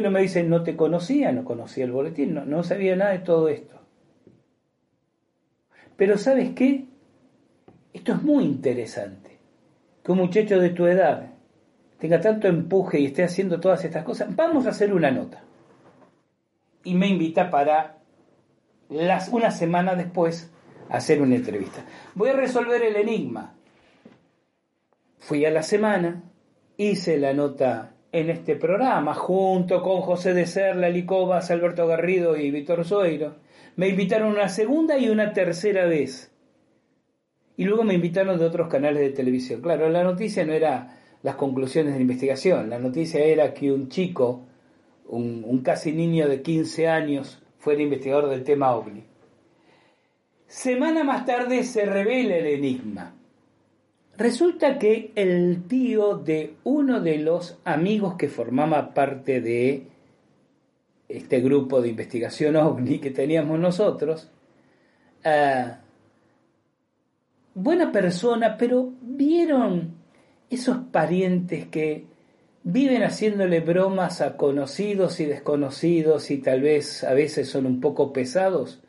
no 0.03 0.11
me 0.11 0.21
dice, 0.21 0.43
no 0.43 0.62
te 0.62 0.77
conocía, 0.77 1.33
no 1.33 1.45
conocía 1.45 1.85
el 1.85 1.93
boletín, 1.93 2.35
no, 2.35 2.45
no 2.45 2.62
sabía 2.62 2.97
nada 2.97 3.12
de 3.12 3.21
todo 3.21 3.49
esto. 3.49 3.81
Pero 5.97 6.19
¿sabes 6.19 6.51
qué? 6.55 6.87
Esto 7.93 8.12
es 8.12 8.23
muy 8.23 8.45
interesante. 8.45 9.38
Que 10.03 10.12
un 10.12 10.19
muchacho 10.19 10.61
de 10.61 10.71
tu 10.71 10.87
edad 10.87 11.33
tenga 11.99 12.21
tanto 12.21 12.47
empuje 12.47 13.01
y 13.01 13.07
esté 13.07 13.25
haciendo 13.25 13.61
todas 13.61 13.85
estas 13.85 14.05
cosas. 14.05 14.35
Vamos 14.35 14.67
a 14.67 14.71
hacer 14.71 14.93
una 14.93 15.11
nota. 15.11 15.43
Y 16.85 16.95
me 16.95 17.09
invita 17.09 17.51
para 17.51 17.99
las, 18.88 19.29
una 19.29 19.51
semana 19.51 19.95
después 19.95 20.53
a 20.88 20.99
hacer 20.99 21.21
una 21.21 21.35
entrevista. 21.35 21.85
Voy 22.14 22.31
a 22.31 22.35
resolver 22.35 22.83
el 22.83 22.97
enigma. 22.97 23.55
Fui 25.19 25.45
a 25.45 25.51
la 25.51 25.62
semana, 25.62 26.23
hice 26.77 27.19
la 27.19 27.35
nota 27.35 27.95
en 28.12 28.31
este 28.31 28.57
programa, 28.57 29.14
junto 29.14 29.83
con 29.83 30.01
José 30.01 30.35
de 30.35 30.47
Serla, 30.47 30.88
Licobas, 30.88 31.51
Alberto 31.51 31.87
Garrido 31.87 32.37
y 32.37 32.51
Víctor 32.51 32.85
Zoeiro. 32.85 33.37
Me 33.77 33.88
invitaron 33.88 34.29
una 34.31 34.49
segunda 34.49 34.99
y 34.99 35.09
una 35.09 35.33
tercera 35.33 35.87
vez. 35.87 36.33
Y 37.57 37.64
luego 37.64 37.85
me 37.85 37.94
invitaron 37.94 38.38
de 38.38 38.47
otros 38.47 38.68
canales 38.68 39.03
de 39.03 39.11
televisión. 39.11 39.61
Claro, 39.61 39.88
la 39.88 40.05
noticia 40.05 40.44
no 40.44 40.53
era 40.53 40.99
las 41.23 41.35
conclusiones 41.35 41.92
de 41.92 41.99
la 41.99 42.03
investigación, 42.03 42.71
la 42.71 42.79
noticia 42.79 43.21
era 43.21 43.53
que 43.53 43.73
un 43.73 43.88
chico, 43.88 44.47
un, 45.09 45.61
casi 45.64 45.92
niño 45.92 46.29
de 46.29 46.42
15 46.42 46.88
años, 46.88 47.42
fue 47.59 47.75
el 47.75 47.81
investigador 47.81 48.29
del 48.29 48.44
tema 48.44 48.75
OVNI. 48.75 49.05
Semana 50.47 51.03
más 51.05 51.27
tarde 51.27 51.64
se 51.64 51.85
revela 51.85 52.37
el 52.37 52.47
enigma. 52.47 53.17
Resulta 54.18 54.81
que 54.81 55.12
el 55.14 55.68
tío 55.68 56.16
de 56.16 56.57
uno 56.64 57.00
de 57.00 57.18
los 57.18 57.57
amigos 57.64 58.16
que 58.16 58.26
formaba 58.26 58.92
parte 58.92 59.40
de 59.40 59.87
este 61.09 61.38
grupo 61.40 61.81
de 61.81 61.90
investigación 61.90 62.57
ovni 62.57 62.98
que 62.98 63.12
teníamos 63.12 63.61
nosotros, 63.61 64.28
uh, 65.24 65.70
buena 67.54 67.92
persona, 67.92 68.57
pero 68.59 68.92
vieron 69.02 69.94
esos 70.50 70.78
parientes 70.90 71.68
que 71.68 72.07
viven 72.64 73.04
haciéndole 73.04 73.61
bromas 73.61 74.20
a 74.20 74.37
conocidos 74.37 75.20
y 75.20 75.26
desconocidos 75.26 76.33
y 76.33 76.38
tal 76.38 76.62
vez 76.62 77.04
a 77.04 77.14
veces 77.14 77.48
son 77.48 77.66
un 77.66 77.81
poco 77.81 78.12
pesados. 78.12 78.83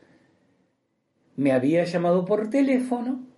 Me 1.36 1.52
había 1.52 1.84
llamado 1.84 2.26
por 2.26 2.50
teléfono 2.50 3.29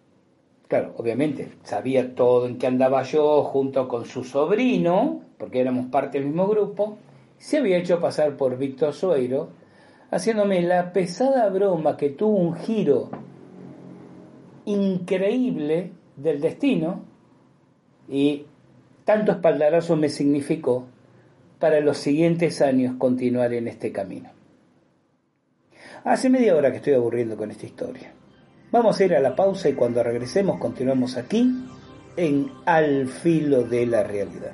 Claro, 0.71 0.93
obviamente, 0.95 1.49
sabía 1.65 2.15
todo 2.15 2.47
en 2.47 2.57
qué 2.57 2.65
andaba 2.65 3.03
yo 3.03 3.43
junto 3.43 3.89
con 3.89 4.05
su 4.05 4.23
sobrino, 4.23 5.19
porque 5.37 5.59
éramos 5.59 5.87
parte 5.87 6.17
del 6.17 6.27
mismo 6.27 6.47
grupo, 6.47 6.97
se 7.37 7.57
había 7.57 7.77
hecho 7.77 7.99
pasar 7.99 8.37
por 8.37 8.57
Víctor 8.57 8.93
Sueiro, 8.93 9.49
haciéndome 10.11 10.61
la 10.61 10.93
pesada 10.93 11.49
broma 11.49 11.97
que 11.97 12.11
tuvo 12.11 12.37
un 12.37 12.55
giro 12.55 13.09
increíble 14.63 15.91
del 16.15 16.39
destino 16.39 17.03
y 18.07 18.45
tanto 19.03 19.33
espaldarazo 19.33 19.97
me 19.97 20.07
significó 20.07 20.85
para 21.59 21.81
los 21.81 21.97
siguientes 21.97 22.61
años 22.61 22.95
continuar 22.97 23.51
en 23.51 23.67
este 23.67 23.91
camino. 23.91 24.29
Hace 26.05 26.29
media 26.29 26.55
hora 26.55 26.71
que 26.71 26.77
estoy 26.77 26.93
aburriendo 26.93 27.35
con 27.35 27.51
esta 27.51 27.65
historia. 27.65 28.13
Vamos 28.71 28.99
a 28.99 29.03
ir 29.03 29.13
a 29.13 29.19
la 29.19 29.35
pausa 29.35 29.67
y 29.67 29.73
cuando 29.73 30.01
regresemos 30.01 30.57
continuamos 30.57 31.17
aquí 31.17 31.67
en 32.15 32.51
Al 32.65 33.07
filo 33.07 33.63
de 33.63 33.85
la 33.85 34.03
realidad. 34.03 34.53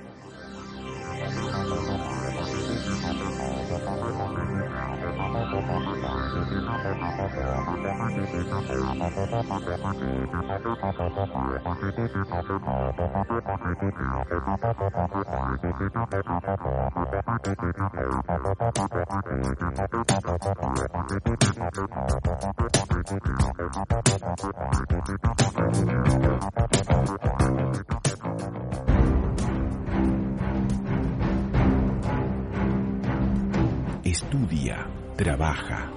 Estudia, 34.04 34.88
trabaja, 35.16 35.97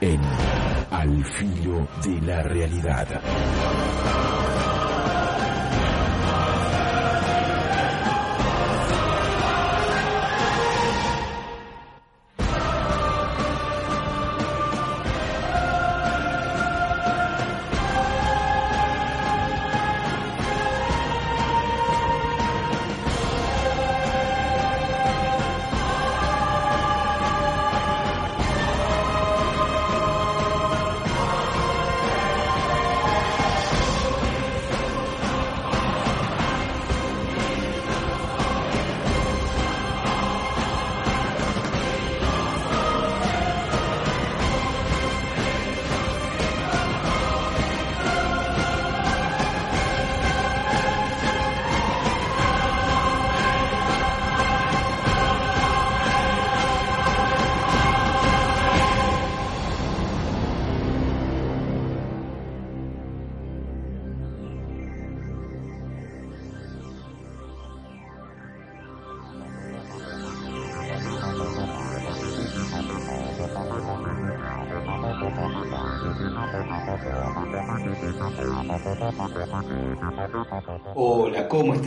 en 0.00 0.20
Al 0.90 1.24
filo 1.24 1.88
de 2.04 2.20
la 2.22 2.42
realidad. 2.42 3.20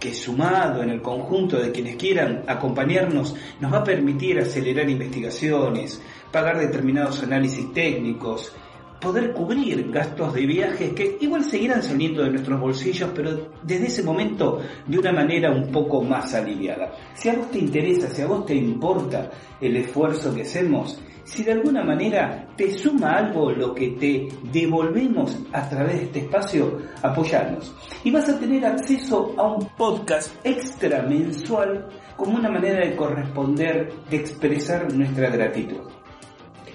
que 0.00 0.14
sumado 0.14 0.82
en 0.82 0.90
el 0.90 1.02
conjunto 1.02 1.58
de 1.58 1.70
quienes 1.70 1.96
quieran 1.96 2.42
acompañarnos 2.46 3.36
nos 3.60 3.72
va 3.72 3.78
a 3.78 3.84
permitir 3.84 4.40
acelerar 4.40 4.88
investigaciones, 4.88 6.00
pagar 6.32 6.58
determinados 6.58 7.22
análisis 7.22 7.72
técnicos, 7.74 8.52
poder 9.00 9.32
cubrir 9.32 9.90
gastos 9.90 10.34
de 10.34 10.46
viajes 10.46 10.92
que 10.92 11.16
igual 11.20 11.44
seguirán 11.44 11.82
saliendo 11.82 12.22
de 12.22 12.30
nuestros 12.30 12.60
bolsillos, 12.60 13.10
pero 13.14 13.50
desde 13.62 13.86
ese 13.86 14.02
momento 14.02 14.60
de 14.86 14.98
una 14.98 15.12
manera 15.12 15.50
un 15.50 15.70
poco 15.72 16.02
más 16.02 16.34
aliviada. 16.34 16.92
Si 17.14 17.28
a 17.28 17.34
vos 17.34 17.50
te 17.50 17.58
interesa, 17.58 18.08
si 18.10 18.22
a 18.22 18.26
vos 18.26 18.44
te 18.44 18.54
importa 18.54 19.30
el 19.60 19.76
esfuerzo 19.76 20.34
que 20.34 20.42
hacemos, 20.42 21.00
si 21.24 21.44
de 21.44 21.52
alguna 21.52 21.84
manera 21.84 22.48
te 22.56 22.72
suma 22.72 23.12
algo 23.12 23.52
lo 23.52 23.74
que 23.74 23.90
te 23.90 24.28
devolvemos 24.52 25.38
a 25.52 25.68
través 25.68 25.98
de 25.98 26.04
este 26.04 26.18
espacio, 26.20 26.78
apoyarnos. 27.02 27.74
Y 28.04 28.10
vas 28.10 28.28
a 28.28 28.38
tener 28.38 28.66
acceso 28.66 29.34
a 29.36 29.54
un 29.54 29.66
podcast 29.76 30.34
extra 30.44 31.02
mensual 31.02 31.86
como 32.16 32.36
una 32.36 32.50
manera 32.50 32.84
de 32.84 32.96
corresponder, 32.96 33.92
de 34.10 34.16
expresar 34.16 34.92
nuestra 34.92 35.30
gratitud. 35.30 35.80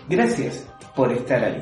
Gracias 0.08 0.68
por 0.96 1.12
estar 1.12 1.44
ahí. 1.44 1.62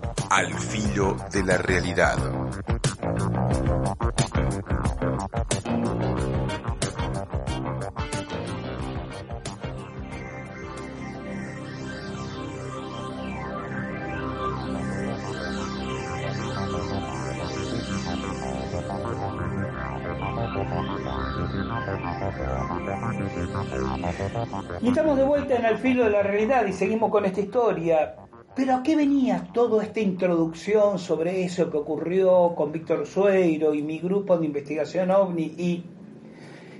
Al 0.33 0.57
filo 0.57 1.17
de 1.29 1.43
la 1.43 1.57
realidad. 1.57 2.17
Y 24.79 24.87
estamos 24.87 25.17
de 25.17 25.23
vuelta 25.25 25.55
en 25.57 25.65
el 25.65 25.77
filo 25.77 26.05
de 26.05 26.09
la 26.09 26.23
realidad 26.23 26.65
y 26.67 26.71
seguimos 26.71 27.11
con 27.11 27.25
esta 27.25 27.41
historia. 27.41 28.15
Pero 28.53 28.75
¿a 28.75 28.83
qué 28.83 28.97
venía 28.97 29.47
toda 29.53 29.81
esta 29.81 30.01
introducción 30.01 30.99
sobre 30.99 31.43
eso 31.43 31.71
que 31.71 31.77
ocurrió 31.77 32.53
con 32.55 32.73
Víctor 32.73 33.07
Sueiro 33.07 33.73
y 33.73 33.81
mi 33.81 33.99
grupo 33.99 34.37
de 34.37 34.45
investigación 34.45 35.09
OVNI 35.09 35.55
y 35.57 35.83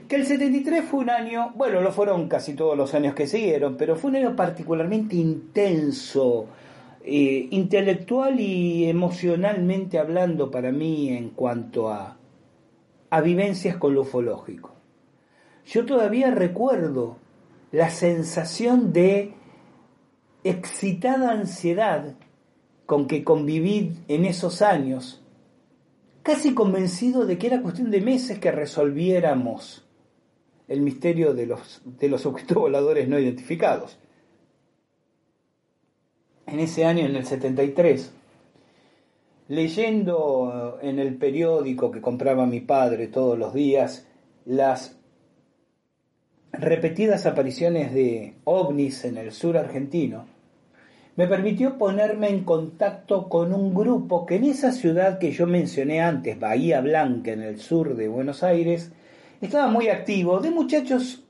que 0.09 0.17
el 0.17 0.25
73 0.25 0.83
fue 0.83 0.99
un 0.99 1.09
año, 1.09 1.53
bueno, 1.55 1.79
lo 1.79 1.93
fueron 1.93 2.27
casi 2.27 2.53
todos 2.53 2.75
los 2.75 2.93
años 2.93 3.15
que 3.15 3.27
siguieron, 3.27 3.77
pero 3.77 3.95
fue 3.95 4.09
un 4.09 4.17
año 4.17 4.35
particularmente 4.35 5.15
intenso, 5.15 6.47
eh, 7.05 7.47
intelectual 7.51 8.37
y 8.41 8.89
emocionalmente 8.89 9.97
hablando 9.97 10.51
para 10.51 10.73
mí 10.73 11.07
en 11.07 11.29
cuanto 11.29 11.87
a, 11.87 12.17
a 13.09 13.21
vivencias 13.21 13.77
con 13.77 13.95
lo 13.95 14.01
ufológico. 14.01 14.73
Yo 15.65 15.85
todavía 15.85 16.31
recuerdo 16.31 17.15
la 17.71 17.89
sensación 17.89 18.91
de 18.91 19.35
excitada 20.43 21.31
ansiedad 21.31 22.15
con 22.85 23.07
que 23.07 23.23
conviví 23.23 23.93
en 24.07 24.25
esos 24.25 24.61
años, 24.61 25.21
casi 26.23 26.53
convencido 26.53 27.25
de 27.25 27.37
que 27.37 27.47
era 27.47 27.61
cuestión 27.61 27.91
de 27.91 28.01
meses 28.01 28.39
que 28.39 28.51
resolviéramos 28.51 29.85
el 30.67 30.81
misterio 30.81 31.33
de 31.33 31.45
los, 31.45 31.81
de 31.85 32.09
los 32.09 32.25
objetos 32.25 32.57
voladores 32.57 33.07
no 33.07 33.19
identificados. 33.19 33.97
En 36.47 36.59
ese 36.59 36.85
año, 36.85 37.05
en 37.05 37.15
el 37.15 37.25
73, 37.25 38.11
leyendo 39.47 40.79
en 40.81 40.99
el 40.99 41.15
periódico 41.15 41.91
que 41.91 42.01
compraba 42.01 42.45
mi 42.45 42.61
padre 42.61 43.07
todos 43.07 43.37
los 43.37 43.53
días, 43.53 44.07
las 44.45 45.00
repetidas 46.53 47.25
apariciones 47.25 47.93
de 47.93 48.35
ovnis 48.43 49.05
en 49.05 49.17
el 49.17 49.31
sur 49.31 49.57
argentino, 49.57 50.25
me 51.15 51.27
permitió 51.27 51.77
ponerme 51.77 52.29
en 52.29 52.43
contacto 52.43 53.27
con 53.27 53.53
un 53.53 53.73
grupo 53.73 54.25
que 54.25 54.35
en 54.37 54.45
esa 54.45 54.71
ciudad 54.71 55.19
que 55.19 55.31
yo 55.31 55.45
mencioné 55.45 56.01
antes, 56.01 56.39
Bahía 56.39 56.81
Blanca, 56.81 57.31
en 57.31 57.41
el 57.41 57.59
sur 57.59 57.95
de 57.95 58.07
Buenos 58.07 58.43
Aires, 58.43 58.91
estaba 59.41 59.67
muy 59.67 59.89
activo, 59.89 60.39
de 60.39 60.51
muchachos 60.51 61.23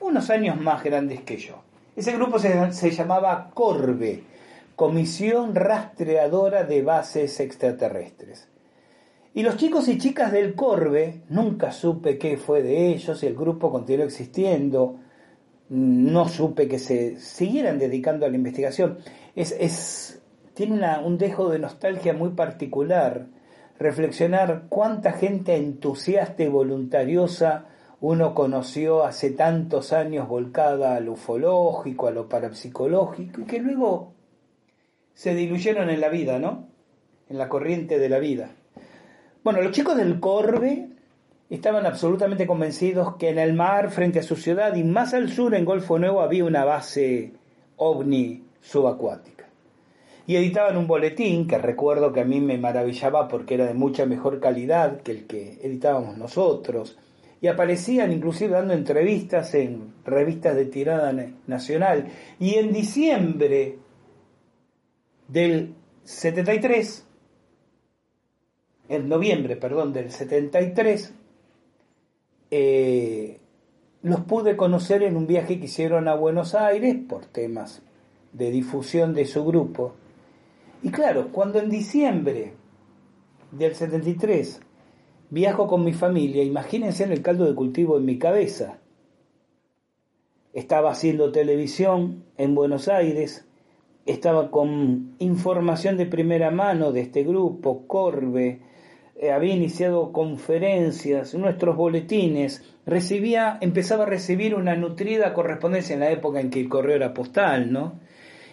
unos 0.00 0.30
años 0.30 0.60
más 0.60 0.84
grandes 0.84 1.22
que 1.22 1.38
yo. 1.38 1.62
Ese 1.96 2.12
grupo 2.12 2.38
se, 2.38 2.72
se 2.72 2.90
llamaba 2.90 3.50
Corbe, 3.54 4.22
Comisión 4.76 5.54
Rastreadora 5.54 6.64
de 6.64 6.82
Bases 6.82 7.40
Extraterrestres. 7.40 8.48
Y 9.34 9.42
los 9.42 9.56
chicos 9.56 9.88
y 9.88 9.98
chicas 9.98 10.32
del 10.32 10.54
Corbe, 10.54 11.22
nunca 11.28 11.70
supe 11.70 12.18
qué 12.18 12.36
fue 12.36 12.62
de 12.62 12.88
ellos, 12.88 13.22
el 13.22 13.34
grupo 13.34 13.70
continuó 13.70 14.04
existiendo, 14.04 14.96
no 15.68 16.28
supe 16.28 16.66
que 16.66 16.78
se 16.78 17.20
siguieran 17.20 17.78
dedicando 17.78 18.24
a 18.24 18.30
la 18.30 18.36
investigación. 18.36 18.98
Es, 19.36 20.20
tiene 20.54 20.80
un 21.04 21.18
dejo 21.18 21.50
de 21.50 21.58
nostalgia 21.58 22.14
muy 22.14 22.30
particular, 22.30 23.26
reflexionar 23.78 24.64
cuánta 24.68 25.12
gente 25.12 25.56
entusiasta 25.56 26.42
y 26.42 26.48
voluntariosa 26.48 27.66
uno 28.00 28.34
conoció 28.34 29.04
hace 29.04 29.30
tantos 29.30 29.92
años 29.92 30.28
volcada 30.28 30.96
a 30.96 31.00
lo 31.00 31.12
ufológico, 31.12 32.06
a 32.06 32.12
lo 32.12 32.28
parapsicológico, 32.28 33.40
y 33.40 33.44
que 33.44 33.58
luego 33.58 34.12
se 35.14 35.34
diluyeron 35.34 35.90
en 35.90 36.00
la 36.00 36.08
vida, 36.08 36.38
¿no? 36.38 36.68
En 37.28 37.38
la 37.38 37.48
corriente 37.48 37.98
de 37.98 38.08
la 38.08 38.20
vida. 38.20 38.52
Bueno, 39.48 39.62
los 39.62 39.72
chicos 39.72 39.96
del 39.96 40.20
Corbe 40.20 40.90
estaban 41.48 41.86
absolutamente 41.86 42.46
convencidos 42.46 43.16
que 43.16 43.30
en 43.30 43.38
el 43.38 43.54
mar, 43.54 43.90
frente 43.90 44.18
a 44.18 44.22
su 44.22 44.36
ciudad 44.36 44.76
y 44.76 44.84
más 44.84 45.14
al 45.14 45.30
sur, 45.30 45.54
en 45.54 45.64
Golfo 45.64 45.98
Nuevo, 45.98 46.20
había 46.20 46.44
una 46.44 46.66
base 46.66 47.32
ovni 47.76 48.44
subacuática. 48.60 49.46
Y 50.26 50.36
editaban 50.36 50.76
un 50.76 50.86
boletín 50.86 51.46
que 51.48 51.56
recuerdo 51.56 52.12
que 52.12 52.20
a 52.20 52.26
mí 52.26 52.42
me 52.42 52.58
maravillaba 52.58 53.26
porque 53.26 53.54
era 53.54 53.64
de 53.64 53.72
mucha 53.72 54.04
mejor 54.04 54.38
calidad 54.38 55.00
que 55.00 55.12
el 55.12 55.26
que 55.26 55.58
editábamos 55.62 56.18
nosotros 56.18 56.98
y 57.40 57.46
aparecían 57.46 58.12
inclusive 58.12 58.52
dando 58.52 58.74
entrevistas 58.74 59.54
en 59.54 59.94
revistas 60.04 60.56
de 60.56 60.66
tirada 60.66 61.10
nacional. 61.46 62.08
Y 62.38 62.56
en 62.56 62.70
diciembre 62.74 63.78
del 65.26 65.72
73, 66.04 67.07
en 68.88 69.08
noviembre, 69.08 69.56
perdón, 69.56 69.92
del 69.92 70.10
73, 70.10 71.14
eh, 72.50 73.40
los 74.02 74.20
pude 74.20 74.56
conocer 74.56 75.02
en 75.02 75.16
un 75.16 75.26
viaje 75.26 75.58
que 75.58 75.66
hicieron 75.66 76.08
a 76.08 76.14
Buenos 76.14 76.54
Aires 76.54 76.96
por 77.08 77.26
temas 77.26 77.82
de 78.32 78.50
difusión 78.50 79.14
de 79.14 79.26
su 79.26 79.44
grupo. 79.44 79.94
Y 80.82 80.90
claro, 80.90 81.28
cuando 81.32 81.58
en 81.58 81.68
diciembre 81.68 82.54
del 83.52 83.74
73 83.74 84.60
Viajo 85.30 85.66
con 85.66 85.84
mi 85.84 85.92
familia, 85.92 86.42
imagínense 86.42 87.04
en 87.04 87.12
el 87.12 87.20
caldo 87.20 87.44
de 87.44 87.54
cultivo 87.54 87.98
en 87.98 88.06
mi 88.06 88.18
cabeza. 88.18 88.78
Estaba 90.54 90.90
haciendo 90.90 91.32
televisión 91.32 92.24
en 92.38 92.54
Buenos 92.54 92.88
Aires, 92.88 93.46
estaba 94.06 94.50
con 94.50 95.16
información 95.18 95.98
de 95.98 96.06
primera 96.06 96.50
mano 96.50 96.92
de 96.92 97.00
este 97.00 97.24
grupo, 97.24 97.86
Corbe, 97.86 98.62
eh, 99.20 99.32
había 99.32 99.54
iniciado 99.54 100.12
conferencias, 100.12 101.34
nuestros 101.34 101.76
boletines, 101.76 102.62
recibía, 102.86 103.58
empezaba 103.60 104.04
a 104.04 104.08
recibir 104.08 104.54
una 104.54 104.76
nutrida 104.76 105.34
correspondencia 105.34 105.94
en 105.94 106.00
la 106.00 106.10
época 106.12 106.40
en 106.40 106.50
que 106.50 106.60
el 106.60 106.68
correo 106.68 106.96
era 106.96 107.12
postal, 107.12 107.72
¿no? 107.72 107.98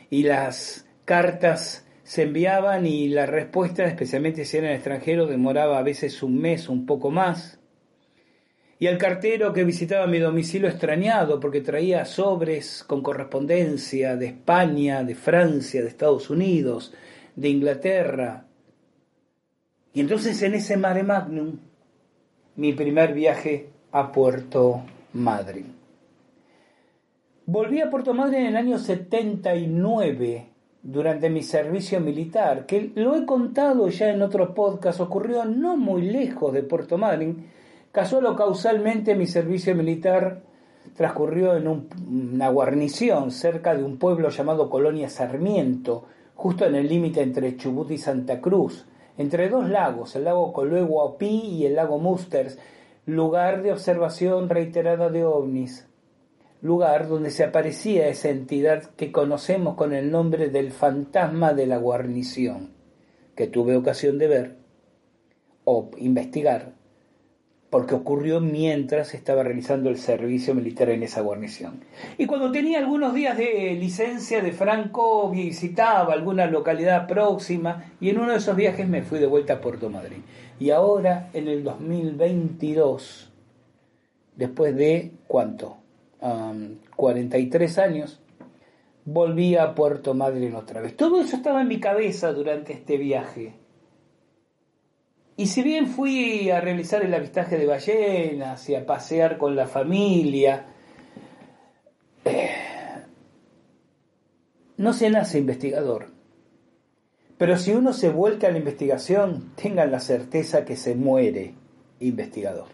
Y 0.09 0.23
las 0.23 0.87
cartas 1.05 1.85
se 2.03 2.23
enviaban 2.23 2.87
y 2.87 3.09
la 3.09 3.27
respuesta, 3.27 3.85
especialmente 3.85 4.43
si 4.43 4.57
era 4.57 4.69
en 4.69 4.75
extranjero, 4.75 5.27
demoraba 5.27 5.77
a 5.77 5.83
veces 5.83 6.23
un 6.23 6.39
mes, 6.39 6.67
un 6.67 6.85
poco 6.87 7.11
más. 7.11 7.59
Y 8.79 8.87
al 8.87 8.97
cartero 8.97 9.53
que 9.53 9.63
visitaba 9.63 10.07
mi 10.07 10.19
domicilio 10.19 10.67
extrañado 10.67 11.39
porque 11.39 11.61
traía 11.61 12.05
sobres 12.05 12.83
con 12.83 13.01
correspondencia 13.01 14.15
de 14.15 14.27
España, 14.27 15.03
de 15.03 15.15
Francia, 15.15 15.81
de 15.81 15.87
Estados 15.87 16.29
Unidos, 16.29 16.93
de 17.35 17.49
Inglaterra. 17.49 18.44
Y 19.95 20.01
entonces 20.01 20.41
en 20.43 20.55
ese 20.55 20.75
mare 20.75 21.03
magnum, 21.03 21.53
mi 22.57 22.73
primer 22.73 23.13
viaje 23.13 23.69
a 23.93 24.11
Puerto 24.11 24.83
Madryn. 25.13 25.73
Volví 27.45 27.79
a 27.79 27.89
Puerto 27.89 28.13
Madryn 28.13 28.41
en 28.41 28.47
el 28.47 28.55
año 28.57 28.77
79 28.77 30.49
durante 30.83 31.29
mi 31.29 31.43
servicio 31.43 32.01
militar, 32.01 32.65
que 32.65 32.91
lo 32.95 33.15
he 33.15 33.25
contado 33.25 33.87
ya 33.87 34.09
en 34.09 34.21
otros 34.21 34.49
podcasts, 34.49 34.99
ocurrió 34.99 35.45
no 35.45 35.77
muy 35.77 36.01
lejos 36.01 36.51
de 36.51 36.63
Puerto 36.63 36.97
Madryn. 36.97 37.47
Casual 37.93 38.25
o 38.25 38.35
causalmente 38.35 39.15
mi 39.15 39.27
servicio 39.27 39.73
militar 39.75 40.41
transcurrió 40.97 41.55
en 41.55 41.67
una 41.69 42.49
guarnición 42.49 43.31
cerca 43.31 43.73
de 43.73 43.85
un 43.85 43.97
pueblo 43.97 44.27
llamado 44.29 44.69
Colonia 44.69 45.07
Sarmiento, 45.07 46.03
justo 46.33 46.65
en 46.65 46.75
el 46.75 46.89
límite 46.89 47.21
entre 47.21 47.55
Chubut 47.55 47.91
y 47.91 47.97
Santa 47.97 48.41
Cruz, 48.41 48.85
entre 49.17 49.49
dos 49.49 49.69
lagos, 49.69 50.15
el 50.15 50.25
lago 50.25 50.53
Colueguaopí 50.53 51.25
y 51.25 51.65
el 51.65 51.75
lago 51.75 51.99
Musters, 51.99 52.57
lugar 53.05 53.63
de 53.63 53.71
observación 53.71 54.49
reiterada 54.49 55.09
de 55.09 55.25
ovnis. 55.25 55.87
Lugar 56.61 57.07
donde 57.07 57.31
se 57.31 57.43
aparecía 57.43 58.07
esa 58.07 58.29
entidad 58.29 58.83
que 58.95 59.11
conocemos 59.11 59.75
con 59.75 59.93
el 59.93 60.11
nombre 60.11 60.49
del 60.49 60.71
fantasma 60.71 61.53
de 61.53 61.67
la 61.67 61.77
guarnición, 61.77 62.73
que 63.35 63.47
tuve 63.47 63.75
ocasión 63.75 64.17
de 64.17 64.27
ver 64.27 64.55
o 65.63 65.89
investigar, 65.97 66.74
porque 67.75 67.93
ocurrió 67.93 68.39
mientras 68.39 69.13
estaba 69.13 69.43
realizando 69.43 69.89
el 69.89 69.97
servicio 69.97 70.55
militar 70.55 70.89
en 70.91 71.03
esa 71.03 71.19
guarnición. 71.19 71.81
Y 72.17 72.25
cuando 72.25 72.49
tenía 72.49 72.79
algunos 72.79 73.13
días 73.13 73.37
de 73.37 73.75
licencia 73.77 74.41
de 74.41 74.53
Franco, 74.53 75.29
visitaba 75.29 76.13
alguna 76.13 76.45
localidad 76.45 77.05
próxima 77.05 77.91
y 77.99 78.11
en 78.11 78.19
uno 78.19 78.31
de 78.31 78.37
esos 78.37 78.55
viajes 78.55 78.87
me 78.87 79.01
fui 79.01 79.19
de 79.19 79.25
vuelta 79.25 79.55
a 79.55 79.59
Puerto 79.59 79.89
Madryn. 79.89 80.23
Y 80.57 80.69
ahora, 80.69 81.29
en 81.33 81.49
el 81.49 81.65
2022, 81.65 83.33
después 84.37 84.73
de, 84.73 85.11
¿cuánto? 85.27 85.75
43 86.95 87.77
años, 87.79 88.21
volví 89.03 89.57
a 89.57 89.75
Puerto 89.75 90.13
Madryn 90.13 90.55
otra 90.55 90.79
vez. 90.79 90.95
Todo 90.95 91.19
eso 91.19 91.35
estaba 91.35 91.61
en 91.61 91.67
mi 91.67 91.81
cabeza 91.81 92.31
durante 92.31 92.71
este 92.71 92.95
viaje. 92.95 93.64
Y 95.37 95.47
si 95.47 95.63
bien 95.63 95.87
fui 95.87 96.49
a 96.49 96.61
realizar 96.61 97.03
el 97.03 97.13
avistaje 97.13 97.57
de 97.57 97.65
ballenas 97.65 98.69
y 98.69 98.75
a 98.75 98.85
pasear 98.85 99.37
con 99.37 99.55
la 99.55 99.67
familia, 99.67 100.67
eh, 102.23 102.49
no 104.77 104.93
se 104.93 105.09
nace 105.09 105.39
investigador. 105.39 106.07
Pero 107.37 107.57
si 107.57 107.71
uno 107.71 107.91
se 107.91 108.09
vuelca 108.09 108.47
a 108.47 108.51
la 108.51 108.59
investigación, 108.59 109.51
tengan 109.55 109.91
la 109.91 109.99
certeza 109.99 110.63
que 110.63 110.77
se 110.77 110.95
muere 110.95 111.53
investigador. 111.99 112.67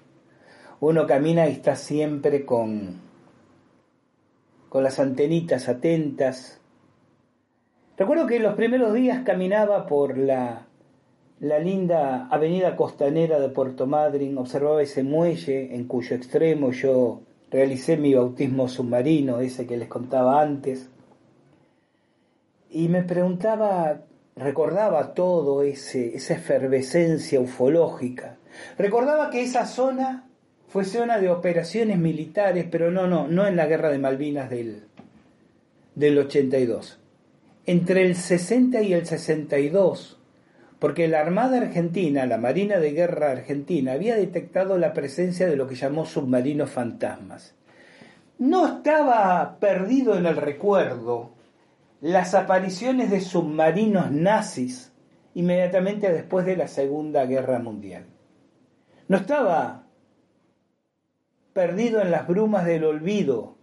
Uno 0.79 1.07
camina 1.07 1.47
y 1.47 1.53
está 1.53 1.75
siempre 1.75 2.45
con 2.45 3.11
con 4.71 4.85
las 4.85 4.99
antenitas 4.99 5.67
atentas. 5.67 6.61
Recuerdo 7.97 8.25
que 8.25 8.37
en 8.37 8.43
los 8.43 8.55
primeros 8.55 8.93
días 8.93 9.25
caminaba 9.25 9.85
por 9.85 10.17
la, 10.17 10.65
la 11.41 11.57
linda 11.57 12.27
avenida 12.29 12.75
costanera 12.75 13.39
de 13.39 13.49
Puerto 13.49 13.87
Madryn, 13.87 14.37
observaba 14.37 14.83
ese 14.83 15.01
muelle 15.01 15.75
en 15.75 15.85
cuyo 15.85 16.15
extremo 16.15 16.71
yo 16.71 17.21
realicé 17.49 17.97
mi 17.97 18.13
bautismo 18.13 18.67
submarino, 18.67 19.39
ese 19.39 19.65
que 19.65 19.75
les 19.75 19.89
contaba 19.89 20.39
antes, 20.39 20.87
y 22.69 22.87
me 22.89 23.01
preguntaba, 23.01 24.01
recordaba 24.35 25.15
todo 25.15 25.63
ese, 25.63 26.15
esa 26.15 26.35
efervescencia 26.35 27.41
ufológica, 27.41 28.37
recordaba 28.77 29.31
que 29.31 29.41
esa 29.41 29.65
zona 29.65 30.27
fue 30.67 30.85
zona 30.85 31.17
de 31.17 31.31
operaciones 31.31 31.97
militares, 31.97 32.67
pero 32.69 32.91
no, 32.91 33.07
no, 33.07 33.27
no 33.27 33.47
en 33.47 33.55
la 33.55 33.65
guerra 33.65 33.89
de 33.89 33.97
Malvinas 33.97 34.51
del, 34.51 34.83
del 35.95 36.19
82. 36.19 36.99
Entre 37.65 38.05
el 38.05 38.15
60 38.15 38.81
y 38.83 38.93
el 38.93 39.05
62, 39.07 40.20
porque 40.81 41.07
la 41.07 41.19
Armada 41.19 41.57
Argentina, 41.57 42.25
la 42.25 42.39
Marina 42.39 42.79
de 42.79 42.91
Guerra 42.91 43.29
Argentina, 43.29 43.91
había 43.91 44.15
detectado 44.15 44.79
la 44.79 44.93
presencia 44.93 45.47
de 45.47 45.55
lo 45.55 45.67
que 45.67 45.75
llamó 45.75 46.07
submarinos 46.07 46.71
fantasmas. 46.71 47.53
No 48.39 48.65
estaba 48.65 49.59
perdido 49.59 50.17
en 50.17 50.25
el 50.25 50.35
recuerdo 50.35 51.33
las 52.01 52.33
apariciones 52.33 53.11
de 53.11 53.21
submarinos 53.21 54.09
nazis 54.09 54.91
inmediatamente 55.35 56.11
después 56.11 56.47
de 56.47 56.57
la 56.57 56.67
Segunda 56.67 57.27
Guerra 57.27 57.59
Mundial. 57.59 58.07
No 59.07 59.17
estaba 59.17 59.83
perdido 61.53 62.01
en 62.01 62.09
las 62.09 62.27
brumas 62.27 62.65
del 62.65 62.85
olvido. 62.85 63.55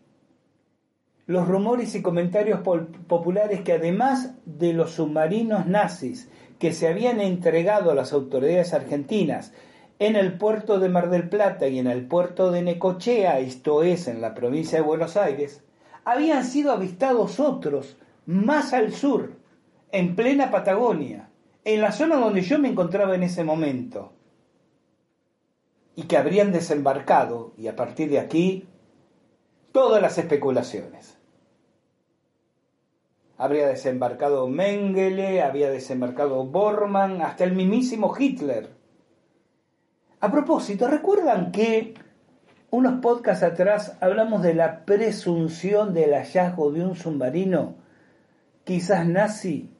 Los 1.26 1.48
rumores 1.48 1.96
y 1.96 2.00
comentarios 2.00 2.60
populares 2.60 3.62
que 3.62 3.72
además 3.72 4.36
de 4.46 4.72
los 4.72 4.92
submarinos 4.92 5.66
nazis 5.66 6.30
que 6.58 6.72
se 6.72 6.88
habían 6.88 7.20
entregado 7.20 7.90
a 7.90 7.94
las 7.94 8.12
autoridades 8.12 8.74
argentinas 8.74 9.52
en 9.98 10.16
el 10.16 10.38
puerto 10.38 10.78
de 10.78 10.88
Mar 10.88 11.10
del 11.10 11.28
Plata 11.28 11.68
y 11.68 11.78
en 11.78 11.86
el 11.86 12.06
puerto 12.06 12.50
de 12.50 12.62
Necochea, 12.62 13.40
esto 13.40 13.82
es, 13.82 14.06
en 14.08 14.20
la 14.20 14.34
provincia 14.34 14.78
de 14.78 14.84
Buenos 14.84 15.16
Aires, 15.16 15.62
habían 16.04 16.44
sido 16.44 16.72
avistados 16.72 17.40
otros 17.40 17.96
más 18.26 18.72
al 18.72 18.92
sur, 18.92 19.32
en 19.90 20.14
plena 20.14 20.50
Patagonia, 20.50 21.30
en 21.64 21.80
la 21.80 21.92
zona 21.92 22.16
donde 22.16 22.42
yo 22.42 22.58
me 22.58 22.68
encontraba 22.68 23.14
en 23.14 23.22
ese 23.22 23.42
momento 23.44 24.12
y 25.96 26.04
que 26.04 26.16
habrían 26.16 26.52
desembarcado, 26.52 27.52
y 27.58 27.66
a 27.66 27.74
partir 27.74 28.08
de 28.08 28.20
aquí, 28.20 28.68
todas 29.72 30.00
las 30.00 30.16
especulaciones. 30.16 31.17
Habría 33.38 33.68
desembarcado 33.68 34.48
Mengele, 34.48 35.42
había 35.42 35.70
desembarcado 35.70 36.44
Bormann, 36.44 37.22
hasta 37.22 37.44
el 37.44 37.54
mismísimo 37.54 38.12
Hitler 38.18 38.70
A 40.18 40.30
propósito, 40.30 40.88
¿recuerdan 40.88 41.52
que 41.52 41.94
unos 42.70 43.00
podcasts 43.00 43.44
atrás 43.44 43.96
hablamos 44.00 44.42
de 44.42 44.54
la 44.54 44.84
presunción 44.84 45.94
del 45.94 46.14
hallazgo 46.14 46.72
de 46.72 46.84
un 46.84 46.96
submarino, 46.96 47.76
quizás 48.64 49.06
nazi, 49.06 49.72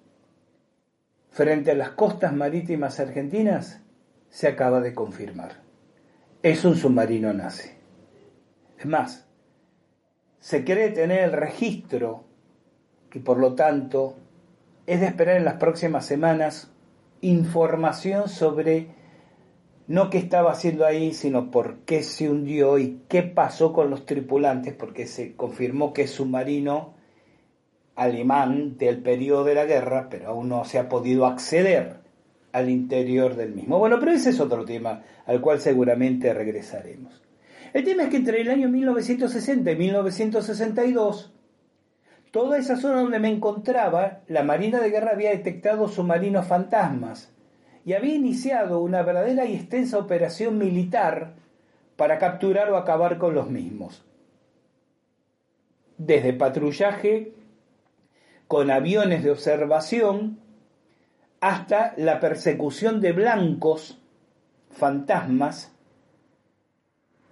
frente 1.31 1.73
a 1.73 1.75
las 1.75 1.91
costas 1.91 2.33
marítimas 2.33 3.01
argentinas? 3.01 3.83
Se 4.31 4.47
acaba 4.47 4.81
de 4.81 4.95
confirmar. 4.95 5.63
Es 6.45 6.65
un 6.65 6.77
submarino 6.77 7.33
nazi. 7.33 7.71
Es 8.79 8.87
más, 8.87 9.29
se 10.39 10.65
cree 10.65 10.91
tener 10.91 11.25
el 11.25 11.33
registro 11.33 12.28
y 13.15 13.21
por 13.21 13.39
lo 13.39 13.55
tanto 13.55 14.17
es 14.87 15.01
de 15.01 15.07
esperar 15.07 15.37
en 15.37 15.45
las 15.45 15.55
próximas 15.55 16.07
semanas 16.07 16.71
información 17.21 18.29
sobre 18.29 18.89
no 19.87 20.11
qué 20.11 20.19
estaba 20.19 20.53
haciendo 20.53 20.85
ahí, 20.85 21.13
sino 21.15 21.51
por 21.51 21.79
qué 21.81 22.03
se 22.03 22.29
hundió 22.29 22.79
y 22.79 23.01
qué 23.09 23.23
pasó 23.23 23.73
con 23.73 23.91
los 23.91 24.05
tripulantes, 24.05 24.75
porque 24.75 25.07
se 25.07 25.35
confirmó 25.35 25.93
que 25.93 26.03
es 26.03 26.11
submarino 26.11 26.95
alemán 27.97 28.77
del 28.77 29.03
periodo 29.03 29.45
de 29.45 29.55
la 29.55 29.65
guerra, 29.65 30.09
pero 30.11 30.29
aún 30.29 30.51
no 30.51 30.65
se 30.65 30.79
ha 30.79 30.89
podido 30.89 31.27
acceder 31.27 32.01
al 32.53 32.71
interior 32.71 33.35
del 33.35 33.55
mismo. 33.55 33.79
Bueno, 33.79 33.99
pero 33.99 34.13
ese 34.13 34.31
es 34.31 34.41
otro 34.41 34.65
tema 34.65 35.03
al 35.27 35.41
cual 35.41 35.61
seguramente 35.61 36.33
regresaremos. 36.33 37.23
El 37.73 37.85
tema 37.85 38.05
es 38.05 38.09
que 38.11 38.17
entre 38.17 38.41
el 38.41 38.51
año 38.51 38.69
1960 38.69 39.73
y 39.73 39.77
1962, 39.77 41.33
toda 42.31 42.59
esa 42.59 42.77
zona 42.77 43.01
donde 43.01 43.19
me 43.19 43.29
encontraba, 43.29 44.21
la 44.29 44.43
Marina 44.43 44.81
de 44.81 44.91
Guerra 44.91 45.13
había 45.13 45.31
detectado 45.31 45.89
submarinos 45.89 46.47
fantasmas 46.47 47.33
y 47.85 47.95
había 47.95 48.15
iniciado 48.15 48.81
una 48.81 49.03
verdadera 49.03 49.47
y 49.47 49.55
extensa 49.55 49.99
operación 49.99 50.59
militar 50.59 51.35
para 51.97 52.19
capturar 52.19 52.71
o 52.71 52.77
acabar 52.77 53.19
con 53.19 53.35
los 53.35 53.51
mismos. 53.51 54.05
Desde 55.97 56.33
patrullaje 56.33 57.33
con 58.47 58.71
aviones 58.71 59.25
de 59.25 59.31
observación 59.31 60.39
hasta 61.41 61.95
la 61.97 62.21
persecución 62.21 63.01
de 63.01 63.13
blancos 63.13 63.99
fantasmas 64.71 65.73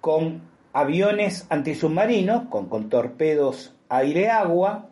con 0.00 0.42
aviones 0.72 1.46
antisubmarinos, 1.48 2.48
con, 2.48 2.68
con 2.68 2.88
torpedos 2.88 3.75
aire-agua 3.88 4.88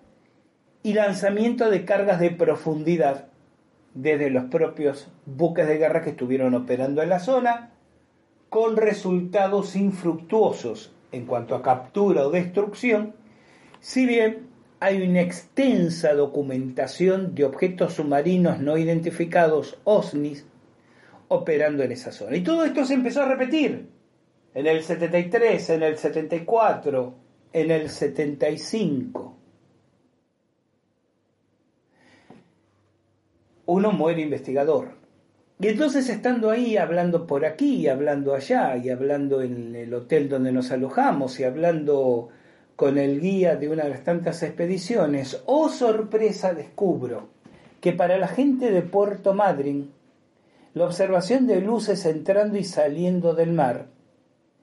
y 0.82 0.92
lanzamiento 0.92 1.70
de 1.70 1.84
cargas 1.84 2.20
de 2.20 2.30
profundidad 2.30 3.26
desde 3.94 4.30
los 4.30 4.44
propios 4.44 5.08
buques 5.24 5.66
de 5.66 5.78
guerra 5.78 6.02
que 6.02 6.10
estuvieron 6.10 6.54
operando 6.54 7.02
en 7.02 7.08
la 7.08 7.20
zona, 7.20 7.70
con 8.48 8.76
resultados 8.76 9.76
infructuosos 9.76 10.92
en 11.12 11.26
cuanto 11.26 11.54
a 11.54 11.62
captura 11.62 12.26
o 12.26 12.30
destrucción, 12.30 13.14
si 13.80 14.06
bien 14.06 14.48
hay 14.80 15.02
una 15.02 15.22
extensa 15.22 16.12
documentación 16.14 17.34
de 17.34 17.44
objetos 17.44 17.94
submarinos 17.94 18.60
no 18.60 18.76
identificados, 18.76 19.78
OSNIs, 19.84 20.44
operando 21.28 21.82
en 21.82 21.92
esa 21.92 22.12
zona. 22.12 22.36
Y 22.36 22.42
todo 22.42 22.64
esto 22.64 22.84
se 22.84 22.94
empezó 22.94 23.22
a 23.22 23.28
repetir 23.28 23.88
en 24.54 24.66
el 24.66 24.82
73, 24.82 25.70
en 25.70 25.82
el 25.82 25.96
74, 25.96 27.14
en 27.54 27.70
el 27.70 27.88
75. 27.88 29.36
Uno 33.66 33.92
muere 33.92 34.22
investigador. 34.22 34.88
Y 35.60 35.68
entonces 35.68 36.08
estando 36.08 36.50
ahí, 36.50 36.76
hablando 36.76 37.28
por 37.28 37.46
aquí, 37.46 37.86
hablando 37.86 38.34
allá, 38.34 38.76
y 38.76 38.90
hablando 38.90 39.40
en 39.40 39.76
el 39.76 39.94
hotel 39.94 40.28
donde 40.28 40.50
nos 40.50 40.72
alojamos, 40.72 41.38
y 41.38 41.44
hablando 41.44 42.28
con 42.74 42.98
el 42.98 43.20
guía 43.20 43.54
de 43.54 43.68
una 43.68 43.84
de 43.84 43.90
las 43.90 44.02
tantas 44.02 44.42
expediciones, 44.42 45.40
oh 45.46 45.68
sorpresa 45.68 46.54
descubro 46.54 47.28
que 47.80 47.92
para 47.92 48.18
la 48.18 48.26
gente 48.26 48.72
de 48.72 48.82
Puerto 48.82 49.32
Madryn, 49.32 49.92
la 50.74 50.86
observación 50.86 51.46
de 51.46 51.60
luces 51.60 52.04
entrando 52.04 52.58
y 52.58 52.64
saliendo 52.64 53.32
del 53.34 53.52
mar 53.52 53.86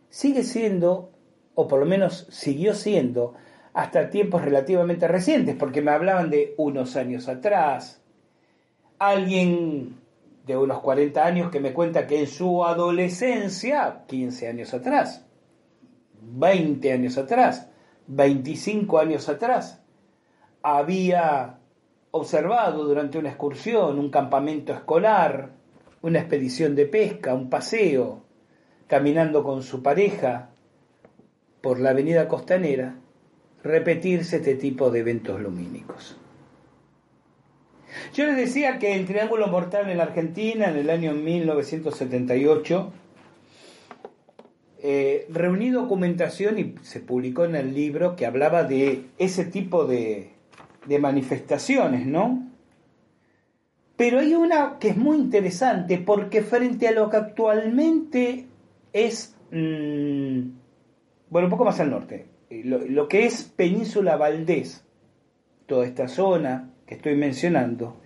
sigue 0.10 0.44
siendo, 0.44 1.11
o 1.56 1.68
por 1.68 1.80
lo 1.80 1.86
menos 1.86 2.28
siguió 2.30 2.74
siendo, 2.74 3.34
hasta 3.74 4.10
tiempos 4.10 4.41
relativamente 4.41 5.08
recientes, 5.08 5.56
porque 5.56 5.82
me 5.82 5.91
hablaban 5.91 6.30
de 6.30 6.54
unos 6.58 6.95
años 6.95 7.28
atrás. 7.30 8.02
Alguien 8.99 9.97
de 10.45 10.58
unos 10.58 10.80
40 10.80 11.24
años 11.26 11.52
que 11.52 11.60
me 11.60 11.74
cuenta 11.74 12.08
que 12.08 12.20
en 12.20 12.28
su 12.28 12.66
adolescencia, 12.66 14.04
15 14.08 14.47
años 14.47 14.74
atrás, 14.74 15.26
20 16.22 16.91
años 16.91 17.18
atrás, 17.18 17.70
25 18.08 18.99
años 18.99 19.30
atrás, 19.30 19.82
había 20.62 21.60
observado 22.12 22.84
durante 22.84 23.18
una 23.18 23.30
excursión, 23.30 23.97
un 23.97 24.10
campamento 24.10 24.74
escolar, 24.74 25.52
una 26.02 26.20
expedición 26.20 26.76
de 26.76 26.86
pesca, 26.86 27.34
un 27.34 27.49
paseo, 27.49 28.24
caminando 28.88 29.43
con 29.43 29.64
su 29.64 29.82
pareja 29.82 30.51
por 31.62 31.80
la 31.80 31.91
avenida 31.91 32.28
costanera, 32.28 32.95
repetirse 33.64 34.38
este 34.38 34.55
tipo 34.55 34.89
de 34.89 34.99
eventos 34.99 35.39
lumínicos. 35.39 36.18
Yo 38.14 38.26
les 38.26 38.38
decía 38.38 38.80
que 38.80 38.95
el 38.95 39.05
Triángulo 39.05 39.47
Mortal 39.47 39.89
en 39.89 39.97
la 39.97 40.03
Argentina, 40.03 40.70
en 40.70 40.78
el 40.78 40.89
año 40.89 41.14
1978, 41.14 42.93
eh, 44.84 45.28
reuní 45.30 45.70
documentación 45.70 46.57
y 46.57 46.76
se 46.82 47.01
publicó 47.01 47.45
en 47.45 47.55
el 47.55 47.74
libro 47.74 48.16
que 48.16 48.26
hablaba 48.26 48.64
de 48.64 49.05
ese 49.20 49.45
tipo 49.45 49.86
de, 49.86 50.32
manifestaciones, 50.99 52.07
¿no? 52.07 52.49
Pero 53.95 54.20
hay 54.20 54.34
una 54.34 54.80
que 54.80 54.89
es 54.89 54.97
muy 54.97 55.18
interesante 55.18 55.99
porque 55.99 56.41
frente 56.41 56.88
a 56.88 56.91
lo 56.91 57.12
que 57.12 57.18
actualmente 57.18 58.47
es, 58.91 59.36
mm, 59.51 60.39
bueno, 61.32 61.48
un 61.48 61.52
poco 61.52 61.64
más 61.64 61.80
al 61.80 61.90
norte, 61.90 62.28
eh, 62.50 62.62
lo, 62.66 63.08
que 63.08 63.26
es 63.26 63.44
Península 63.44 64.18
Valdés, 64.18 64.86
toda 65.66 65.86
esta 65.86 66.10
zona 66.10 66.74
que 66.86 66.96
estoy 66.96 67.16
mencionando, 67.16 68.02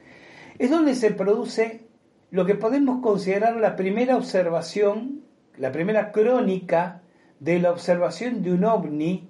es 0.60 0.70
donde 0.70 0.94
se 0.94 1.10
produce 1.10 1.88
lo 2.30 2.46
que 2.46 2.54
podemos 2.54 3.02
considerar 3.02 3.56
la 3.56 3.76
primera 3.76 4.16
observación, 4.16 5.24
la 5.58 5.72
primera 5.72 6.12
crónica 6.12 7.02
de 7.40 7.58
la 7.60 7.72
observación 7.72 8.44
de 8.44 8.54
un 8.54 8.64
ovni 8.64 9.28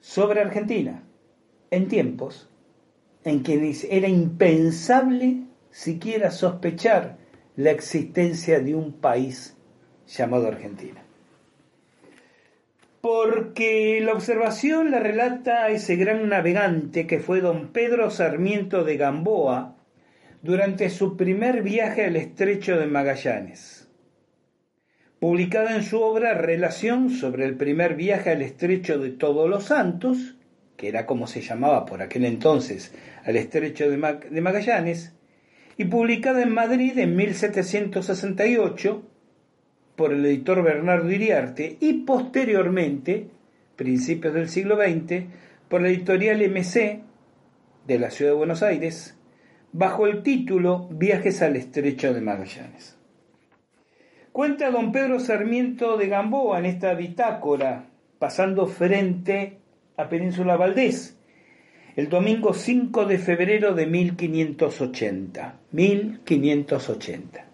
sobre 0.00 0.40
Argentina, 0.40 1.04
en 1.70 1.86
tiempos 1.86 2.48
en 3.24 3.42
que 3.42 3.76
era 3.90 4.08
impensable 4.08 5.42
siquiera 5.70 6.30
sospechar 6.30 7.18
la 7.56 7.72
existencia 7.72 8.60
de 8.60 8.74
un 8.74 8.94
país 8.94 9.54
llamado 10.06 10.48
Argentina. 10.48 11.01
Porque 13.02 14.00
la 14.00 14.12
observación 14.12 14.92
la 14.92 15.00
relata 15.00 15.68
ese 15.70 15.96
gran 15.96 16.28
navegante 16.28 17.08
que 17.08 17.18
fue 17.18 17.40
don 17.40 17.72
Pedro 17.72 18.10
Sarmiento 18.12 18.84
de 18.84 18.96
Gamboa 18.96 19.76
durante 20.40 20.88
su 20.88 21.16
primer 21.16 21.62
viaje 21.64 22.04
al 22.04 22.14
estrecho 22.14 22.78
de 22.78 22.86
Magallanes. 22.86 23.90
Publicada 25.18 25.74
en 25.74 25.82
su 25.82 26.00
obra 26.00 26.34
Relación 26.34 27.10
sobre 27.10 27.44
el 27.44 27.56
primer 27.56 27.96
viaje 27.96 28.30
al 28.30 28.40
estrecho 28.40 29.00
de 29.00 29.10
Todos 29.10 29.50
los 29.50 29.64
Santos, 29.64 30.36
que 30.76 30.86
era 30.86 31.04
como 31.04 31.26
se 31.26 31.40
llamaba 31.40 31.84
por 31.86 32.02
aquel 32.02 32.24
entonces 32.24 32.94
al 33.24 33.34
estrecho 33.34 33.90
de, 33.90 33.96
Magallanes, 34.40 35.12
y 35.76 35.86
publicada 35.86 36.40
en 36.40 36.54
Madrid 36.54 36.96
en 36.98 37.16
1768, 37.16 39.11
por 39.96 40.12
el 40.12 40.24
editor 40.24 40.62
Bernardo 40.62 41.10
Iriarte 41.10 41.76
y 41.80 42.04
posteriormente, 42.04 43.28
principios 43.76 44.34
del 44.34 44.48
siglo 44.48 44.76
XX, 44.76 45.24
por 45.68 45.82
la 45.82 45.88
editorial 45.88 46.40
MC 46.48 47.00
de 47.86 47.98
la 47.98 48.10
Ciudad 48.10 48.32
de 48.32 48.36
Buenos 48.36 48.62
Aires, 48.62 49.16
bajo 49.72 50.06
el 50.06 50.22
título 50.22 50.88
Viajes 50.90 51.42
al 51.42 51.56
Estrecho 51.56 52.12
de 52.12 52.20
Magallanes. 52.20 52.96
Cuenta 54.32 54.70
don 54.70 54.92
Pedro 54.92 55.20
Sarmiento 55.20 55.96
de 55.96 56.08
Gamboa 56.08 56.58
en 56.58 56.66
esta 56.66 56.94
bitácora, 56.94 57.86
pasando 58.18 58.66
frente 58.66 59.58
a 59.96 60.08
Península 60.08 60.56
Valdés, 60.56 61.18
el 61.96 62.08
domingo 62.08 62.54
5 62.54 63.04
de 63.04 63.18
febrero 63.18 63.74
de 63.74 63.86
1580. 63.86 65.54
1580. 65.72 67.44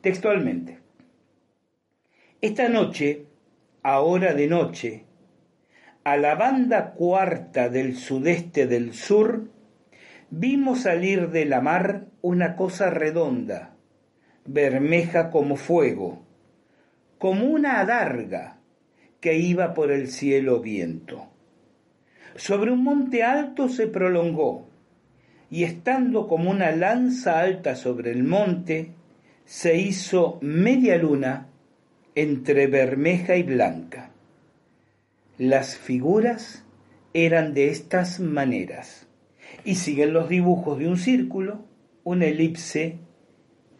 Textualmente. 0.00 0.83
Esta 2.44 2.68
noche, 2.68 3.24
a 3.82 4.00
hora 4.00 4.34
de 4.34 4.46
noche, 4.48 5.06
a 6.04 6.18
la 6.18 6.34
banda 6.34 6.90
cuarta 6.90 7.70
del 7.70 7.96
sudeste 7.96 8.66
del 8.66 8.92
sur, 8.92 9.48
vimos 10.28 10.82
salir 10.82 11.30
de 11.30 11.46
la 11.46 11.62
mar 11.62 12.04
una 12.20 12.54
cosa 12.54 12.90
redonda, 12.90 13.76
bermeja 14.44 15.30
como 15.30 15.56
fuego, 15.56 16.22
como 17.16 17.46
una 17.46 17.80
adarga 17.80 18.58
que 19.20 19.38
iba 19.38 19.72
por 19.72 19.90
el 19.90 20.08
cielo 20.08 20.60
viento. 20.60 21.30
Sobre 22.36 22.72
un 22.72 22.84
monte 22.84 23.22
alto 23.22 23.70
se 23.70 23.86
prolongó, 23.86 24.68
y 25.50 25.64
estando 25.64 26.28
como 26.28 26.50
una 26.50 26.72
lanza 26.72 27.40
alta 27.40 27.74
sobre 27.74 28.10
el 28.10 28.22
monte, 28.22 28.92
se 29.46 29.78
hizo 29.78 30.38
media 30.42 30.98
luna 30.98 31.48
entre 32.14 32.66
bermeja 32.66 33.36
y 33.36 33.42
blanca. 33.42 34.10
Las 35.38 35.76
figuras 35.76 36.64
eran 37.12 37.54
de 37.54 37.68
estas 37.68 38.20
maneras, 38.20 39.06
y 39.64 39.76
siguen 39.76 40.12
los 40.12 40.28
dibujos 40.28 40.78
de 40.78 40.88
un 40.88 40.96
círculo, 40.96 41.64
una 42.02 42.26
elipse 42.26 42.98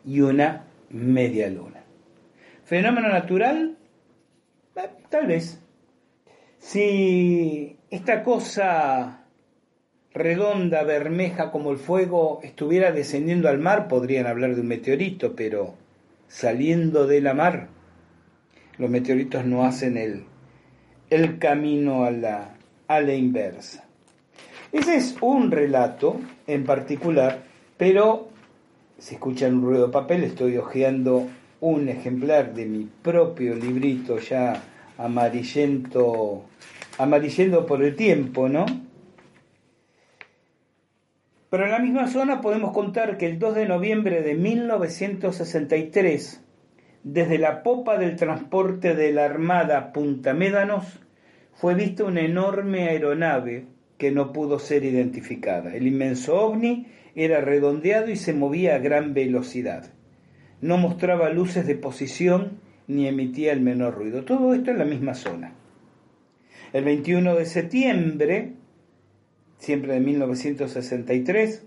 y 0.05 0.21
una 0.21 0.67
media 0.91 1.49
luna. 1.49 1.85
Fenómeno 2.65 3.09
natural, 3.09 3.77
eh, 4.77 4.91
tal 5.11 5.27
vez. 5.27 5.61
Si 6.59 7.77
esta 7.91 8.23
cosa 8.23 9.27
redonda, 10.13 10.85
bermeja 10.85 11.51
como 11.51 11.73
el 11.73 11.79
fuego, 11.79 12.41
estuviera 12.43 12.93
descendiendo 12.93 13.49
al 13.49 13.59
mar, 13.59 13.89
podrían 13.89 14.27
hablar 14.27 14.55
de 14.55 14.63
un 14.63 14.69
meteorito, 14.69 15.35
pero 15.37 15.75
saliendo 16.29 17.07
de 17.07 17.21
la 17.21 17.35
mar, 17.35 17.69
los 18.79 18.91
meteoritos 18.91 19.45
no 19.45 19.65
hacen 19.65 19.97
el, 19.97 20.25
el 21.11 21.39
camino 21.39 22.05
a 22.05 22.11
la, 22.11 22.57
a 22.89 23.01
la 23.01 23.15
inversa. 23.15 23.85
Ese 24.73 24.97
es 24.97 25.17
un 25.21 25.51
relato 25.51 26.21
en 26.47 26.65
particular, 26.65 27.45
pero 27.77 28.29
si 28.99 29.15
escuchan 29.15 29.55
un 29.55 29.63
ruido 29.63 29.87
de 29.87 29.93
papel, 29.93 30.25
estoy 30.25 30.57
hojeando 30.57 31.29
un 31.61 31.89
ejemplar 31.89 32.55
de 32.55 32.67
mi 32.67 32.89
propio 33.03 33.55
librito 33.55 34.19
ya 34.19 34.63
amarillento, 34.99 36.45
amarillento 36.99 37.67
por 37.67 37.83
el 37.83 37.97
tiempo, 37.97 38.49
¿no? 38.49 38.67
Pero 41.51 41.65
en 41.65 41.71
la 41.71 41.79
misma 41.79 42.09
zona 42.09 42.41
podemos 42.41 42.73
contar 42.73 43.17
que 43.17 43.27
el 43.27 43.39
2 43.39 43.55
de 43.55 43.67
noviembre 43.67 44.23
de 44.23 44.35
1963, 44.35 46.44
desde 47.05 47.39
la 47.39 47.63
popa 47.63 47.99
del 47.99 48.17
transporte 48.17 48.95
de 48.95 49.13
la 49.13 49.27
Armada 49.27 49.93
Punta 49.93 50.33
Médanos, 50.33 51.01
fue 51.53 51.75
vista 51.75 52.05
una 52.05 52.23
enorme 52.23 52.89
aeronave 52.89 53.67
que 53.99 54.11
no 54.11 54.33
pudo 54.33 54.59
ser 54.59 54.85
identificada. 54.85 55.75
El 55.75 55.87
inmenso 55.87 56.35
ovni 56.35 56.87
era 57.15 57.43
redondeado 57.43 58.11
y 58.11 58.17
se 58.17 58.33
movía 58.33 58.75
a 58.75 58.79
gran 58.79 59.13
velocidad. 59.13 59.93
No 60.63 60.79
mostraba 60.79 61.29
luces 61.29 61.67
de 61.67 61.75
posición 61.77 62.59
ni 62.89 63.07
emitía 63.07 63.53
el 63.53 63.61
menor 63.61 63.95
ruido. 63.95 64.25
Todo 64.25 64.55
esto 64.55 64.71
en 64.71 64.79
la 64.79 64.85
misma 64.87 65.15
zona. 65.15 65.53
El 66.73 66.85
21 66.85 67.37
de 67.37 67.45
septiembre, 67.45 68.53
siempre 69.59 69.93
de 69.93 70.01
1963, 70.01 71.65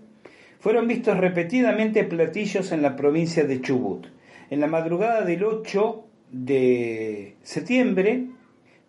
fueron 0.58 0.88
vistos 0.88 1.16
repetidamente 1.16 2.02
platillos 2.02 2.72
en 2.72 2.82
la 2.82 2.96
provincia 2.96 3.44
de 3.44 3.60
Chubut. 3.60 4.17
En 4.50 4.60
la 4.60 4.66
madrugada 4.66 5.22
del 5.22 5.44
8 5.44 6.04
de 6.30 7.36
septiembre, 7.42 8.28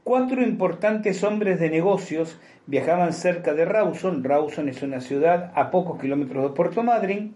cuatro 0.05 0.41
importantes 0.41 1.21
hombres 1.25 1.59
de 1.59 1.69
negocios 1.69 2.39
viajaban 2.65 3.11
cerca 3.11 3.53
de 3.53 3.65
Rawson. 3.65 4.23
Rawson 4.23 4.69
es 4.69 4.81
una 4.83 5.01
ciudad 5.01 5.51
a 5.55 5.69
pocos 5.69 5.99
kilómetros 5.99 6.43
de 6.43 6.55
Puerto 6.55 6.81
Madryn, 6.81 7.35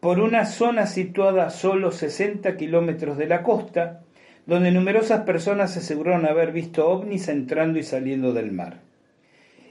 por 0.00 0.20
una 0.20 0.44
zona 0.44 0.86
situada 0.86 1.46
a 1.46 1.50
solo 1.50 1.92
60 1.92 2.58
kilómetros 2.58 3.16
de 3.16 3.26
la 3.26 3.42
costa, 3.42 4.02
donde 4.44 4.70
numerosas 4.70 5.22
personas 5.22 5.78
aseguraron 5.78 6.26
haber 6.26 6.52
visto 6.52 6.86
ovnis 6.86 7.28
entrando 7.28 7.78
y 7.78 7.82
saliendo 7.82 8.34
del 8.34 8.52
mar. 8.52 8.80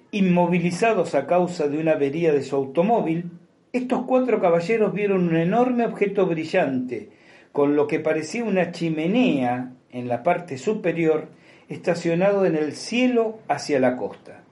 Inmovilizados 0.09 1.13
a 1.13 1.27
causa 1.27 1.67
de 1.67 1.77
una 1.77 1.91
avería 1.91 2.33
de 2.33 2.41
su 2.41 2.55
automóvil, 2.55 3.29
estos 3.73 4.05
cuatro 4.07 4.41
caballeros 4.41 4.91
vieron 4.91 5.27
un 5.27 5.35
enorme 5.35 5.85
objeto 5.85 6.25
brillante, 6.25 7.09
con 7.55 7.77
lo 7.77 7.87
que 7.87 8.01
parecía 8.01 8.43
una 8.43 8.73
chimenea 8.73 9.71
en 9.89 10.09
la 10.09 10.23
parte 10.23 10.57
superior, 10.57 11.29
estacionado 11.69 12.45
en 12.45 12.57
el 12.57 12.73
cielo 12.73 13.39
hacia 13.47 13.79
la 13.79 13.95
costa. 13.95 14.43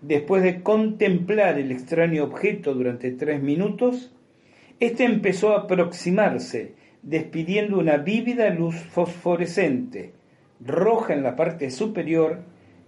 Después 0.00 0.42
de 0.42 0.62
contemplar 0.62 1.58
el 1.58 1.70
extraño 1.70 2.24
objeto 2.24 2.72
durante 2.72 3.10
tres 3.10 3.42
minutos, 3.42 4.14
éste 4.80 5.04
empezó 5.04 5.52
a 5.52 5.64
aproximarse 5.64 6.72
despidiendo 7.02 7.78
una 7.78 7.98
vívida 7.98 8.48
luz 8.48 8.76
fosforescente, 8.76 10.14
roja 10.64 11.12
en 11.12 11.22
la 11.22 11.36
parte 11.36 11.70
superior 11.70 12.38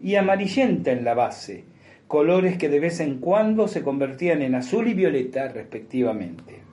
y 0.00 0.14
amarillenta 0.14 0.90
en 0.90 1.04
la 1.04 1.12
base, 1.12 1.64
colores 2.06 2.56
que 2.56 2.70
de 2.70 2.80
vez 2.80 2.98
en 3.00 3.18
cuando 3.18 3.68
se 3.68 3.82
convertían 3.82 4.40
en 4.40 4.54
azul 4.54 4.88
y 4.88 4.94
violeta 4.94 5.48
respectivamente. 5.48 6.67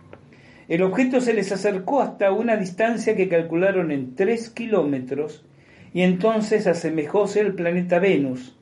El 0.68 0.82
objeto 0.82 1.22
se 1.22 1.34
les 1.34 1.51
acercó 1.51 2.01
hasta 2.01 2.32
una 2.32 2.57
distancia 2.57 3.16
que 3.16 3.30
calcularon 3.30 3.91
en 3.91 4.16
tres 4.16 4.49
kilómetros 4.49 5.45
y 5.93 6.01
entonces 6.01 6.68
asemejóse 6.68 7.41
al 7.41 7.53
planeta 7.53 7.99
Venus, 7.99 8.57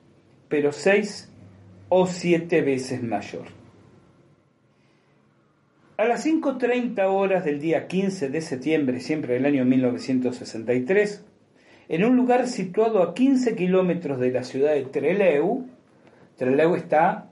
pero 0.50 0.72
seis 0.72 1.32
o 1.90 2.06
siete 2.06 2.62
veces 2.62 3.02
mayor. 3.02 3.46
A 5.96 6.06
las 6.06 6.26
5.30 6.26 7.06
horas 7.06 7.46
del 7.46 7.62
día 7.62 7.88
15 7.88 8.30
de 8.30 8.42
septiembre, 8.42 9.00
siempre 9.00 9.36
del 9.36 9.46
año 9.46 9.64
1963, 9.64 11.24
en 11.88 12.04
un 12.04 12.16
lugar 12.16 12.48
situado 12.48 13.04
a 13.04 13.14
15 13.14 13.56
kilómetros 13.56 14.20
de 14.20 14.32
la 14.32 14.44
ciudad 14.44 14.74
de 14.74 14.84
Trelew, 14.86 15.68
Trelew 16.38 16.76
está 16.76 17.30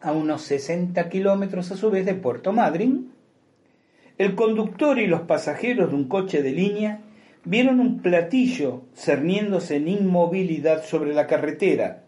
a 0.00 0.12
unos 0.12 0.42
60 0.42 1.08
kilómetros 1.08 1.70
a 1.70 1.76
su 1.76 1.90
vez 1.90 2.06
de 2.06 2.14
Puerto 2.14 2.52
Madryn, 2.52 3.09
el 4.20 4.34
conductor 4.34 4.98
y 4.98 5.06
los 5.06 5.22
pasajeros 5.22 5.88
de 5.88 5.96
un 5.96 6.06
coche 6.06 6.42
de 6.42 6.52
línea 6.52 7.00
vieron 7.46 7.80
un 7.80 8.02
platillo 8.02 8.82
cerniéndose 8.94 9.76
en 9.76 9.88
inmovilidad 9.88 10.84
sobre 10.84 11.14
la 11.14 11.26
carretera 11.26 12.04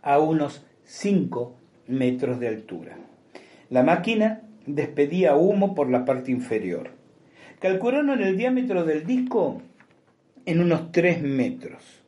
a 0.00 0.18
unos 0.20 0.64
5 0.84 1.54
metros 1.88 2.40
de 2.40 2.48
altura. 2.48 2.96
La 3.68 3.82
máquina 3.82 4.40
despedía 4.64 5.36
humo 5.36 5.74
por 5.74 5.90
la 5.90 6.06
parte 6.06 6.30
inferior. 6.30 6.92
Calcularon 7.60 8.22
el 8.22 8.38
diámetro 8.38 8.86
del 8.86 9.04
disco 9.04 9.60
en 10.46 10.60
unos 10.60 10.92
3 10.92 11.20
metros. 11.20 12.02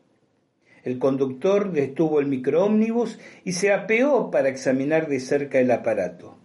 El 0.82 0.98
conductor 0.98 1.72
detuvo 1.72 2.20
el 2.20 2.26
microómnibus 2.26 3.18
y 3.44 3.52
se 3.52 3.70
apeó 3.70 4.30
para 4.30 4.48
examinar 4.48 5.09
de 5.09 5.20
cerca 5.20 5.61
el 5.61 5.70
aparato. 5.72 6.38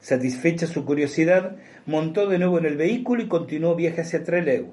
Satisfecha 0.00 0.66
su 0.66 0.84
curiosidad, 0.84 1.56
montó 1.86 2.28
de 2.28 2.38
nuevo 2.38 2.58
en 2.58 2.66
el 2.66 2.76
vehículo 2.76 3.22
y 3.22 3.28
continuó 3.28 3.74
viaje 3.74 4.02
hacia 4.02 4.22
Trelew. 4.22 4.72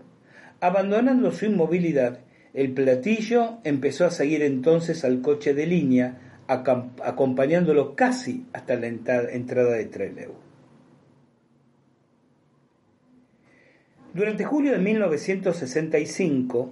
Abandonando 0.59 1.32
su 1.32 1.45
inmovilidad, 1.45 2.19
el 2.53 2.73
platillo 2.73 3.57
empezó 3.63 4.05
a 4.05 4.11
seguir 4.11 4.41
entonces 4.43 5.03
al 5.03 5.21
coche 5.21 5.53
de 5.53 5.65
línea, 5.65 6.41
acompañándolo 6.47 7.95
casi 7.95 8.45
hasta 8.53 8.76
la 8.76 8.88
entrada 8.88 9.71
de 9.71 9.86
Trelew. 9.86 10.34
Durante 14.13 14.45
julio 14.45 14.71
de 14.71 14.78
1965, 14.78 16.71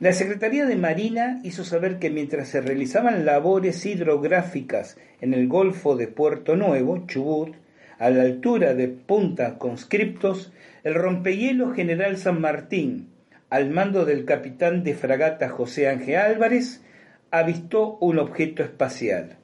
la 0.00 0.12
Secretaría 0.12 0.66
de 0.66 0.76
Marina 0.76 1.40
hizo 1.42 1.64
saber 1.64 1.98
que 1.98 2.10
mientras 2.10 2.48
se 2.48 2.60
realizaban 2.60 3.24
labores 3.24 3.86
hidrográficas 3.86 4.98
en 5.22 5.32
el 5.32 5.48
Golfo 5.48 5.96
de 5.96 6.08
Puerto 6.08 6.56
Nuevo, 6.56 7.06
Chubut, 7.06 7.56
a 7.98 8.10
la 8.10 8.22
altura 8.22 8.74
de 8.74 8.88
Punta 8.88 9.58
Conscriptos, 9.58 10.52
el 10.84 10.94
rompehielo 10.94 11.72
General 11.72 12.16
San 12.16 12.40
Martín, 12.40 13.08
al 13.50 13.70
mando 13.70 14.04
del 14.04 14.24
capitán 14.24 14.84
de 14.84 14.94
fragata 14.94 15.48
José 15.48 15.88
Ángel 15.88 16.16
Álvarez, 16.16 16.82
avistó 17.30 17.98
un 18.00 18.18
objeto 18.18 18.62
espacial. 18.62 19.36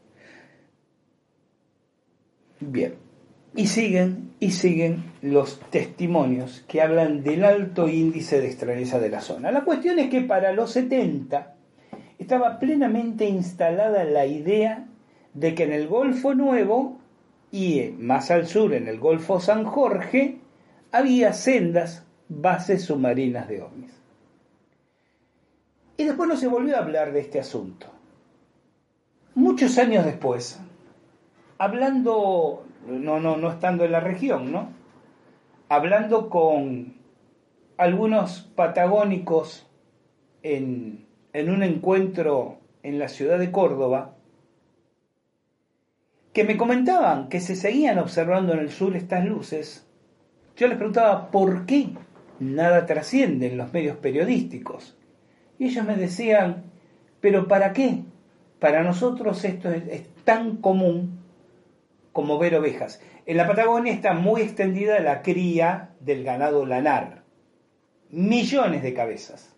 Bien, 2.60 2.94
y 3.56 3.66
siguen 3.66 4.30
y 4.40 4.52
siguen 4.52 5.04
los 5.22 5.60
testimonios 5.70 6.64
que 6.68 6.82
hablan 6.82 7.22
del 7.22 7.44
alto 7.44 7.88
índice 7.88 8.40
de 8.40 8.46
extrañeza 8.48 8.98
de 8.98 9.10
la 9.10 9.20
zona. 9.20 9.50
La 9.50 9.64
cuestión 9.64 9.98
es 9.98 10.10
que 10.10 10.20
para 10.20 10.52
los 10.52 10.72
70 10.72 11.54
estaba 12.18 12.58
plenamente 12.58 13.26
instalada 13.26 14.04
la 14.04 14.26
idea 14.26 14.86
de 15.34 15.54
que 15.54 15.64
en 15.64 15.72
el 15.72 15.88
Golfo 15.88 16.34
Nuevo 16.34 17.00
y 17.54 17.94
más 18.00 18.32
al 18.32 18.48
sur 18.48 18.74
en 18.74 18.88
el 18.88 18.98
Golfo 18.98 19.38
San 19.38 19.62
Jorge 19.62 20.40
había 20.90 21.32
sendas 21.32 22.04
bases 22.28 22.82
submarinas 22.82 23.46
de 23.46 23.62
ovnis. 23.62 23.92
Y 25.96 26.02
después 26.02 26.28
no 26.28 26.36
se 26.36 26.48
volvió 26.48 26.74
a 26.74 26.80
hablar 26.80 27.12
de 27.12 27.20
este 27.20 27.38
asunto. 27.38 27.86
Muchos 29.36 29.78
años 29.78 30.04
después, 30.04 30.60
hablando 31.56 32.66
no, 32.88 33.20
no, 33.20 33.36
no 33.36 33.50
estando 33.52 33.84
en 33.84 33.92
la 33.92 34.00
región, 34.00 34.50
¿no? 34.50 34.70
Hablando 35.68 36.30
con 36.30 36.96
algunos 37.76 38.50
patagónicos 38.56 39.64
en, 40.42 41.06
en 41.32 41.50
un 41.50 41.62
encuentro 41.62 42.58
en 42.82 42.98
la 42.98 43.06
ciudad 43.06 43.38
de 43.38 43.52
Córdoba 43.52 44.13
que 46.34 46.44
me 46.44 46.56
comentaban 46.56 47.28
que 47.28 47.40
se 47.40 47.54
seguían 47.54 47.98
observando 48.00 48.52
en 48.52 48.58
el 48.58 48.70
sur 48.70 48.96
estas 48.96 49.24
luces. 49.24 49.86
Yo 50.56 50.66
les 50.66 50.76
preguntaba 50.76 51.30
por 51.30 51.64
qué 51.64 51.90
nada 52.40 52.86
trasciende 52.86 53.46
en 53.46 53.56
los 53.56 53.72
medios 53.72 53.96
periodísticos. 53.98 54.98
Y 55.60 55.66
ellos 55.66 55.86
me 55.86 55.94
decían, 55.94 56.64
pero 57.20 57.46
¿para 57.46 57.72
qué? 57.72 58.02
Para 58.58 58.82
nosotros 58.82 59.44
esto 59.44 59.70
es, 59.70 60.08
tan 60.24 60.56
común 60.56 61.20
como 62.12 62.38
ver 62.38 62.56
ovejas. 62.56 63.00
En 63.26 63.36
la 63.36 63.46
Patagonia 63.46 63.92
está 63.92 64.12
muy 64.12 64.42
extendida 64.42 64.98
la 64.98 65.22
cría 65.22 65.90
del 66.00 66.24
ganado 66.24 66.66
lanar. 66.66 67.22
Millones 68.10 68.82
de 68.82 68.92
cabezas. 68.92 69.54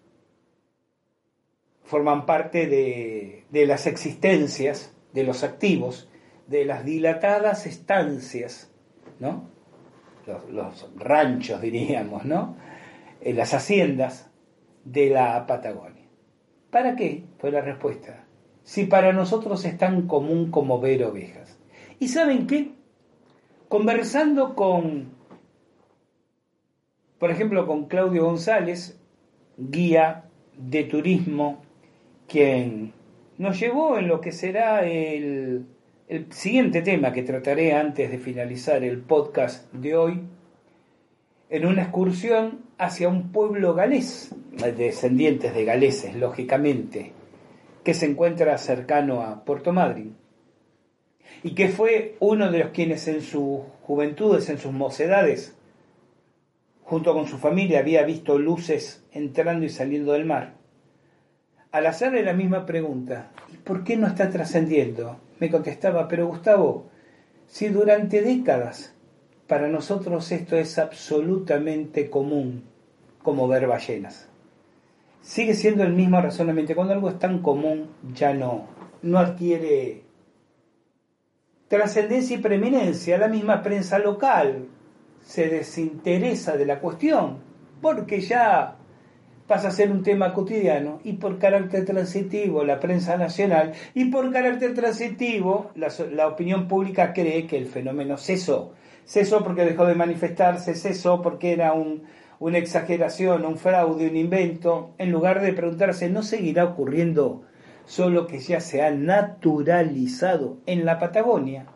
Forman 1.84 2.26
parte 2.26 2.66
de, 2.66 3.44
de 3.48 3.66
las 3.66 3.86
existencias 3.86 4.92
de 5.14 5.22
los 5.24 5.42
activos, 5.42 6.10
de 6.46 6.64
las 6.64 6.84
dilatadas 6.84 7.66
estancias, 7.66 8.70
¿no? 9.18 9.48
Los, 10.50 10.88
ranchos, 10.96 11.60
diríamos, 11.60 12.24
¿no? 12.24 12.56
En 13.20 13.36
las 13.36 13.54
haciendas 13.54 14.30
de 14.84 15.10
la 15.10 15.46
Patagonia. 15.46 16.04
¿Para 16.70 16.96
qué? 16.96 17.24
Fue 17.38 17.50
la 17.50 17.60
respuesta. 17.60 18.24
Si 18.62 18.86
para 18.86 19.12
nosotros 19.12 19.64
es 19.64 19.78
tan 19.78 20.06
común 20.08 20.50
como 20.50 20.80
ver 20.80 21.04
ovejas. 21.04 21.58
¿Y 22.00 22.08
saben 22.08 22.46
qué? 22.46 22.72
Conversando 23.68 24.54
con, 24.54 25.12
por 27.18 27.30
ejemplo, 27.30 27.66
con 27.66 27.86
Claudio 27.86 28.24
González, 28.24 29.00
guía 29.56 30.24
de 30.56 30.84
turismo, 30.84 31.62
quien 32.26 32.92
nos 33.38 33.58
llevó 33.58 33.98
en 33.98 34.08
lo 34.08 34.20
que 34.20 34.32
será 34.32 34.84
el, 34.86 35.66
el 36.08 36.32
siguiente 36.32 36.82
tema 36.82 37.12
que 37.12 37.24
trataré 37.24 37.72
antes 37.72 38.10
de 38.10 38.18
finalizar 38.18 38.84
el 38.84 39.00
podcast 39.00 39.72
de 39.72 39.96
hoy, 39.96 40.20
en 41.50 41.66
una 41.66 41.82
excursión 41.82 42.60
hacia 42.78 43.08
un 43.08 43.32
pueblo 43.32 43.74
galés, 43.74 44.32
descendientes 44.76 45.52
de 45.52 45.64
galeses, 45.64 46.14
lógicamente, 46.14 47.12
que 47.82 47.94
se 47.94 48.06
encuentra 48.06 48.56
cercano 48.58 49.22
a 49.22 49.44
Puerto 49.44 49.72
Madryn, 49.72 50.16
y 51.42 51.54
que 51.54 51.68
fue 51.68 52.16
uno 52.20 52.52
de 52.52 52.60
los 52.60 52.70
quienes 52.70 53.08
en 53.08 53.20
sus 53.20 53.60
juventudes, 53.82 54.48
en 54.48 54.58
sus 54.58 54.72
mocedades, 54.72 55.56
junto 56.84 57.14
con 57.14 57.26
su 57.26 57.38
familia, 57.38 57.80
había 57.80 58.04
visto 58.04 58.38
luces 58.38 59.04
entrando 59.10 59.66
y 59.66 59.70
saliendo 59.70 60.12
del 60.12 60.24
mar. 60.24 60.55
Al 61.76 61.84
hacerle 61.84 62.22
la 62.22 62.32
misma 62.32 62.64
pregunta, 62.64 63.32
¿y 63.52 63.58
por 63.58 63.84
qué 63.84 63.98
no 63.98 64.06
está 64.06 64.30
trascendiendo? 64.30 65.20
Me 65.38 65.50
contestaba, 65.50 66.08
pero 66.08 66.26
Gustavo, 66.26 66.86
si 67.46 67.68
durante 67.68 68.22
décadas 68.22 68.94
para 69.46 69.68
nosotros 69.68 70.32
esto 70.32 70.56
es 70.56 70.78
absolutamente 70.78 72.08
común, 72.08 72.64
como 73.22 73.46
ver 73.46 73.66
ballenas. 73.66 74.26
Sigue 75.20 75.52
siendo 75.52 75.82
el 75.82 75.92
mismo 75.92 76.18
razonamiento. 76.18 76.74
Cuando 76.74 76.94
algo 76.94 77.10
es 77.10 77.18
tan 77.18 77.42
común, 77.42 77.90
ya 78.14 78.32
no, 78.32 78.68
no 79.02 79.18
adquiere 79.18 80.02
trascendencia 81.68 82.38
y 82.38 82.40
preeminencia. 82.40 83.18
La 83.18 83.28
misma 83.28 83.62
prensa 83.62 83.98
local 83.98 84.66
se 85.20 85.50
desinteresa 85.50 86.56
de 86.56 86.64
la 86.64 86.80
cuestión, 86.80 87.40
porque 87.82 88.22
ya 88.22 88.75
pasa 89.46 89.68
a 89.68 89.72
ser 89.72 89.90
un 89.90 90.02
tema 90.02 90.32
cotidiano 90.32 91.00
y 91.04 91.14
por 91.14 91.38
carácter 91.38 91.84
transitivo 91.84 92.64
la 92.64 92.80
prensa 92.80 93.16
nacional 93.16 93.72
y 93.94 94.06
por 94.06 94.32
carácter 94.32 94.74
transitivo 94.74 95.70
la, 95.74 95.88
la 96.12 96.26
opinión 96.26 96.68
pública 96.68 97.12
cree 97.12 97.46
que 97.46 97.56
el 97.56 97.66
fenómeno 97.66 98.16
cesó 98.16 98.72
cesó 99.06 99.42
porque 99.42 99.64
dejó 99.64 99.86
de 99.86 99.94
manifestarse, 99.94 100.74
cesó 100.74 101.22
porque 101.22 101.52
era 101.52 101.72
un, 101.72 102.02
una 102.38 102.58
exageración, 102.58 103.46
un 103.46 103.56
fraude, 103.56 104.08
un 104.08 104.16
invento, 104.16 104.90
en 104.98 105.10
lugar 105.10 105.40
de 105.40 105.52
preguntarse, 105.52 106.10
¿no 106.10 106.22
seguirá 106.22 106.64
ocurriendo 106.64 107.42
solo 107.86 108.26
que 108.26 108.40
ya 108.40 108.60
se 108.60 108.82
ha 108.82 108.90
naturalizado 108.90 110.58
en 110.66 110.84
la 110.84 110.98
Patagonia? 110.98 111.66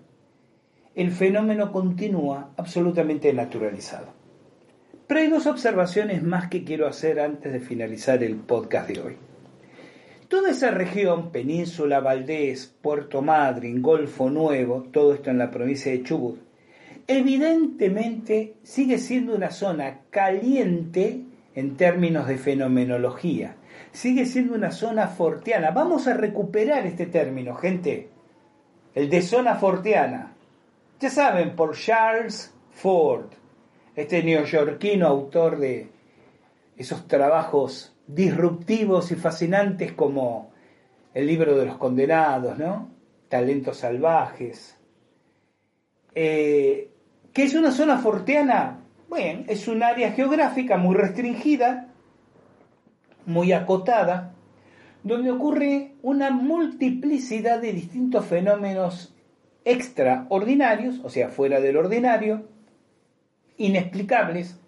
El 0.95 1.13
fenómeno 1.13 1.71
continúa 1.71 2.51
absolutamente 2.57 3.33
naturalizado. 3.33 4.20
Pero 5.11 5.23
hay 5.23 5.29
dos 5.29 5.49
observaciones 5.49 6.23
más 6.23 6.49
que 6.49 6.63
quiero 6.63 6.87
hacer 6.87 7.19
antes 7.19 7.53
de 7.53 7.59
finalizar 7.59 8.23
el 8.23 8.37
podcast 8.37 8.89
de 8.89 9.01
hoy. 9.01 9.17
Toda 10.29 10.51
esa 10.53 10.71
región, 10.71 11.33
Península 11.33 11.99
Valdés, 11.99 12.73
Puerto 12.81 13.21
Madryn, 13.21 13.83
Golfo 13.83 14.31
Nuevo, 14.31 14.85
todo 14.93 15.15
esto 15.15 15.31
en 15.31 15.39
la 15.39 15.51
provincia 15.51 15.91
de 15.91 16.05
Chubut, 16.05 16.39
evidentemente 17.09 18.55
sigue 18.63 18.99
siendo 18.99 19.35
una 19.35 19.51
zona 19.51 20.03
caliente 20.11 21.25
en 21.57 21.77
términos 21.77 22.29
de 22.29 22.39
fenomenología. 22.39 23.57
Sigue 23.91 24.27
siendo 24.27 24.55
una 24.55 24.71
zona 24.71 25.09
fortiana. 25.09 25.73
Vamos 25.73 26.07
a 26.07 26.15
recuperar 26.15 26.87
este 26.87 27.07
término, 27.07 27.57
gente. 27.57 28.11
El 28.95 29.11
de 29.11 29.23
zona 29.23 29.57
fortiana. 29.57 30.35
Ya 31.01 31.11
saben, 31.11 31.57
por 31.57 31.77
Charles 31.77 32.55
Ford, 32.71 33.40
este 33.97 34.23
neoyorquino 34.23 35.07
autor 35.07 35.59
de 35.59 35.89
esos 36.77 37.07
trabajos 37.07 37.95
disruptivos 38.07 39.13
y 39.13 39.17
fascinantes 39.17 39.93
como 39.93 40.51
el 41.15 41.27
libro 41.27 41.57
de 41.57 41.67
los 41.67 41.77
condenados, 41.77 42.59
¿no? 42.59 42.91
Talentos 43.29 43.79
salvajes. 43.79 44.77
Eh, 46.15 46.91
¿Qué 47.33 47.45
es 47.45 47.55
una 47.55 47.71
zona 47.71 47.99
forteana? 47.99 48.81
Bueno, 49.09 49.45
es 49.49 49.69
un 49.69 49.83
área 49.83 50.13
geográfica 50.13 50.77
muy 50.77 50.97
restringida, 50.97 51.89
muy 53.27 53.53
acotada, 53.53 54.35
donde 55.03 55.31
ocurre 55.31 55.95
una 56.03 56.31
multiplicidad 56.31 57.61
de 57.61 57.73
distintos 57.73 58.27
fenómenos 58.27 59.15
extraordinarios, 59.65 61.01
o 61.05 61.11
sea, 61.11 61.29
fuera 61.29 61.61
del 61.61 61.77
ordinario, 61.77 62.49
inexplicables, 63.61 64.59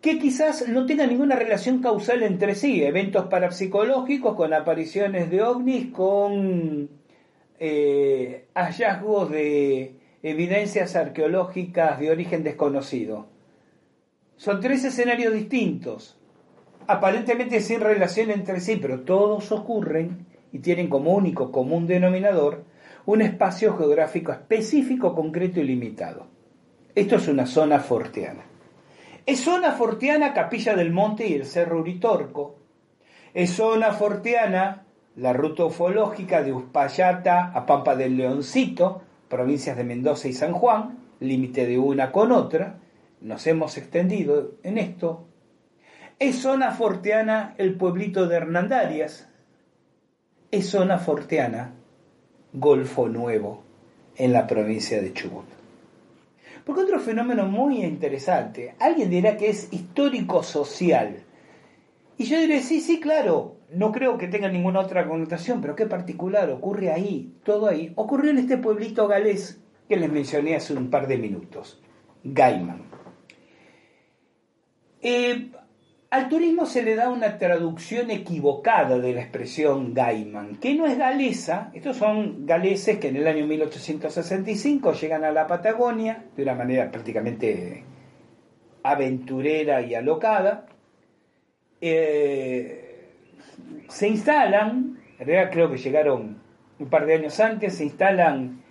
que 0.00 0.18
quizás 0.18 0.68
no 0.68 0.86
tengan 0.86 1.08
ninguna 1.08 1.34
relación 1.34 1.80
causal 1.80 2.22
entre 2.22 2.54
sí, 2.54 2.84
eventos 2.84 3.26
parapsicológicos 3.26 4.36
con 4.36 4.52
apariciones 4.52 5.30
de 5.30 5.42
ovnis, 5.42 5.92
con 5.92 6.88
eh, 7.58 8.46
hallazgos 8.54 9.30
de 9.30 9.96
evidencias 10.22 10.94
arqueológicas 10.94 11.98
de 11.98 12.10
origen 12.10 12.44
desconocido. 12.44 13.26
Son 14.36 14.60
tres 14.60 14.84
escenarios 14.84 15.32
distintos, 15.32 16.20
aparentemente 16.86 17.60
sin 17.60 17.80
relación 17.80 18.30
entre 18.30 18.60
sí, 18.60 18.76
pero 18.76 19.00
todos 19.00 19.50
ocurren 19.50 20.26
y 20.52 20.58
tienen 20.58 20.88
como 20.88 21.14
único 21.14 21.50
común 21.50 21.86
denominador 21.86 22.64
un 23.06 23.22
espacio 23.22 23.76
geográfico 23.76 24.32
específico, 24.32 25.14
concreto 25.14 25.60
y 25.60 25.64
limitado. 25.64 26.35
Esto 26.96 27.16
es 27.16 27.28
una 27.28 27.44
zona 27.44 27.78
forteana. 27.80 28.42
Es 29.26 29.40
zona 29.40 29.72
forteana 29.72 30.32
Capilla 30.32 30.74
del 30.74 30.92
Monte 30.92 31.28
y 31.28 31.34
el 31.34 31.44
Cerro 31.44 31.80
Uritorco. 31.80 32.56
Es 33.34 33.50
zona 33.50 33.92
forteana 33.92 34.86
la 35.16 35.34
ruta 35.34 35.66
ufológica 35.66 36.42
de 36.42 36.54
Uspallata 36.54 37.52
a 37.52 37.66
Pampa 37.66 37.96
del 37.96 38.16
Leoncito, 38.16 39.02
provincias 39.28 39.76
de 39.76 39.84
Mendoza 39.84 40.28
y 40.28 40.32
San 40.32 40.54
Juan, 40.54 40.96
límite 41.20 41.66
de 41.66 41.78
una 41.78 42.10
con 42.10 42.32
otra, 42.32 42.78
nos 43.20 43.46
hemos 43.46 43.76
extendido 43.76 44.52
en 44.62 44.78
esto. 44.78 45.26
Es 46.18 46.36
zona 46.38 46.70
forteana 46.70 47.54
el 47.58 47.74
pueblito 47.74 48.26
de 48.26 48.36
Hernandarias, 48.36 49.28
es 50.50 50.66
zona 50.66 50.98
forteana 50.98 51.74
Golfo 52.54 53.06
Nuevo, 53.06 53.64
en 54.16 54.32
la 54.32 54.46
provincia 54.46 55.02
de 55.02 55.12
Chubut. 55.12 55.56
Porque 56.66 56.82
otro 56.82 56.98
fenómeno 56.98 57.46
muy 57.46 57.84
interesante, 57.84 58.74
alguien 58.80 59.08
dirá 59.08 59.36
que 59.36 59.50
es 59.50 59.72
histórico-social. 59.72 61.22
Y 62.18 62.24
yo 62.24 62.40
diré, 62.40 62.60
sí, 62.60 62.80
sí, 62.80 62.98
claro, 62.98 63.58
no 63.72 63.92
creo 63.92 64.18
que 64.18 64.26
tenga 64.26 64.48
ninguna 64.48 64.80
otra 64.80 65.06
connotación, 65.06 65.60
pero 65.60 65.76
qué 65.76 65.86
particular, 65.86 66.50
ocurre 66.50 66.90
ahí, 66.90 67.32
todo 67.44 67.68
ahí. 67.68 67.92
Ocurrió 67.94 68.32
en 68.32 68.38
este 68.38 68.58
pueblito 68.58 69.06
galés 69.06 69.62
que 69.88 69.96
les 69.96 70.10
mencioné 70.10 70.56
hace 70.56 70.74
un 70.74 70.90
par 70.90 71.06
de 71.06 71.18
minutos, 71.18 71.80
Gaiman. 72.24 72.82
Eh, 75.02 75.52
al 76.16 76.30
turismo 76.30 76.64
se 76.64 76.82
le 76.82 76.96
da 76.96 77.10
una 77.10 77.36
traducción 77.36 78.10
equivocada 78.10 78.98
de 78.98 79.12
la 79.12 79.20
expresión 79.20 79.92
Gaiman, 79.92 80.56
que 80.56 80.74
no 80.74 80.86
es 80.86 80.96
galesa, 80.96 81.70
estos 81.74 81.98
son 81.98 82.46
galeses 82.46 82.98
que 82.98 83.08
en 83.08 83.16
el 83.16 83.26
año 83.26 83.46
1865 83.46 84.94
llegan 84.94 85.24
a 85.24 85.30
la 85.30 85.46
Patagonia 85.46 86.24
de 86.34 86.42
una 86.42 86.54
manera 86.54 86.90
prácticamente 86.90 87.84
aventurera 88.82 89.82
y 89.82 89.94
alocada. 89.94 90.66
Eh, 91.82 93.10
se 93.88 94.08
instalan, 94.08 94.98
en 95.18 95.26
realidad 95.26 95.52
creo 95.52 95.70
que 95.70 95.76
llegaron 95.76 96.40
un 96.78 96.88
par 96.88 97.04
de 97.04 97.14
años 97.14 97.38
antes, 97.40 97.76
se 97.76 97.84
instalan 97.84 98.62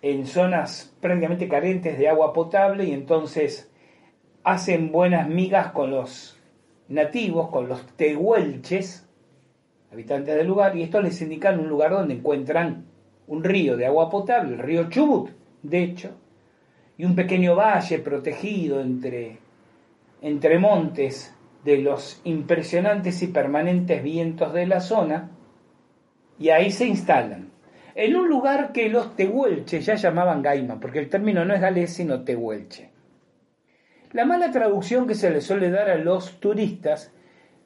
en 0.00 0.26
zonas 0.26 0.96
prácticamente 1.02 1.46
carentes 1.46 1.98
de 1.98 2.08
agua 2.08 2.32
potable 2.32 2.84
y 2.84 2.92
entonces 2.92 3.70
hacen 4.44 4.92
buenas 4.92 5.28
migas 5.28 5.72
con 5.72 5.90
los 5.90 6.35
nativos, 6.88 7.50
con 7.50 7.68
los 7.68 7.86
tehuelches, 7.96 9.08
habitantes 9.92 10.34
del 10.36 10.46
lugar, 10.46 10.76
y 10.76 10.82
esto 10.82 11.00
les 11.00 11.20
indican 11.22 11.58
un 11.58 11.68
lugar 11.68 11.92
donde 11.92 12.14
encuentran 12.14 12.86
un 13.26 13.42
río 13.42 13.76
de 13.76 13.86
agua 13.86 14.08
potable, 14.08 14.54
el 14.54 14.60
río 14.60 14.88
Chubut, 14.88 15.30
de 15.62 15.82
hecho, 15.82 16.10
y 16.98 17.04
un 17.04 17.14
pequeño 17.14 17.56
valle 17.56 17.98
protegido 17.98 18.80
entre, 18.80 19.38
entre 20.22 20.58
montes 20.58 21.34
de 21.64 21.78
los 21.78 22.20
impresionantes 22.24 23.22
y 23.22 23.28
permanentes 23.28 24.02
vientos 24.02 24.52
de 24.52 24.66
la 24.66 24.80
zona, 24.80 25.30
y 26.38 26.50
ahí 26.50 26.70
se 26.70 26.86
instalan. 26.86 27.50
En 27.94 28.14
un 28.14 28.28
lugar 28.28 28.72
que 28.72 28.88
los 28.90 29.16
tehuelches 29.16 29.86
ya 29.86 29.94
llamaban 29.94 30.42
Gaima, 30.42 30.78
porque 30.78 30.98
el 30.98 31.08
término 31.08 31.44
no 31.44 31.54
es 31.54 31.60
galés 31.60 31.94
sino 31.94 32.22
tehuelche. 32.22 32.90
La 34.12 34.24
mala 34.24 34.50
traducción 34.50 35.06
que 35.06 35.14
se 35.14 35.30
le 35.30 35.40
suele 35.40 35.70
dar 35.70 35.90
a 35.90 35.96
los 35.96 36.40
turistas 36.40 37.12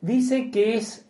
dice 0.00 0.50
que 0.50 0.74
es 0.74 1.08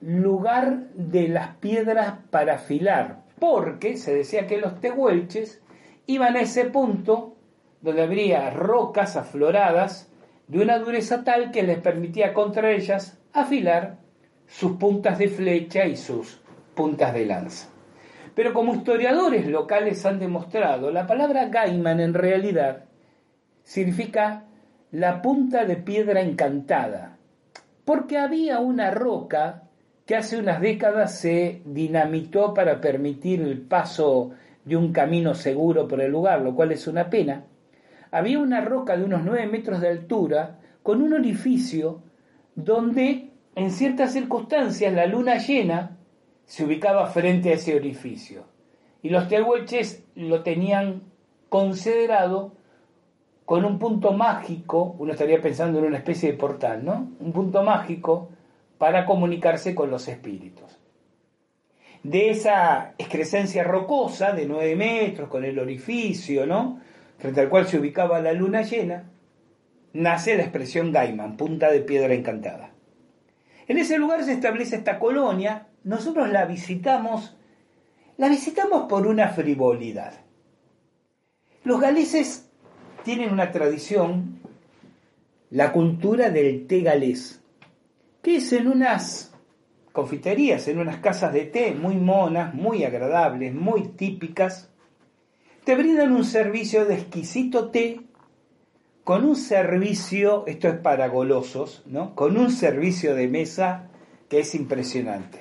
lugar 0.00 0.88
de 0.94 1.28
las 1.28 1.56
piedras 1.56 2.14
para 2.30 2.54
afilar, 2.54 3.22
porque 3.38 3.96
se 3.96 4.14
decía 4.14 4.46
que 4.46 4.58
los 4.58 4.80
tehuelches 4.80 5.62
iban 6.06 6.36
a 6.36 6.40
ese 6.40 6.66
punto 6.66 7.36
donde 7.80 8.02
habría 8.02 8.50
rocas 8.50 9.16
afloradas 9.16 10.10
de 10.48 10.60
una 10.60 10.78
dureza 10.78 11.24
tal 11.24 11.50
que 11.50 11.62
les 11.62 11.78
permitía 11.78 12.34
contra 12.34 12.70
ellas 12.70 13.18
afilar 13.32 13.98
sus 14.46 14.72
puntas 14.72 15.18
de 15.18 15.28
flecha 15.28 15.86
y 15.86 15.96
sus 15.96 16.40
puntas 16.74 17.12
de 17.14 17.26
lanza. 17.26 17.68
Pero 18.34 18.52
como 18.52 18.74
historiadores 18.74 19.46
locales 19.46 20.04
han 20.04 20.18
demostrado, 20.18 20.90
la 20.90 21.06
palabra 21.06 21.46
Gaiman 21.46 22.00
en 22.00 22.14
realidad 22.14 22.84
significa 23.62 24.44
la 24.96 25.20
punta 25.20 25.66
de 25.66 25.76
piedra 25.76 26.22
encantada, 26.22 27.18
porque 27.84 28.16
había 28.16 28.60
una 28.60 28.90
roca 28.90 29.64
que 30.06 30.16
hace 30.16 30.38
unas 30.38 30.58
décadas 30.58 31.18
se 31.18 31.60
dinamitó 31.66 32.54
para 32.54 32.80
permitir 32.80 33.42
el 33.42 33.60
paso 33.60 34.30
de 34.64 34.74
un 34.74 34.94
camino 34.94 35.34
seguro 35.34 35.86
por 35.86 36.00
el 36.00 36.10
lugar, 36.10 36.40
lo 36.40 36.54
cual 36.54 36.72
es 36.72 36.86
una 36.86 37.10
pena. 37.10 37.44
Había 38.10 38.38
una 38.38 38.62
roca 38.62 38.96
de 38.96 39.04
unos 39.04 39.22
nueve 39.22 39.46
metros 39.46 39.82
de 39.82 39.88
altura 39.90 40.60
con 40.82 41.02
un 41.02 41.12
orificio 41.12 42.00
donde 42.54 43.32
en 43.54 43.72
ciertas 43.72 44.14
circunstancias 44.14 44.94
la 44.94 45.04
luna 45.04 45.36
llena 45.36 45.98
se 46.46 46.64
ubicaba 46.64 47.08
frente 47.08 47.50
a 47.50 47.56
ese 47.56 47.76
orificio. 47.76 48.44
Y 49.02 49.10
los 49.10 49.28
tehuelches 49.28 50.06
lo 50.14 50.42
tenían 50.42 51.02
considerado 51.50 52.52
con 53.46 53.64
un 53.64 53.78
punto 53.78 54.12
mágico, 54.12 54.96
uno 54.98 55.12
estaría 55.12 55.40
pensando 55.40 55.78
en 55.78 55.84
una 55.86 55.98
especie 55.98 56.32
de 56.32 56.36
portal, 56.36 56.84
¿no? 56.84 57.12
Un 57.20 57.32
punto 57.32 57.62
mágico 57.62 58.28
para 58.76 59.06
comunicarse 59.06 59.72
con 59.72 59.88
los 59.88 60.08
espíritus. 60.08 60.78
De 62.02 62.30
esa 62.30 62.94
excrescencia 62.98 63.62
rocosa 63.62 64.32
de 64.32 64.46
nueve 64.46 64.74
metros, 64.74 65.28
con 65.28 65.44
el 65.44 65.60
orificio, 65.60 66.44
¿no? 66.44 66.80
Frente 67.18 67.40
al 67.40 67.48
cual 67.48 67.68
se 67.68 67.78
ubicaba 67.78 68.20
la 68.20 68.32
luna 68.32 68.62
llena, 68.62 69.04
nace 69.92 70.36
la 70.36 70.42
expresión 70.42 70.90
Gaiman, 70.90 71.36
punta 71.36 71.70
de 71.70 71.80
piedra 71.80 72.14
encantada. 72.14 72.70
En 73.68 73.78
ese 73.78 73.96
lugar 73.96 74.24
se 74.24 74.32
establece 74.32 74.74
esta 74.74 74.98
colonia, 74.98 75.68
nosotros 75.84 76.30
la 76.30 76.46
visitamos, 76.46 77.36
la 78.16 78.28
visitamos 78.28 78.88
por 78.88 79.06
una 79.06 79.28
frivolidad. 79.28 80.14
Los 81.62 81.80
galeses 81.80 82.45
tienen 83.06 83.32
una 83.32 83.52
tradición, 83.52 84.40
la 85.50 85.70
cultura 85.70 86.28
del 86.30 86.66
té 86.66 86.80
galés, 86.80 87.40
que 88.20 88.38
es 88.38 88.52
en 88.52 88.66
unas 88.66 89.32
confiterías, 89.92 90.66
en 90.66 90.80
unas 90.80 90.96
casas 90.96 91.32
de 91.32 91.44
té 91.44 91.72
muy 91.72 91.94
monas, 91.94 92.52
muy 92.52 92.82
agradables, 92.82 93.54
muy 93.54 93.90
típicas, 93.90 94.70
te 95.62 95.76
brindan 95.76 96.10
un 96.10 96.24
servicio 96.24 96.84
de 96.84 96.94
exquisito 96.94 97.70
té 97.70 98.00
con 99.04 99.24
un 99.24 99.36
servicio, 99.36 100.42
esto 100.48 100.66
es 100.66 100.78
para 100.78 101.06
golosos, 101.06 101.84
¿no? 101.86 102.16
Con 102.16 102.36
un 102.36 102.50
servicio 102.50 103.14
de 103.14 103.28
mesa 103.28 103.88
que 104.28 104.40
es 104.40 104.52
impresionante. 104.56 105.38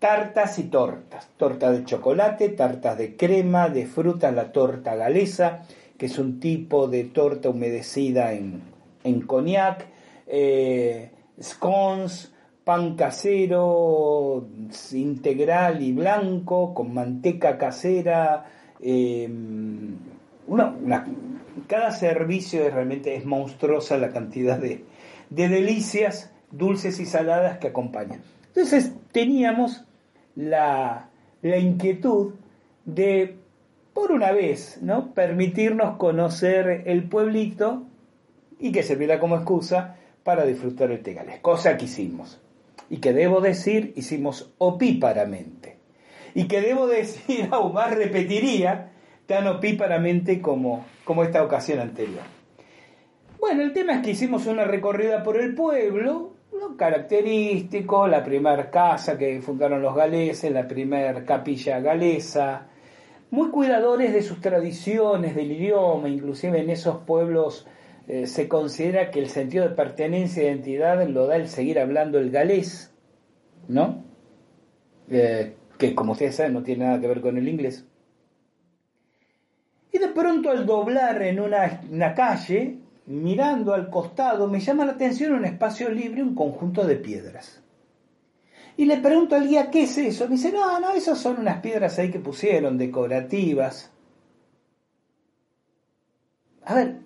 Tartas 0.00 0.58
y 0.58 0.64
tortas, 0.64 1.28
torta 1.36 1.70
de 1.70 1.84
chocolate, 1.84 2.48
tartas 2.48 2.98
de 2.98 3.16
crema, 3.16 3.68
de 3.68 3.86
fruta, 3.86 4.32
la 4.32 4.50
torta 4.50 4.96
galesa, 4.96 5.62
que 5.98 6.06
es 6.06 6.18
un 6.18 6.40
tipo 6.40 6.88
de 6.88 7.04
torta 7.04 7.50
humedecida 7.50 8.32
en, 8.32 8.62
en 9.04 9.20
cognac, 9.22 9.86
eh, 10.26 11.10
scones, 11.40 12.32
pan 12.64 12.96
casero 12.96 14.46
integral 14.92 15.82
y 15.82 15.92
blanco, 15.92 16.74
con 16.74 16.92
manteca 16.92 17.56
casera. 17.58 18.46
Eh, 18.80 19.28
cada 21.66 21.90
servicio 21.92 22.68
realmente 22.70 23.14
es 23.14 23.24
monstruosa 23.24 23.96
la 23.96 24.10
cantidad 24.10 24.58
de, 24.58 24.84
de 25.30 25.48
delicias 25.48 26.32
dulces 26.50 27.00
y 27.00 27.06
saladas 27.06 27.58
que 27.58 27.68
acompañan. 27.68 28.20
Entonces 28.48 28.92
teníamos 29.12 29.84
la, 30.34 31.08
la 31.42 31.58
inquietud 31.58 32.34
de 32.84 33.38
por 33.96 34.12
una 34.12 34.30
vez, 34.30 34.82
¿no? 34.82 35.14
Permitirnos 35.14 35.96
conocer 35.96 36.82
el 36.84 37.08
pueblito 37.08 37.84
y 38.60 38.70
que 38.70 38.82
servirá 38.82 39.18
como 39.18 39.36
excusa 39.36 39.96
para 40.22 40.44
disfrutar 40.44 40.90
el 40.90 41.02
Tegales, 41.02 41.40
cosa 41.40 41.78
que 41.78 41.86
hicimos. 41.86 42.38
Y 42.90 42.98
que 42.98 43.14
debo 43.14 43.40
decir, 43.40 43.94
hicimos 43.96 44.52
opíparamente. 44.58 45.78
Y 46.34 46.46
que 46.46 46.60
debo 46.60 46.86
decir, 46.86 47.48
aún 47.52 47.72
más 47.72 47.90
repetiría, 47.94 48.92
tan 49.24 49.46
opíparamente 49.46 50.42
como, 50.42 50.84
como 51.06 51.24
esta 51.24 51.42
ocasión 51.42 51.80
anterior. 51.80 52.24
Bueno, 53.40 53.62
el 53.62 53.72
tema 53.72 53.94
es 53.94 54.02
que 54.02 54.10
hicimos 54.10 54.44
una 54.44 54.64
recorrida 54.64 55.22
por 55.22 55.40
el 55.40 55.54
pueblo, 55.54 56.34
lo 56.52 56.76
característico, 56.76 58.06
la 58.08 58.22
primera 58.22 58.70
casa 58.70 59.16
que 59.16 59.40
fundaron 59.40 59.80
los 59.80 59.96
galeses, 59.96 60.52
la 60.52 60.68
primera 60.68 61.24
capilla 61.24 61.80
galesa, 61.80 62.68
muy 63.30 63.50
cuidadores 63.50 64.12
de 64.12 64.22
sus 64.22 64.40
tradiciones, 64.40 65.34
del 65.34 65.52
idioma, 65.52 66.08
inclusive 66.08 66.60
en 66.60 66.70
esos 66.70 66.98
pueblos 66.98 67.66
eh, 68.08 68.26
se 68.26 68.48
considera 68.48 69.10
que 69.10 69.18
el 69.18 69.28
sentido 69.28 69.68
de 69.68 69.74
pertenencia 69.74 70.42
e 70.42 70.46
identidad 70.46 71.06
lo 71.08 71.26
da 71.26 71.36
el 71.36 71.48
seguir 71.48 71.78
hablando 71.80 72.18
el 72.18 72.30
galés, 72.30 72.94
¿no? 73.68 74.04
Eh, 75.10 75.56
que 75.76 75.94
como 75.94 76.12
ustedes 76.12 76.36
saben 76.36 76.52
no 76.52 76.62
tiene 76.62 76.84
nada 76.84 77.00
que 77.00 77.08
ver 77.08 77.20
con 77.20 77.36
el 77.36 77.48
inglés. 77.48 77.84
Y 79.92 79.98
de 79.98 80.08
pronto 80.08 80.50
al 80.50 80.66
doblar 80.66 81.22
en 81.22 81.40
una, 81.40 81.80
una 81.90 82.14
calle, 82.14 82.78
mirando 83.06 83.74
al 83.74 83.90
costado, 83.90 84.46
me 84.46 84.60
llama 84.60 84.84
la 84.84 84.92
atención 84.92 85.32
un 85.32 85.44
espacio 85.44 85.88
libre, 85.88 86.22
un 86.22 86.34
conjunto 86.34 86.86
de 86.86 86.96
piedras. 86.96 87.62
Y 88.76 88.84
le 88.84 88.98
pregunto 88.98 89.34
al 89.34 89.48
guía, 89.48 89.70
¿qué 89.70 89.84
es 89.84 89.96
eso? 89.96 90.24
Me 90.28 90.36
dice, 90.36 90.52
no, 90.52 90.78
no, 90.80 90.90
esas 90.92 91.18
son 91.18 91.38
unas 91.38 91.60
piedras 91.60 91.98
ahí 91.98 92.10
que 92.10 92.18
pusieron, 92.18 92.76
decorativas. 92.76 93.90
A 96.64 96.74
ver, 96.74 96.98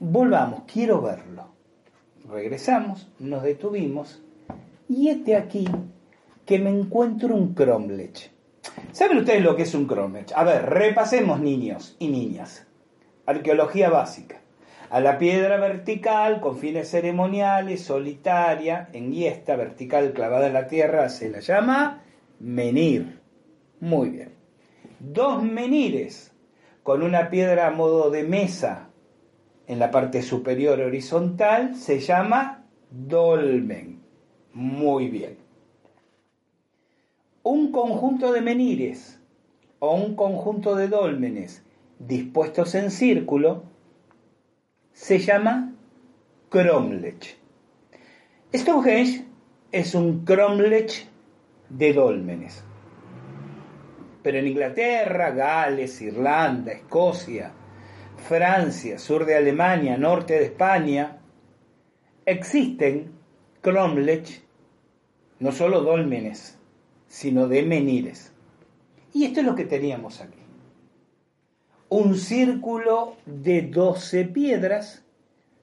volvamos, 0.00 0.62
quiero 0.72 1.00
verlo. 1.00 1.52
Regresamos, 2.28 3.08
nos 3.18 3.42
detuvimos 3.42 4.22
y 4.88 5.08
este 5.08 5.36
aquí 5.36 5.66
que 6.44 6.58
me 6.58 6.70
encuentro 6.70 7.34
un 7.34 7.54
cromlech. 7.54 8.32
¿Saben 8.90 9.18
ustedes 9.18 9.42
lo 9.42 9.54
que 9.54 9.62
es 9.62 9.74
un 9.74 9.86
cromlech? 9.86 10.32
A 10.34 10.44
ver, 10.44 10.68
repasemos 10.68 11.40
niños 11.40 11.96
y 11.98 12.08
niñas. 12.08 12.66
Arqueología 13.26 13.90
básica 13.90 14.41
a 14.92 15.00
la 15.00 15.16
piedra 15.16 15.56
vertical 15.56 16.42
con 16.42 16.58
fines 16.58 16.90
ceremoniales, 16.90 17.80
solitaria, 17.80 18.90
en 18.92 19.14
esta 19.14 19.56
vertical 19.56 20.12
clavada 20.12 20.48
en 20.48 20.52
la 20.52 20.66
tierra, 20.66 21.08
se 21.08 21.30
la 21.30 21.40
llama 21.40 22.02
menir. 22.38 23.18
Muy 23.80 24.10
bien. 24.10 24.34
Dos 25.00 25.42
menires 25.42 26.34
con 26.82 27.02
una 27.02 27.30
piedra 27.30 27.68
a 27.68 27.70
modo 27.70 28.10
de 28.10 28.24
mesa 28.24 28.90
en 29.66 29.78
la 29.78 29.90
parte 29.90 30.20
superior 30.20 30.78
horizontal 30.78 31.74
se 31.74 31.98
llama 32.00 32.66
dolmen. 32.90 34.02
Muy 34.52 35.08
bien. 35.08 35.38
Un 37.44 37.72
conjunto 37.72 38.30
de 38.30 38.42
menires 38.42 39.18
o 39.78 39.94
un 39.94 40.16
conjunto 40.16 40.76
de 40.76 40.88
dólmenes 40.88 41.64
dispuestos 41.98 42.74
en 42.74 42.90
círculo 42.90 43.71
se 44.92 45.18
llama 45.18 45.72
cromlech. 46.48 47.36
Stonehenge 48.54 49.24
es 49.70 49.94
un 49.94 50.24
cromlech 50.24 51.08
de 51.68 51.92
dólmenes. 51.92 52.62
Pero 54.22 54.38
en 54.38 54.46
Inglaterra, 54.46 55.30
Gales, 55.30 56.00
Irlanda, 56.02 56.72
Escocia, 56.72 57.52
Francia, 58.16 58.98
sur 58.98 59.24
de 59.24 59.36
Alemania, 59.36 59.96
norte 59.96 60.34
de 60.34 60.44
España, 60.44 61.18
existen 62.24 63.10
cromlech, 63.60 64.42
no 65.40 65.50
solo 65.50 65.80
dólmenes, 65.80 66.58
sino 67.08 67.48
de 67.48 67.62
menires. 67.62 68.32
Y 69.12 69.24
esto 69.24 69.40
es 69.40 69.46
lo 69.46 69.54
que 69.54 69.64
teníamos 69.64 70.20
aquí. 70.20 70.41
Un 71.94 72.16
círculo 72.16 73.16
de 73.26 73.60
12 73.60 74.24
piedras, 74.24 75.04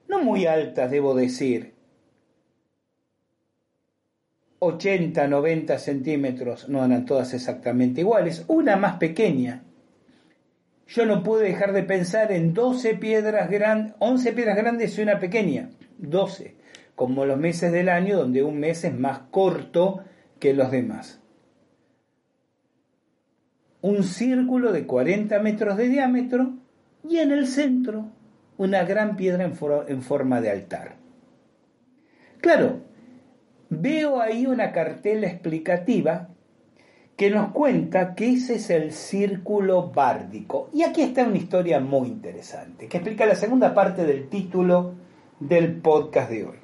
no 0.06 0.22
muy 0.22 0.46
altas 0.46 0.88
debo 0.88 1.12
decir, 1.16 1.74
80, 4.60 5.26
90 5.26 5.76
centímetros, 5.80 6.68
no 6.68 6.84
eran 6.84 7.04
todas 7.04 7.34
exactamente 7.34 8.02
iguales, 8.02 8.44
una 8.46 8.76
más 8.76 8.98
pequeña. 8.98 9.64
Yo 10.86 11.04
no 11.04 11.24
pude 11.24 11.48
dejar 11.48 11.72
de 11.72 11.82
pensar 11.82 12.30
en 12.30 12.54
12 12.54 12.94
piedras 12.94 13.50
grandes, 13.50 13.96
11 13.98 14.32
piedras 14.32 14.56
grandes 14.56 14.96
y 14.96 15.02
una 15.02 15.18
pequeña, 15.18 15.70
12, 15.98 16.54
como 16.94 17.26
los 17.26 17.38
meses 17.38 17.72
del 17.72 17.88
año 17.88 18.16
donde 18.16 18.44
un 18.44 18.60
mes 18.60 18.84
es 18.84 18.96
más 18.96 19.18
corto 19.32 20.04
que 20.38 20.54
los 20.54 20.70
demás. 20.70 21.19
Un 23.82 24.04
círculo 24.04 24.72
de 24.72 24.86
40 24.86 25.38
metros 25.40 25.76
de 25.76 25.88
diámetro 25.88 26.54
y 27.08 27.18
en 27.18 27.32
el 27.32 27.46
centro 27.46 28.10
una 28.60 28.84
gran 28.84 29.16
piedra 29.16 29.44
en, 29.44 30.02
forma 30.02 30.42
de 30.42 30.50
altar. 30.50 30.96
Claro, 32.42 32.80
veo 33.70 34.20
ahí 34.20 34.46
una 34.46 34.70
cartela 34.70 35.28
explicativa 35.28 36.28
que 37.16 37.30
nos 37.30 37.52
cuenta 37.52 38.14
que 38.14 38.32
ese 38.34 38.56
es 38.56 38.68
el 38.68 38.92
círculo 38.92 39.90
bárdico. 39.90 40.68
Y 40.74 40.82
aquí 40.82 41.00
está 41.00 41.24
una 41.24 41.38
historia 41.38 41.80
muy 41.80 42.08
interesante, 42.08 42.86
que 42.86 42.98
explica 42.98 43.24
la 43.24 43.34
segunda 43.34 43.72
parte 43.72 44.04
del 44.04 44.28
título 44.28 44.92
del 45.38 45.76
podcast 45.80 46.30
de 46.30 46.44
hoy. 46.44 46.58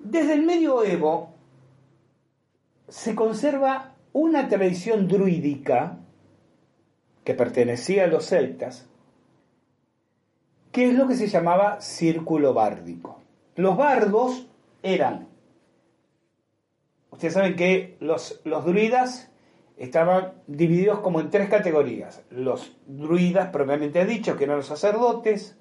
Desde 0.00 0.34
el 0.34 0.42
medioevo 0.42 1.30
se 2.88 3.14
conserva 3.14 3.93
una 4.14 4.48
tradición 4.48 5.08
druídica 5.08 5.98
que 7.24 7.34
pertenecía 7.34 8.04
a 8.04 8.06
los 8.06 8.26
celtas, 8.26 8.88
que 10.70 10.86
es 10.86 10.94
lo 10.94 11.08
que 11.08 11.16
se 11.16 11.26
llamaba 11.26 11.80
círculo 11.80 12.54
bárdico. 12.54 13.20
Los 13.56 13.76
bardos 13.76 14.46
eran, 14.84 15.26
ustedes 17.10 17.34
saben 17.34 17.56
que 17.56 17.96
los, 17.98 18.40
los 18.44 18.64
druidas 18.64 19.32
estaban 19.76 20.34
divididos 20.46 21.00
como 21.00 21.20
en 21.20 21.30
tres 21.30 21.48
categorías. 21.48 22.22
Los 22.30 22.76
druidas 22.86 23.50
propiamente 23.50 24.06
dicho, 24.06 24.36
que 24.36 24.44
eran 24.44 24.58
los 24.58 24.66
sacerdotes, 24.66 25.58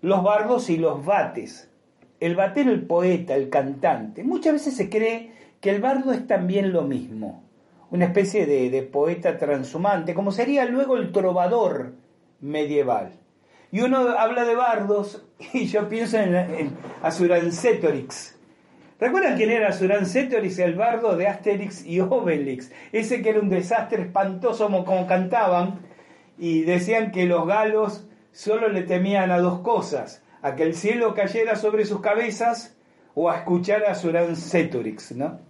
los 0.00 0.22
bardos 0.22 0.70
y 0.70 0.78
los 0.78 1.04
vates. 1.04 1.70
El 2.18 2.34
bate 2.34 2.62
era 2.62 2.70
el 2.70 2.86
poeta, 2.86 3.34
el 3.34 3.50
cantante. 3.50 4.24
Muchas 4.24 4.54
veces 4.54 4.74
se 4.74 4.88
cree 4.88 5.32
que 5.60 5.68
el 5.68 5.82
bardo 5.82 6.12
es 6.12 6.26
también 6.26 6.72
lo 6.72 6.82
mismo, 6.82 7.47
una 7.90 8.06
especie 8.06 8.46
de, 8.46 8.70
de 8.70 8.82
poeta 8.82 9.38
transhumante, 9.38 10.14
como 10.14 10.32
sería 10.32 10.64
luego 10.66 10.96
el 10.96 11.12
trovador 11.12 11.94
medieval. 12.40 13.18
Y 13.70 13.80
uno 13.80 13.98
habla 14.18 14.44
de 14.44 14.54
bardos 14.54 15.24
y 15.52 15.66
yo 15.66 15.88
pienso 15.88 16.18
en, 16.18 16.34
en. 16.34 16.76
¿Recuerdan 19.00 19.36
quién 19.36 19.50
era 19.50 19.68
Asurancetorix, 19.68 20.58
el 20.58 20.74
bardo 20.74 21.16
de 21.16 21.28
Asterix 21.28 21.86
y 21.86 22.00
Obelix? 22.00 22.72
Ese 22.90 23.22
que 23.22 23.30
era 23.30 23.40
un 23.40 23.48
desastre 23.48 24.02
espantoso 24.02 24.66
como 24.66 25.06
cantaban 25.06 25.80
y 26.36 26.62
decían 26.62 27.12
que 27.12 27.26
los 27.26 27.46
galos 27.46 28.06
solo 28.32 28.68
le 28.68 28.82
temían 28.82 29.30
a 29.30 29.38
dos 29.38 29.60
cosas, 29.60 30.24
a 30.42 30.56
que 30.56 30.64
el 30.64 30.74
cielo 30.74 31.14
cayera 31.14 31.54
sobre 31.54 31.84
sus 31.84 32.00
cabezas 32.00 32.76
o 33.14 33.30
a 33.30 33.36
escuchar 33.36 33.84
a 33.84 33.92
Asurancetorix, 33.92 35.12
¿no? 35.12 35.47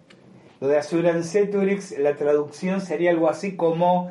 Lo 0.60 0.68
de 0.68 0.78
Asurancetorix, 0.78 1.98
la 1.98 2.16
traducción 2.16 2.80
sería 2.80 3.10
algo 3.10 3.28
así 3.28 3.56
como 3.56 4.10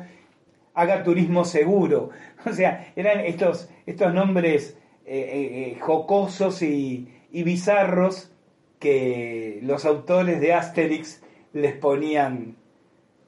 haga 0.74 1.02
turismo 1.02 1.44
seguro. 1.44 2.10
O 2.46 2.52
sea, 2.52 2.92
eran 2.94 3.18
estos, 3.20 3.68
estos 3.84 4.14
nombres 4.14 4.78
eh, 5.04 5.18
eh, 5.18 5.72
eh, 5.72 5.78
jocosos 5.80 6.62
y, 6.62 7.08
y, 7.32 7.42
bizarros 7.42 8.30
que 8.78 9.58
los 9.64 9.84
autores 9.84 10.40
de 10.40 10.54
Asterix 10.54 11.20
les 11.52 11.74
ponían 11.74 12.54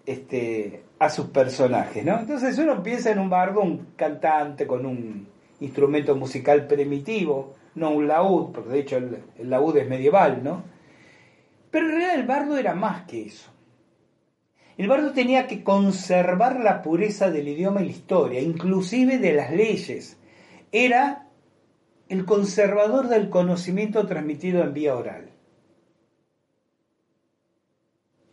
este, 0.07 0.85
a 1.01 1.11
sus 1.11 1.27
personajes, 1.27 2.05
¿no? 2.05 2.21
Entonces 2.21 2.57
uno 2.59 2.85
piensa 2.85 3.11
en 3.11 3.19
un 3.19 3.29
bardo, 3.29 3.63
un 3.63 3.89
cantante 3.97 4.65
con 4.67 4.87
un 4.87 5.27
instrumento 5.59 6.15
musical 6.15 6.69
primitivo, 6.69 7.57
no 7.75 7.91
un 7.91 8.07
laúd, 8.07 8.53
porque 8.53 8.71
de 8.71 8.79
hecho 8.79 8.97
el, 8.99 9.19
el 9.39 9.51
laúd 9.51 9.77
es 9.77 9.89
medieval, 9.89 10.45
¿no? 10.45 10.63
Pero 11.71 11.87
en 11.87 11.93
realidad 11.93 12.15
el 12.15 12.27
bardo 12.27 12.57
era 12.57 12.75
más 12.75 13.05
que 13.07 13.23
eso. 13.23 13.51
El 14.77 14.89
bardo 14.89 15.13
tenía 15.13 15.47
que 15.47 15.63
conservar 15.63 16.61
la 16.61 16.83
pureza 16.83 17.31
del 17.31 17.49
idioma 17.49 17.83
y 17.83 17.85
la 17.85 17.91
historia, 17.91 18.41
inclusive 18.41 19.19
de 19.19 19.33
las 19.35 19.53
leyes. 19.53 20.19
Era 20.73 21.29
el 22.09 22.25
conservador 22.25 23.09
del 23.09 23.29
conocimiento 23.31 24.07
transmitido 24.07 24.63
en 24.63 24.73
vía 24.73 24.97
oral. 24.97 25.31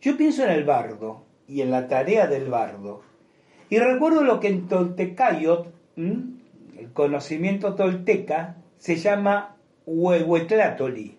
Yo 0.00 0.16
pienso 0.16 0.44
en 0.44 0.50
el 0.50 0.64
bardo 0.64 1.26
y 1.46 1.60
en 1.60 1.70
la 1.70 1.86
tarea 1.86 2.26
del 2.26 2.48
bardo, 2.48 3.02
y 3.68 3.78
recuerdo 3.78 4.22
lo 4.22 4.40
que 4.40 4.48
en 4.48 4.68
Toltecayot, 4.68 5.72
el 5.96 6.92
conocimiento 6.92 7.74
tolteca, 7.74 8.56
se 8.78 8.96
llama 8.96 9.56
Huehuetlatoli. 9.84 11.18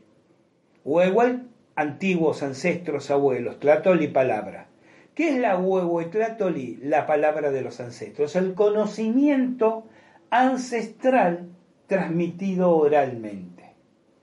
Antiguos 1.79 2.43
ancestros, 2.43 3.09
abuelos, 3.09 3.61
tlatoli, 3.61 4.09
palabra. 4.09 4.67
¿Qué 5.15 5.29
es 5.29 5.39
la 5.39 5.57
huehuetlatoli? 5.57 6.81
La 6.83 7.07
palabra 7.07 7.51
de 7.51 7.61
los 7.61 7.79
ancestros, 7.79 8.35
el 8.35 8.53
conocimiento 8.53 9.85
ancestral 10.29 11.47
transmitido 11.87 12.75
oralmente, 12.75 13.75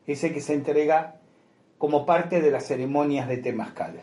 ese 0.07 0.35
que 0.35 0.43
se 0.43 0.53
entrega 0.53 1.17
como 1.79 2.05
parte 2.05 2.43
de 2.43 2.51
las 2.51 2.67
ceremonias 2.67 3.27
de 3.27 3.39
Temazcal. 3.39 4.01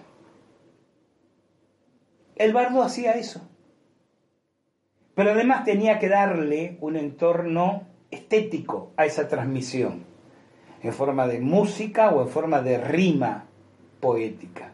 El 2.36 2.54
bardo 2.54 2.82
hacía 2.82 3.12
eso, 3.12 3.48
pero 5.14 5.34
además 5.34 5.64
tenía 5.64 6.00
que 6.00 6.10
darle 6.10 6.80
un 6.82 6.96
entorno 6.96 7.84
estético 8.10 8.94
a 8.98 9.06
esa 9.06 9.28
transmisión, 9.28 10.06
en 10.84 10.94
forma 10.94 11.28
de 11.28 11.40
música 11.40 12.12
o 12.12 12.22
en 12.22 12.28
forma 12.28 12.62
de 12.62 12.78
rima 12.78 13.46
poética 14.00 14.74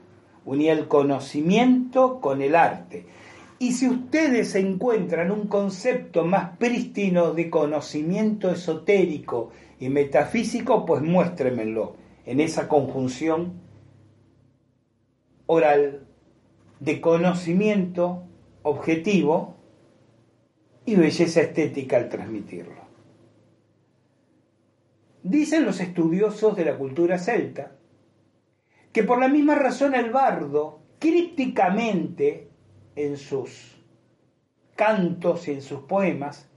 unía 0.49 0.73
el 0.73 0.87
conocimiento 0.87 2.19
con 2.19 2.41
el 2.41 2.55
arte. 2.55 3.05
Y 3.59 3.73
si 3.73 3.87
ustedes 3.87 4.55
encuentran 4.55 5.31
un 5.31 5.47
concepto 5.47 6.25
más 6.25 6.57
prístino 6.57 7.33
de 7.33 7.49
conocimiento 7.49 8.49
esotérico 8.49 9.51
y 9.79 9.89
metafísico, 9.89 10.85
pues 10.85 11.03
muéstrenmelo 11.03 11.95
en 12.25 12.39
esa 12.39 12.67
conjunción 12.67 13.61
oral 15.45 16.07
de 16.79 17.01
conocimiento 17.01 18.23
objetivo 18.63 19.55
y 20.85 20.95
belleza 20.95 21.41
estética 21.41 21.97
al 21.97 22.09
transmitirlo. 22.09 22.78
Dicen 25.23 25.65
los 25.65 25.79
estudiosos 25.79 26.55
de 26.55 26.65
la 26.65 26.77
cultura 26.77 27.17
celta 27.17 27.71
que 28.91 29.03
por 29.03 29.19
la 29.19 29.27
misma 29.27 29.55
razón 29.55 29.93
el 29.93 30.11
bardo, 30.11 30.81
crípticamente 30.99 32.49
en 32.95 33.17
sus 33.17 33.77
cantos 34.75 35.47
y 35.47 35.51
en 35.51 35.61
sus 35.61 35.81
poemas, 35.81 36.49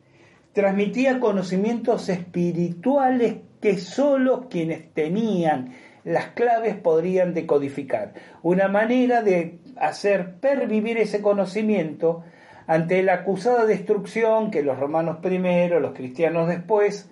transmitía 0.53 1.21
conocimientos 1.21 2.09
espirituales 2.09 3.37
que 3.61 3.79
sólo 3.79 4.49
quienes 4.49 4.93
tenían 4.93 5.75
las 6.05 6.29
claves 6.29 6.75
podrían 6.77 7.35
decodificar. 7.35 8.15
Una 8.43 8.69
manera 8.69 9.23
de 9.23 9.61
hacer 9.77 10.37
pervivir 10.41 10.99
ese 10.99 11.23
conocimiento 11.23 12.25
ante 12.67 13.03
la 13.03 13.15
acusada 13.15 13.67
destrucción 13.67 14.51
que 14.51 14.63
los 14.63 14.79
romanos 14.79 15.19
primero, 15.23 15.81
los 15.81 15.93
cristianos 15.93 16.49
después, 16.49 17.12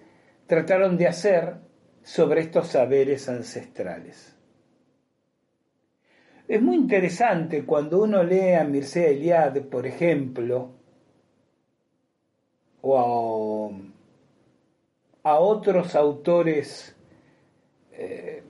trataron 0.51 0.99
de 0.99 1.07
hacer 1.07 1.59
sobre 2.03 2.41
estos 2.41 2.67
saberes 2.67 3.29
ancestrales. 3.29 4.37
Es 6.49 6.61
muy 6.61 6.75
interesante 6.75 7.65
cuando 7.65 8.03
uno 8.03 8.25
lee 8.25 8.55
a 8.55 8.65
Mircea 8.65 9.11
Eliade, 9.11 9.61
por 9.61 9.87
ejemplo, 9.87 10.73
o 12.81 13.73
a 15.23 15.39
otros 15.39 15.95
autores, 15.95 16.97
eh, 17.93 18.43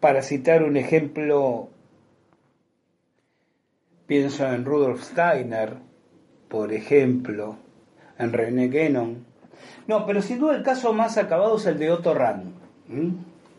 para 0.00 0.22
citar 0.22 0.64
un 0.64 0.76
ejemplo, 0.76 1.68
pienso 4.08 4.44
en 4.44 4.64
Rudolf 4.64 5.04
Steiner, 5.04 5.74
por 6.48 6.72
ejemplo, 6.72 7.58
en 8.18 8.32
René 8.32 8.66
Guénon. 8.66 9.25
No, 9.86 10.06
pero 10.06 10.22
sin 10.22 10.38
duda 10.38 10.56
el 10.56 10.62
caso 10.62 10.92
más 10.92 11.16
acabado 11.18 11.56
es 11.56 11.66
el 11.66 11.78
de 11.78 11.90
Otto 11.90 12.14
Rand, 12.14 12.54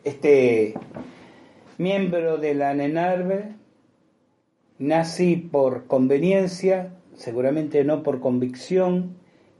este 0.04 0.74
miembro 1.78 2.38
de 2.38 2.54
la 2.56 2.74
NENARVE, 2.74 3.54
nazi 4.80 5.36
por 5.36 5.88
conveniencia, 5.88 6.94
seguramente 7.16 7.84
no 7.84 8.04
por 8.04 8.20
convicción, 8.20 9.18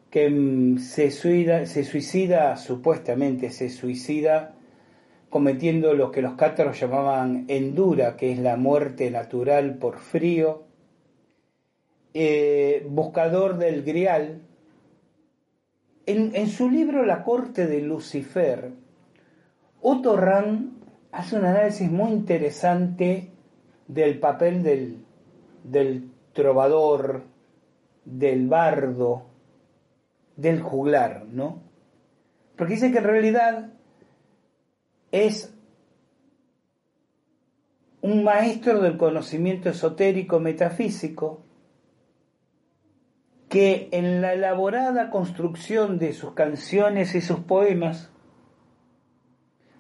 que 0.10 0.76
se 0.80 1.12
suicida, 1.12 1.66
se 1.66 1.84
suicida, 1.84 2.56
supuestamente 2.58 3.52
se 3.52 3.70
suicida, 3.70 4.54
cometiendo 5.30 5.94
lo 5.94 6.12
que 6.12 6.22
los 6.22 6.36
cátaros 6.36 6.80
llamaban 6.80 7.46
endura, 7.50 8.16
que 8.16 8.32
es 8.32 8.40
la 8.40 8.56
muerte 8.56 9.12
natural 9.12 9.76
por 9.76 10.00
frío, 10.00 10.64
eh, 12.14 12.86
buscador 12.90 13.58
del 13.58 13.84
grial. 13.84 14.42
En, 16.08 16.48
su 16.48 16.70
libro 16.70 17.06
La 17.06 17.22
corte 17.26 17.68
de 17.68 17.82
Lucifer, 17.82 18.72
Otto 19.82 20.16
Rand 20.16 20.72
hace 21.12 21.36
un 21.36 21.44
análisis 21.44 21.92
muy 21.92 22.12
interesante 22.12 23.34
del 23.90 24.18
papel 24.18 24.64
del, 24.64 25.04
del 25.66 26.10
trovador, 26.32 27.24
del 28.06 28.48
bardo, 28.48 29.26
del 30.38 30.62
juglar, 30.62 31.26
¿no? 31.26 31.62
Porque 32.56 32.76
dice 32.76 32.94
que 32.94 33.00
en 33.00 33.04
realidad 33.04 33.74
es 35.12 35.54
un 38.02 38.24
maestro 38.24 38.80
del 38.80 38.96
conocimiento 38.96 39.70
esotérico 39.70 40.40
metafísico 40.40 41.47
que 43.58 43.90
en 43.92 44.22
la 44.22 44.34
elaborada 44.34 45.10
construcción 45.10 45.98
de 45.98 46.14
sus 46.14 46.34
canciones 46.34 47.16
y 47.16 47.22
sus 47.22 47.40
poemas 47.40 48.12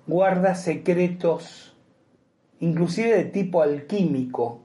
guarda 0.07 0.55
secretos 0.55 1.77
inclusive 2.59 3.15
de 3.15 3.25
tipo 3.25 3.61
alquímico, 3.61 4.63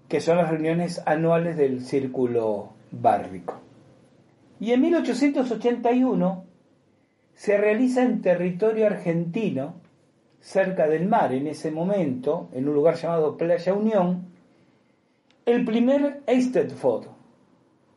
que 0.08 0.20
son 0.20 0.38
las 0.38 0.50
reuniones 0.50 1.00
anuales 1.06 1.56
del 1.56 1.84
círculo 1.84 2.72
bárrico. 2.90 3.67
Y 4.60 4.72
en 4.72 4.80
1881 4.80 6.44
se 7.34 7.56
realiza 7.56 8.02
en 8.02 8.20
territorio 8.20 8.86
argentino, 8.86 9.74
cerca 10.40 10.88
del 10.88 11.06
mar 11.06 11.32
en 11.32 11.46
ese 11.46 11.70
momento, 11.70 12.48
en 12.52 12.68
un 12.68 12.74
lugar 12.74 12.96
llamado 12.96 13.36
Playa 13.36 13.74
Unión, 13.74 14.26
el 15.46 15.64
primer 15.64 16.20
Eisteddfod, 16.26 17.06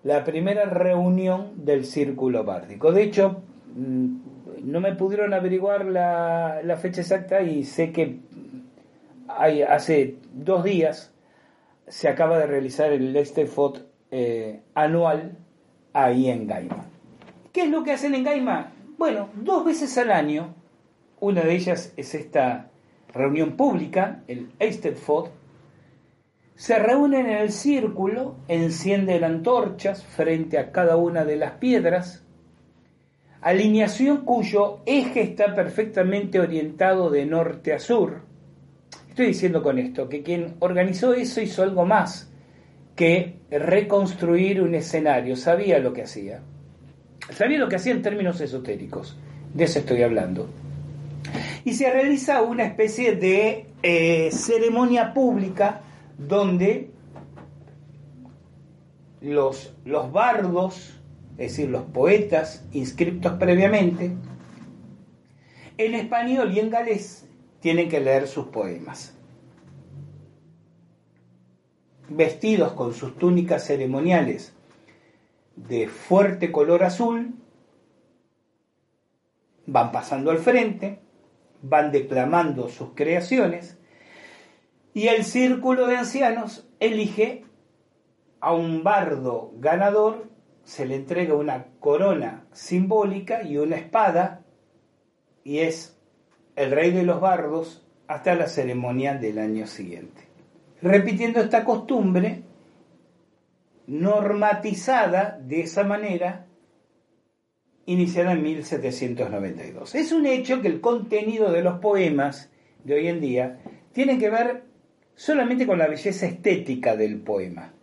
la 0.04 0.24
primera 0.24 0.66
reunión 0.66 1.66
del 1.66 1.86
círculo 1.86 2.44
bárdico. 2.44 2.92
De 2.92 3.04
hecho, 3.04 3.42
mm, 3.76 4.16
no 4.64 4.80
me 4.80 4.96
pudieron 4.96 5.34
averiguar 5.34 5.86
la, 5.86 6.78
fecha 6.80 7.02
exacta 7.02 7.42
y 7.42 7.64
sé 7.64 7.92
que 7.92 8.20
hace 9.28 10.18
dos 10.34 10.64
días 10.64 11.14
se 11.88 12.08
acaba 12.08 12.38
de 12.38 12.46
realizar 12.46 12.92
el 12.92 13.16
Eisteddfod 13.16 13.80
eh, 14.12 14.62
anual 14.76 15.38
ahí 15.94 16.30
en 16.30 16.48
Gaima. 16.48 16.86
¿Qué 17.52 17.64
es 17.64 17.70
lo 17.70 17.84
que 17.84 17.92
hacen 17.92 18.16
en 18.16 18.24
Gaima? 18.24 18.72
Bueno, 18.98 19.30
dos 19.36 19.66
veces 19.66 19.98
al 19.98 20.12
año, 20.12 20.54
una 21.20 21.42
de 21.42 21.54
ellas 21.56 21.94
es 21.98 22.16
esta 22.16 22.70
reunión 23.14 23.58
pública, 23.58 24.24
el 24.28 24.52
Eisteddfod, 24.60 25.30
se 26.56 26.78
reúnen 26.78 27.26
en 27.26 27.38
el 27.38 27.52
círculo, 27.52 28.36
encienden 28.48 29.24
antorchas 29.24 30.04
frente 30.04 30.60
a 30.60 30.72
cada 30.72 30.96
una 30.96 31.26
de 31.26 31.36
las 31.36 31.54
piedras, 31.54 32.24
alineación 33.42 34.24
cuyo 34.24 34.80
eje 34.86 35.22
está 35.22 35.56
perfectamente 35.56 36.40
orientado 36.40 37.10
de 37.10 37.26
norte 37.26 37.74
a 37.74 37.80
sur. 37.80 38.22
Estoy 39.10 39.28
diciendo 39.28 39.64
con 39.64 39.80
esto 39.80 40.08
que 40.08 40.22
quien 40.22 40.56
organizó 40.60 41.14
eso 41.14 41.42
hizo 41.42 41.64
algo 41.64 41.86
más 41.86 42.31
que 43.02 43.34
reconstruir 43.50 44.62
un 44.62 44.76
escenario, 44.76 45.36
sabía 45.36 45.80
lo 45.80 45.92
que 45.92 46.04
hacía. 46.04 46.44
Sabía 47.32 47.58
lo 47.58 47.68
que 47.68 47.78
hacía 47.78 47.94
en 47.94 48.04
términos 48.04 48.40
esotéricos, 48.42 49.18
de 49.56 49.64
eso 49.64 49.80
estoy 49.80 50.04
hablando. 50.04 50.48
Y 51.66 51.74
se 51.74 51.92
realiza 51.92 52.44
una 52.44 52.64
especie 52.64 53.16
de 53.16 53.66
eh, 53.82 54.30
ceremonia 54.32 55.16
pública 55.16 55.82
donde 56.16 56.92
los, 59.20 59.74
los 59.84 60.12
bardos, 60.12 60.94
es 61.40 61.54
decir, 61.54 61.70
los 61.70 61.86
poetas 61.86 62.68
inscriptos 62.72 63.34
previamente, 63.40 64.12
en 65.76 65.96
español 65.96 66.52
y 66.54 66.60
en 66.60 66.70
galés 66.70 67.28
tienen 67.62 67.90
que 67.90 68.00
leer 68.00 68.28
sus 68.28 68.46
poemas. 68.50 69.18
Vestidos 72.14 72.74
con 72.74 72.94
sus 72.94 73.18
túnicas 73.18 73.66
ceremoniales 73.66 74.54
de 75.56 75.88
fuerte 75.88 76.52
color 76.52 76.84
azul, 76.84 77.36
van 79.66 79.94
pasando 79.94 80.30
al 80.32 80.40
frente, 80.40 81.00
van 81.62 81.92
declamando 81.92 82.68
sus 82.68 82.90
creaciones 82.96 83.78
y 84.94 85.08
el 85.08 85.24
círculo 85.24 85.88
de 85.88 85.96
ancianos 85.96 86.68
elige 86.82 87.46
a 88.42 88.54
un 88.54 88.84
bardo 88.84 89.54
ganador, 89.56 90.30
se 90.66 90.86
le 90.86 90.96
entrega 90.96 91.34
una 91.34 91.68
corona 91.80 92.46
simbólica 92.52 93.44
y 93.44 93.58
una 93.58 93.78
espada, 93.78 94.44
y 95.46 95.60
es 95.60 95.98
el 96.58 96.72
rey 96.72 96.92
de 96.92 97.04
los 97.04 97.22
bardos 97.22 97.88
hasta 98.08 98.36
la 98.36 98.48
ceremonia 98.48 99.16
del 99.16 99.40
año 99.40 99.66
siguiente. 99.66 100.31
Repitiendo 100.82 101.40
esta 101.40 101.64
costumbre, 101.64 102.44
normatizada 103.88 105.40
de 105.42 105.62
esa 105.62 105.84
manera, 105.84 106.48
iniciada 107.86 108.32
en 108.34 108.42
1792. 108.42 109.96
Es 109.96 110.12
un 110.12 110.26
hecho 110.26 110.62
que 110.62 110.68
el 110.68 110.82
contenido 110.82 111.52
de 111.52 111.62
los 111.62 111.80
poemas 111.80 112.50
de 112.84 112.96
hoy 112.96 113.08
en 113.08 113.22
día 113.22 113.60
tiene 113.92 114.18
que 114.18 114.30
ver 114.30 114.64
solamente 115.16 115.68
con 115.68 115.78
la 115.78 115.88
belleza 115.88 116.26
estética 116.26 116.96
del 116.96 117.20
poema. 117.20 117.74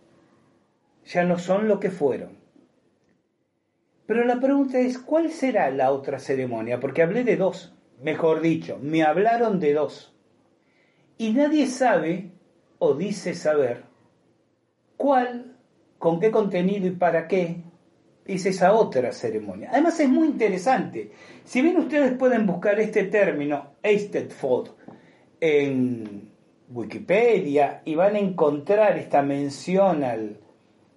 Ya 1.05 1.23
no 1.23 1.37
son 1.37 1.67
lo 1.67 1.79
que 1.79 1.91
fueron. 1.91 2.37
Pero 4.05 4.25
la 4.25 4.39
pregunta 4.39 4.79
es, 4.79 4.97
¿cuál 4.97 5.29
será 5.29 5.69
la 5.69 5.91
otra 5.91 6.19
ceremonia? 6.19 6.79
Porque 6.79 7.03
hablé 7.03 7.23
de 7.23 7.37
dos, 7.37 7.75
mejor 8.01 8.41
dicho, 8.41 8.79
me 8.81 9.03
hablaron 9.03 9.59
de 9.59 9.73
dos. 9.73 10.13
Y 11.17 11.33
nadie 11.33 11.67
sabe 11.67 12.31
o 12.79 12.93
dice 12.93 13.33
saber 13.33 13.83
cuál, 14.97 15.57
con 15.97 16.19
qué 16.19 16.31
contenido 16.31 16.87
y 16.87 16.91
para 16.91 17.27
qué 17.27 17.57
es 18.25 18.45
esa 18.45 18.73
otra 18.73 19.11
ceremonia. 19.11 19.69
Además 19.71 19.99
es 19.99 20.09
muy 20.09 20.27
interesante. 20.27 21.11
Si 21.45 21.61
bien 21.61 21.77
ustedes 21.77 22.13
pueden 22.13 22.45
buscar 22.45 22.79
este 22.79 23.05
término, 23.05 23.73
Eisteddfod, 23.83 24.69
en 25.41 26.31
Wikipedia 26.69 27.81
y 27.85 27.95
van 27.95 28.15
a 28.15 28.19
encontrar 28.19 28.97
esta 28.97 29.21
mención 29.21 30.03
al, 30.03 30.37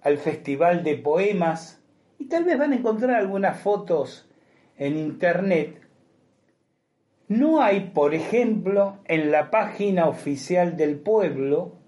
al 0.01 0.17
Festival 0.17 0.83
de 0.83 0.97
Poemas 0.97 1.81
y 2.19 2.25
tal 2.25 2.43
vez 2.43 2.57
van 2.57 2.73
a 2.73 2.75
encontrar 2.75 3.15
algunas 3.15 3.59
fotos 3.59 4.29
en 4.77 4.97
internet, 4.97 5.81
no 7.27 7.61
hay, 7.61 7.91
por 7.93 8.13
ejemplo, 8.13 8.99
en 9.05 9.31
la 9.31 9.49
página 9.49 10.07
oficial 10.07 10.77
del 10.77 10.97
pueblo 10.97 11.83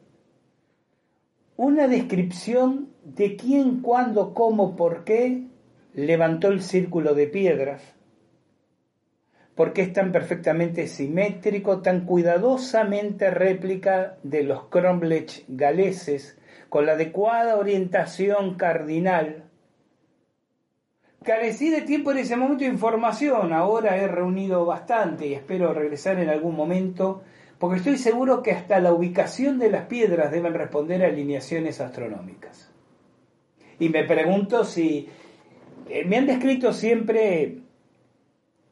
una 1.58 1.88
descripción 1.88 2.90
de 3.04 3.36
quién, 3.38 3.82
cuándo, 3.82 4.34
cómo, 4.34 4.76
por 4.76 5.04
qué 5.06 5.48
levantó 5.94 6.50
el 6.50 6.62
círculo 6.62 7.16
de 7.16 7.28
piedras, 7.28 7.82
porque 9.56 9.82
es 9.82 9.94
tan 9.94 10.12
perfectamente 10.12 10.88
simétrico, 10.88 11.82
tan 11.82 12.06
cuidadosamente 12.06 13.30
réplica 13.32 14.18
de 14.24 14.44
los 14.44 14.66
cromlech 14.66 15.46
galeses, 15.48 16.38
con 16.68 16.86
la 16.86 16.94
adecuada 16.94 17.56
orientación 17.56 18.56
cardinal. 18.56 19.46
Carecí 21.26 21.72
de 21.72 21.82
tiempo 21.82 22.12
en 22.12 22.20
ese 22.20 22.36
momento 22.36 22.66
de 22.66 22.70
información, 22.70 23.52
ahora 23.52 23.98
he 23.98 24.08
reunido 24.08 24.64
bastante 24.64 25.26
y 25.26 25.34
espero 25.34 25.74
regresar 25.74 26.20
en 26.20 26.30
algún 26.30 26.56
momento, 26.56 27.24
porque 27.58 27.78
estoy 27.78 27.98
seguro 27.98 28.44
que 28.44 28.52
hasta 28.52 28.80
la 28.80 28.94
ubicación 28.94 29.58
de 29.58 29.72
las 29.72 29.88
piedras 29.88 30.32
deben 30.32 30.54
responder 30.54 31.04
a 31.04 31.08
alineaciones 31.08 31.82
astronómicas. 31.82 32.72
Y 33.80 33.90
me 33.90 34.04
pregunto 34.04 34.66
si 34.66 35.10
eh, 35.90 36.06
me 36.06 36.18
han 36.18 36.28
descrito 36.28 36.74
siempre 36.74 37.58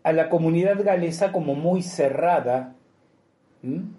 a 0.04 0.14
la 0.14 0.30
comunidad 0.30 0.84
galesa 0.84 1.32
como 1.32 1.56
muy 1.56 1.82
cerrada, 1.82 2.76
en 3.64 3.96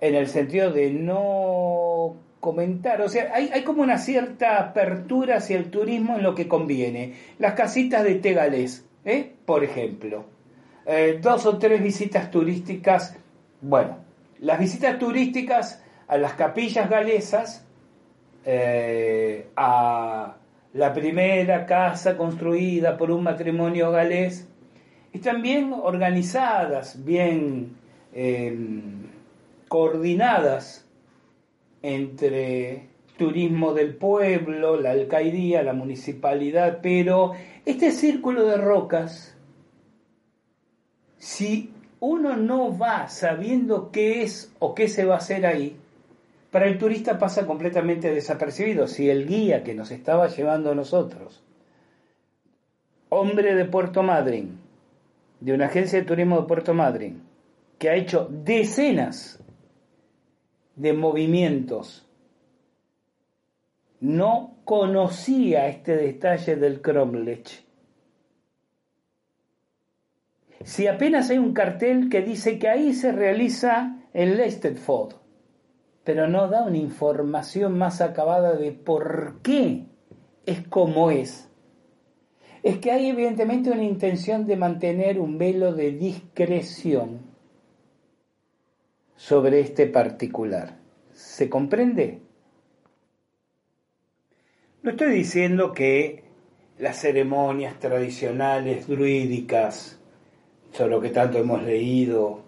el 0.00 0.28
sentido 0.28 0.70
de 0.70 0.92
no 0.92 2.27
comentar, 2.40 3.00
o 3.00 3.08
sea, 3.08 3.32
hay, 3.34 3.62
como 3.64 3.82
una 3.82 3.98
cierta 3.98 4.58
apertura 4.58 5.38
hacia 5.38 5.56
el 5.56 5.70
turismo 5.70 6.16
en 6.16 6.22
lo 6.22 6.34
que 6.34 6.48
conviene. 6.48 7.14
Las 7.38 7.54
casitas 7.54 8.04
de 8.04 8.16
té 8.16 8.32
galés, 8.32 8.86
¿eh? 9.04 9.32
por 9.44 9.64
ejemplo. 9.64 10.24
Eh, 10.86 11.18
dos 11.20 11.46
o 11.46 11.58
tres 11.58 11.82
visitas 11.82 12.30
turísticas, 12.30 13.16
bueno, 13.60 13.98
las 14.40 14.58
visitas 14.58 14.98
turísticas 14.98 15.82
a 16.06 16.16
las 16.16 16.34
capillas 16.34 16.88
galesas, 16.88 17.64
a 19.56 20.36
la 20.72 20.92
primera 20.94 21.66
casa 21.66 22.16
construida 22.16 22.96
por 22.96 23.10
un 23.10 23.22
matrimonio 23.22 23.90
galés, 23.90 24.48
están 25.12 25.42
bien 25.42 25.72
organizadas, 25.72 27.04
bien 27.04 27.76
em, 28.12 29.06
coordinadas 29.68 30.87
entre 31.82 32.88
turismo 33.16 33.74
del 33.74 33.96
pueblo, 33.96 34.80
la 34.80 34.92
alcaldía, 34.92 35.62
la 35.62 35.72
municipalidad, 35.72 36.78
pero 36.82 37.32
este 37.64 37.90
círculo 37.90 38.46
de 38.46 38.56
rocas, 38.56 39.36
si 41.18 41.72
uno 42.00 42.36
no 42.36 42.78
va 42.78 43.08
sabiendo 43.08 43.90
qué 43.90 44.22
es 44.22 44.54
o 44.60 44.74
qué 44.74 44.88
se 44.88 45.04
va 45.04 45.16
a 45.16 45.18
hacer 45.18 45.44
ahí, 45.44 45.76
para 46.50 46.66
el 46.66 46.78
turista 46.78 47.18
pasa 47.18 47.46
completamente 47.46 48.12
desapercibido. 48.12 48.86
Si 48.86 49.10
el 49.10 49.26
guía 49.26 49.62
que 49.62 49.74
nos 49.74 49.90
estaba 49.90 50.28
llevando 50.28 50.70
a 50.70 50.74
nosotros, 50.74 51.42
hombre 53.10 53.54
de 53.54 53.64
Puerto 53.64 54.02
Madryn, 54.02 54.58
de 55.40 55.52
una 55.52 55.66
agencia 55.66 55.98
de 55.98 56.06
turismo 56.06 56.40
de 56.40 56.46
Puerto 56.46 56.72
Madryn, 56.72 57.22
que 57.78 57.90
ha 57.90 57.94
hecho 57.94 58.28
decenas 58.30 59.42
de 60.78 60.92
movimientos, 60.92 62.06
no 64.00 64.56
conocía 64.64 65.68
este 65.68 65.96
detalle 65.96 66.56
del 66.56 66.80
Cromlech. 66.80 67.64
Si 70.64 70.86
apenas 70.86 71.30
hay 71.30 71.38
un 71.38 71.52
cartel 71.52 72.08
que 72.08 72.22
dice 72.22 72.58
que 72.58 72.68
ahí 72.68 72.94
se 72.94 73.12
realiza 73.12 73.98
el 74.12 74.36
Leisteddfod, 74.36 75.14
pero 76.04 76.28
no 76.28 76.48
da 76.48 76.64
una 76.64 76.78
información 76.78 77.76
más 77.76 78.00
acabada 78.00 78.56
de 78.56 78.72
por 78.72 79.40
qué 79.42 79.86
es 80.46 80.66
como 80.68 81.10
es. 81.10 81.48
Es 82.62 82.78
que 82.78 82.90
hay 82.90 83.08
evidentemente 83.08 83.70
una 83.70 83.84
intención 83.84 84.46
de 84.46 84.56
mantener 84.56 85.18
un 85.20 85.38
velo 85.38 85.74
de 85.74 85.92
discreción 85.92 87.27
sobre 89.18 89.58
este 89.58 89.88
particular. 89.88 90.78
¿Se 91.12 91.50
comprende? 91.50 92.20
No 94.82 94.90
estoy 94.92 95.10
diciendo 95.10 95.72
que 95.72 96.22
las 96.78 97.00
ceremonias 97.00 97.80
tradicionales 97.80 98.86
druídicas, 98.86 99.98
sobre 100.70 100.90
lo 100.90 101.00
que 101.00 101.10
tanto 101.10 101.38
hemos 101.38 101.64
leído 101.64 102.44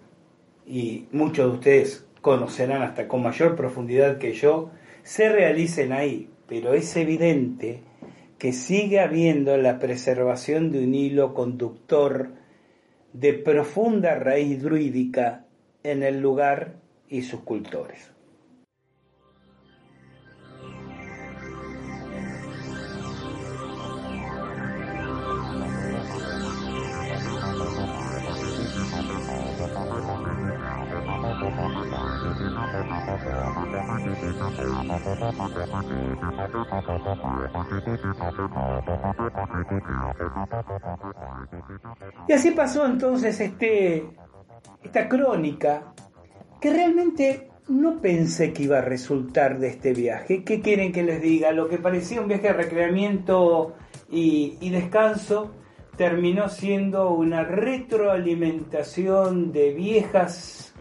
y 0.65 1.07
muchos 1.11 1.51
de 1.51 1.57
ustedes 1.57 2.07
conocerán 2.21 2.81
hasta 2.83 3.09
con 3.09 3.21
mayor 3.21 3.57
profundidad 3.57 4.17
que 4.17 4.31
yo, 4.33 4.71
se 5.03 5.27
realicen 5.27 5.91
ahí, 5.91 6.29
pero 6.47 6.73
es 6.73 6.95
evidente 6.95 7.81
que 8.37 8.53
sigue 8.53 9.01
habiendo 9.01 9.57
la 9.57 9.77
preservación 9.77 10.71
de 10.71 10.85
un 10.85 10.95
hilo 10.95 11.33
conductor 11.33 12.29
de 13.11 13.33
profunda 13.33 14.15
raíz 14.15 14.63
druídica 14.63 15.45
en 15.83 16.03
el 16.03 16.19
lugar 16.19 16.75
y 17.07 17.23
sus 17.23 17.41
cultores. 17.41 18.11
Y 42.27 42.33
así 42.33 42.51
pasó 42.51 42.85
entonces 42.85 43.39
este, 43.39 44.09
esta 44.91 45.07
crónica 45.07 45.93
que 46.59 46.69
realmente 46.69 47.47
no 47.69 48.01
pensé 48.01 48.51
que 48.51 48.63
iba 48.63 48.79
a 48.79 48.81
resultar 48.81 49.57
de 49.57 49.69
este 49.69 49.93
viaje. 49.93 50.43
¿Qué 50.43 50.59
quieren 50.59 50.91
que 50.91 51.03
les 51.03 51.21
diga? 51.21 51.53
Lo 51.53 51.69
que 51.69 51.77
parecía 51.77 52.19
un 52.19 52.27
viaje 52.27 52.47
de 52.47 52.53
recreamiento 52.53 53.73
y, 54.09 54.57
y 54.59 54.69
descanso 54.69 55.51
terminó 55.95 56.49
siendo 56.49 57.11
una 57.11 57.45
retroalimentación 57.45 59.53
de 59.53 59.71
viejas 59.71 60.73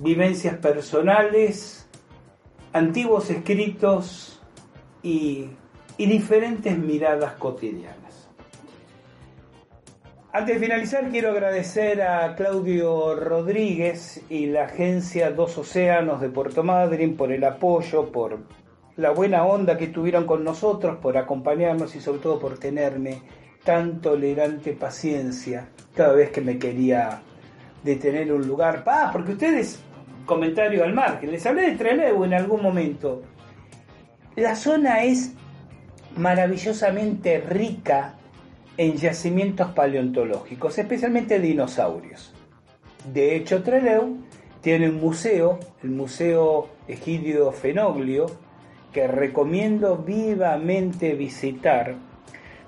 vivencias 0.00 0.56
personales, 0.56 1.88
antiguos 2.72 3.30
escritos 3.30 4.42
y, 5.04 5.50
diferentes 5.96 6.76
miradas 6.76 7.34
cotidianas. 7.34 8.01
Antes 10.34 10.54
de 10.54 10.66
finalizar, 10.66 11.10
quiero 11.10 11.32
agradecer 11.32 12.00
a 12.00 12.34
Claudio 12.36 13.14
Rodríguez 13.16 14.22
y 14.30 14.46
la 14.46 14.64
agencia 14.64 15.30
Dos 15.30 15.58
Océanos 15.58 16.22
de 16.22 16.30
Puerto 16.30 16.62
Madryn 16.62 17.18
por 17.18 17.32
el 17.32 17.44
apoyo, 17.44 18.10
por 18.10 18.38
la 18.96 19.10
buena 19.10 19.44
onda 19.44 19.76
que 19.76 19.88
tuvieron 19.88 20.24
con 20.24 20.42
nosotros, 20.42 20.96
por 21.02 21.18
acompañarnos 21.18 21.94
y 21.96 22.00
sobre 22.00 22.20
todo 22.20 22.40
por 22.40 22.58
tenerme 22.58 23.20
tan 23.62 24.00
tolerante 24.00 24.72
paciencia 24.72 25.68
cada 25.94 26.14
vez 26.14 26.30
que 26.30 26.40
me 26.40 26.58
quería 26.58 27.20
detener 27.82 28.32
un 28.32 28.48
lugar. 28.48 28.84
Ah, 28.86 29.10
porque 29.12 29.32
ustedes 29.32 29.82
comentario 30.24 30.82
al 30.82 30.94
margen. 30.94 31.30
Les 31.30 31.44
hablé 31.44 31.72
de 31.72 31.76
Trelew 31.76 32.24
en 32.24 32.32
algún 32.32 32.62
momento. 32.62 33.20
La 34.36 34.56
zona 34.56 35.04
es 35.04 35.34
maravillosamente 36.16 37.38
rica 37.38 38.14
en 38.76 38.96
yacimientos 38.96 39.70
paleontológicos, 39.72 40.78
especialmente 40.78 41.38
dinosaurios. 41.38 42.32
De 43.12 43.36
hecho, 43.36 43.62
Trelew 43.62 44.18
tiene 44.60 44.88
un 44.88 45.00
museo, 45.00 45.58
el 45.82 45.90
Museo 45.90 46.68
Egidio 46.86 47.52
Fenoglio, 47.52 48.26
que 48.92 49.08
recomiendo 49.08 49.96
vivamente 49.96 51.14
visitar, 51.14 51.96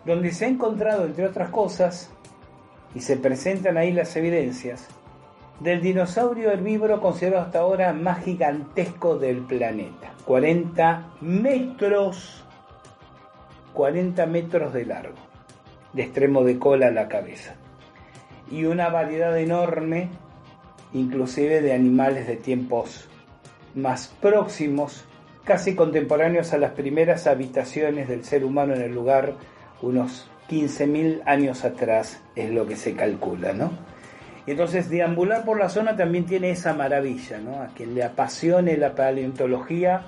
donde 0.04 0.32
se 0.32 0.46
ha 0.46 0.48
encontrado, 0.48 1.04
entre 1.04 1.26
otras 1.26 1.50
cosas, 1.50 2.10
y 2.94 3.00
se 3.00 3.16
presentan 3.16 3.76
ahí 3.76 3.92
las 3.92 4.16
evidencias, 4.16 4.88
del 5.60 5.80
dinosaurio 5.80 6.50
herbívoro 6.50 7.00
considerado 7.00 7.44
hasta 7.44 7.60
ahora 7.60 7.92
más 7.92 8.24
gigantesco 8.24 9.16
del 9.16 9.38
planeta. 9.38 10.14
40 10.24 11.12
metros, 11.20 12.44
40 13.72 14.26
metros 14.26 14.72
de 14.72 14.86
largo, 14.86 15.14
de 15.94 16.02
extremo 16.02 16.44
de 16.44 16.58
cola 16.58 16.88
a 16.88 16.90
la 16.90 17.08
cabeza. 17.08 17.54
Y 18.50 18.64
una 18.64 18.88
variedad 18.90 19.38
enorme, 19.38 20.10
inclusive 20.92 21.62
de 21.62 21.72
animales 21.72 22.26
de 22.26 22.36
tiempos 22.36 23.08
más 23.74 24.08
próximos, 24.20 25.04
casi 25.44 25.74
contemporáneos 25.74 26.52
a 26.52 26.58
las 26.58 26.72
primeras 26.72 27.26
habitaciones 27.26 28.08
del 28.08 28.24
ser 28.24 28.44
humano 28.44 28.74
en 28.74 28.82
el 28.82 28.94
lugar, 28.94 29.34
unos 29.82 30.28
15.000 30.50 31.22
años 31.26 31.64
atrás 31.64 32.22
es 32.36 32.50
lo 32.50 32.66
que 32.66 32.76
se 32.76 32.94
calcula, 32.94 33.52
¿no? 33.52 33.72
Y 34.46 34.50
entonces 34.50 34.90
deambular 34.90 35.44
por 35.44 35.58
la 35.58 35.70
zona 35.70 35.96
también 35.96 36.26
tiene 36.26 36.50
esa 36.50 36.74
maravilla, 36.74 37.38
¿no? 37.38 37.62
A 37.62 37.68
quien 37.68 37.94
le 37.94 38.04
apasione 38.04 38.76
la 38.76 38.94
paleontología, 38.94 40.02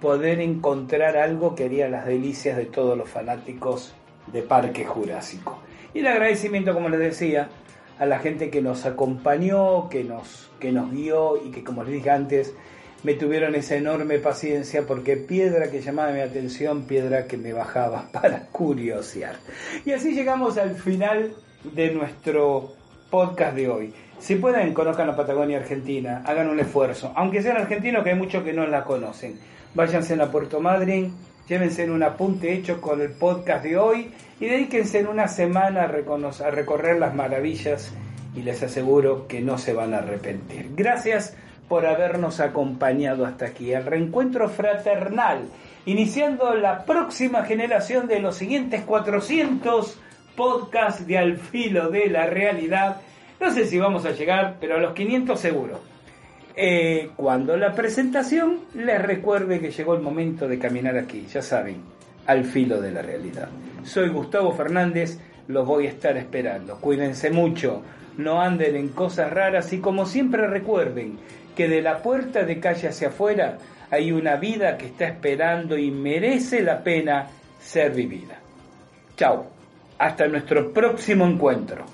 poder 0.00 0.40
encontrar 0.40 1.16
algo 1.16 1.54
que 1.54 1.64
haría 1.66 1.88
las 1.88 2.06
delicias 2.06 2.56
de 2.56 2.64
todos 2.64 2.96
los 2.96 3.08
fanáticos 3.08 3.94
de 4.26 4.42
Parque 4.42 4.84
Jurásico. 4.84 5.58
Y 5.94 6.00
el 6.00 6.06
agradecimiento, 6.06 6.74
como 6.74 6.88
les 6.88 7.00
decía, 7.00 7.48
a 7.98 8.06
la 8.06 8.18
gente 8.18 8.50
que 8.50 8.62
nos 8.62 8.86
acompañó, 8.86 9.88
que 9.88 10.04
nos, 10.04 10.50
que 10.58 10.72
nos 10.72 10.90
guió 10.90 11.36
y 11.44 11.50
que, 11.50 11.62
como 11.62 11.84
les 11.84 11.92
dije 11.94 12.10
antes, 12.10 12.54
me 13.02 13.14
tuvieron 13.14 13.54
esa 13.54 13.76
enorme 13.76 14.18
paciencia 14.18 14.86
porque 14.86 15.16
piedra 15.16 15.70
que 15.70 15.82
llamaba 15.82 16.12
mi 16.12 16.20
atención, 16.20 16.84
piedra 16.84 17.26
que 17.26 17.36
me 17.36 17.52
bajaba 17.52 18.08
para 18.12 18.46
curiosear. 18.46 19.36
Y 19.84 19.92
así 19.92 20.14
llegamos 20.14 20.58
al 20.58 20.76
final 20.76 21.34
de 21.64 21.92
nuestro 21.92 22.72
podcast 23.10 23.54
de 23.54 23.68
hoy. 23.68 23.94
Si 24.18 24.36
pueden, 24.36 24.72
conozcan 24.72 25.08
la 25.08 25.16
Patagonia 25.16 25.58
Argentina, 25.58 26.22
hagan 26.24 26.48
un 26.48 26.60
esfuerzo, 26.60 27.12
aunque 27.16 27.42
sean 27.42 27.56
argentinos, 27.56 28.04
que 28.04 28.10
hay 28.10 28.16
muchos 28.16 28.44
que 28.44 28.52
no 28.52 28.66
la 28.66 28.84
conocen. 28.84 29.38
Váyanse 29.74 30.14
a 30.20 30.30
Puerto 30.30 30.60
Madryn, 30.60 31.12
llévense 31.48 31.84
en 31.84 31.90
un 31.90 32.02
apunte 32.02 32.52
hecho 32.52 32.80
con 32.80 33.00
el 33.00 33.10
podcast 33.10 33.64
de 33.64 33.76
hoy 33.76 34.12
y 34.40 34.46
dedíquense 34.46 35.00
en 35.00 35.08
una 35.08 35.28
semana 35.28 35.82
a, 35.82 35.84
a 35.86 36.50
recorrer 36.50 36.98
las 36.98 37.14
maravillas 37.14 37.92
y 38.34 38.42
les 38.42 38.62
aseguro 38.62 39.26
que 39.26 39.40
no 39.40 39.58
se 39.58 39.72
van 39.72 39.94
a 39.94 39.98
arrepentir. 39.98 40.70
Gracias 40.74 41.36
por 41.68 41.86
habernos 41.86 42.40
acompañado 42.40 43.24
hasta 43.24 43.46
aquí. 43.46 43.72
El 43.72 43.86
reencuentro 43.86 44.48
fraternal, 44.48 45.48
iniciando 45.86 46.54
la 46.54 46.84
próxima 46.84 47.44
generación 47.44 48.08
de 48.08 48.20
los 48.20 48.36
siguientes 48.36 48.82
400 48.82 49.98
podcasts 50.36 51.06
de 51.06 51.18
Al 51.18 51.38
Filo 51.38 51.90
de 51.90 52.08
la 52.08 52.26
Realidad. 52.26 52.96
No 53.40 53.50
sé 53.52 53.66
si 53.66 53.78
vamos 53.78 54.04
a 54.04 54.12
llegar, 54.12 54.56
pero 54.60 54.76
a 54.76 54.80
los 54.80 54.94
500 54.94 55.38
seguro. 55.38 55.91
Eh, 56.54 57.10
cuando 57.16 57.56
la 57.56 57.72
presentación 57.72 58.60
les 58.74 59.00
recuerde 59.00 59.60
que 59.60 59.70
llegó 59.70 59.94
el 59.94 60.02
momento 60.02 60.46
de 60.46 60.58
caminar 60.58 60.98
aquí, 60.98 61.26
ya 61.32 61.40
saben, 61.40 61.82
al 62.26 62.44
filo 62.44 62.80
de 62.80 62.92
la 62.92 63.02
realidad. 63.02 63.48
Soy 63.84 64.10
Gustavo 64.10 64.52
Fernández, 64.52 65.18
los 65.48 65.66
voy 65.66 65.86
a 65.86 65.90
estar 65.90 66.16
esperando. 66.16 66.78
Cuídense 66.78 67.30
mucho, 67.30 67.82
no 68.18 68.40
anden 68.40 68.76
en 68.76 68.88
cosas 68.88 69.32
raras 69.32 69.72
y 69.72 69.78
como 69.78 70.06
siempre 70.06 70.46
recuerden 70.46 71.18
que 71.56 71.68
de 71.68 71.82
la 71.82 71.98
puerta 71.98 72.44
de 72.44 72.60
calle 72.60 72.88
hacia 72.88 73.08
afuera 73.08 73.58
hay 73.90 74.12
una 74.12 74.36
vida 74.36 74.76
que 74.76 74.86
está 74.86 75.06
esperando 75.06 75.76
y 75.76 75.90
merece 75.90 76.62
la 76.62 76.82
pena 76.82 77.28
ser 77.60 77.92
vivida. 77.92 78.38
Chao, 79.16 79.46
hasta 79.98 80.26
nuestro 80.28 80.72
próximo 80.72 81.26
encuentro. 81.26 81.84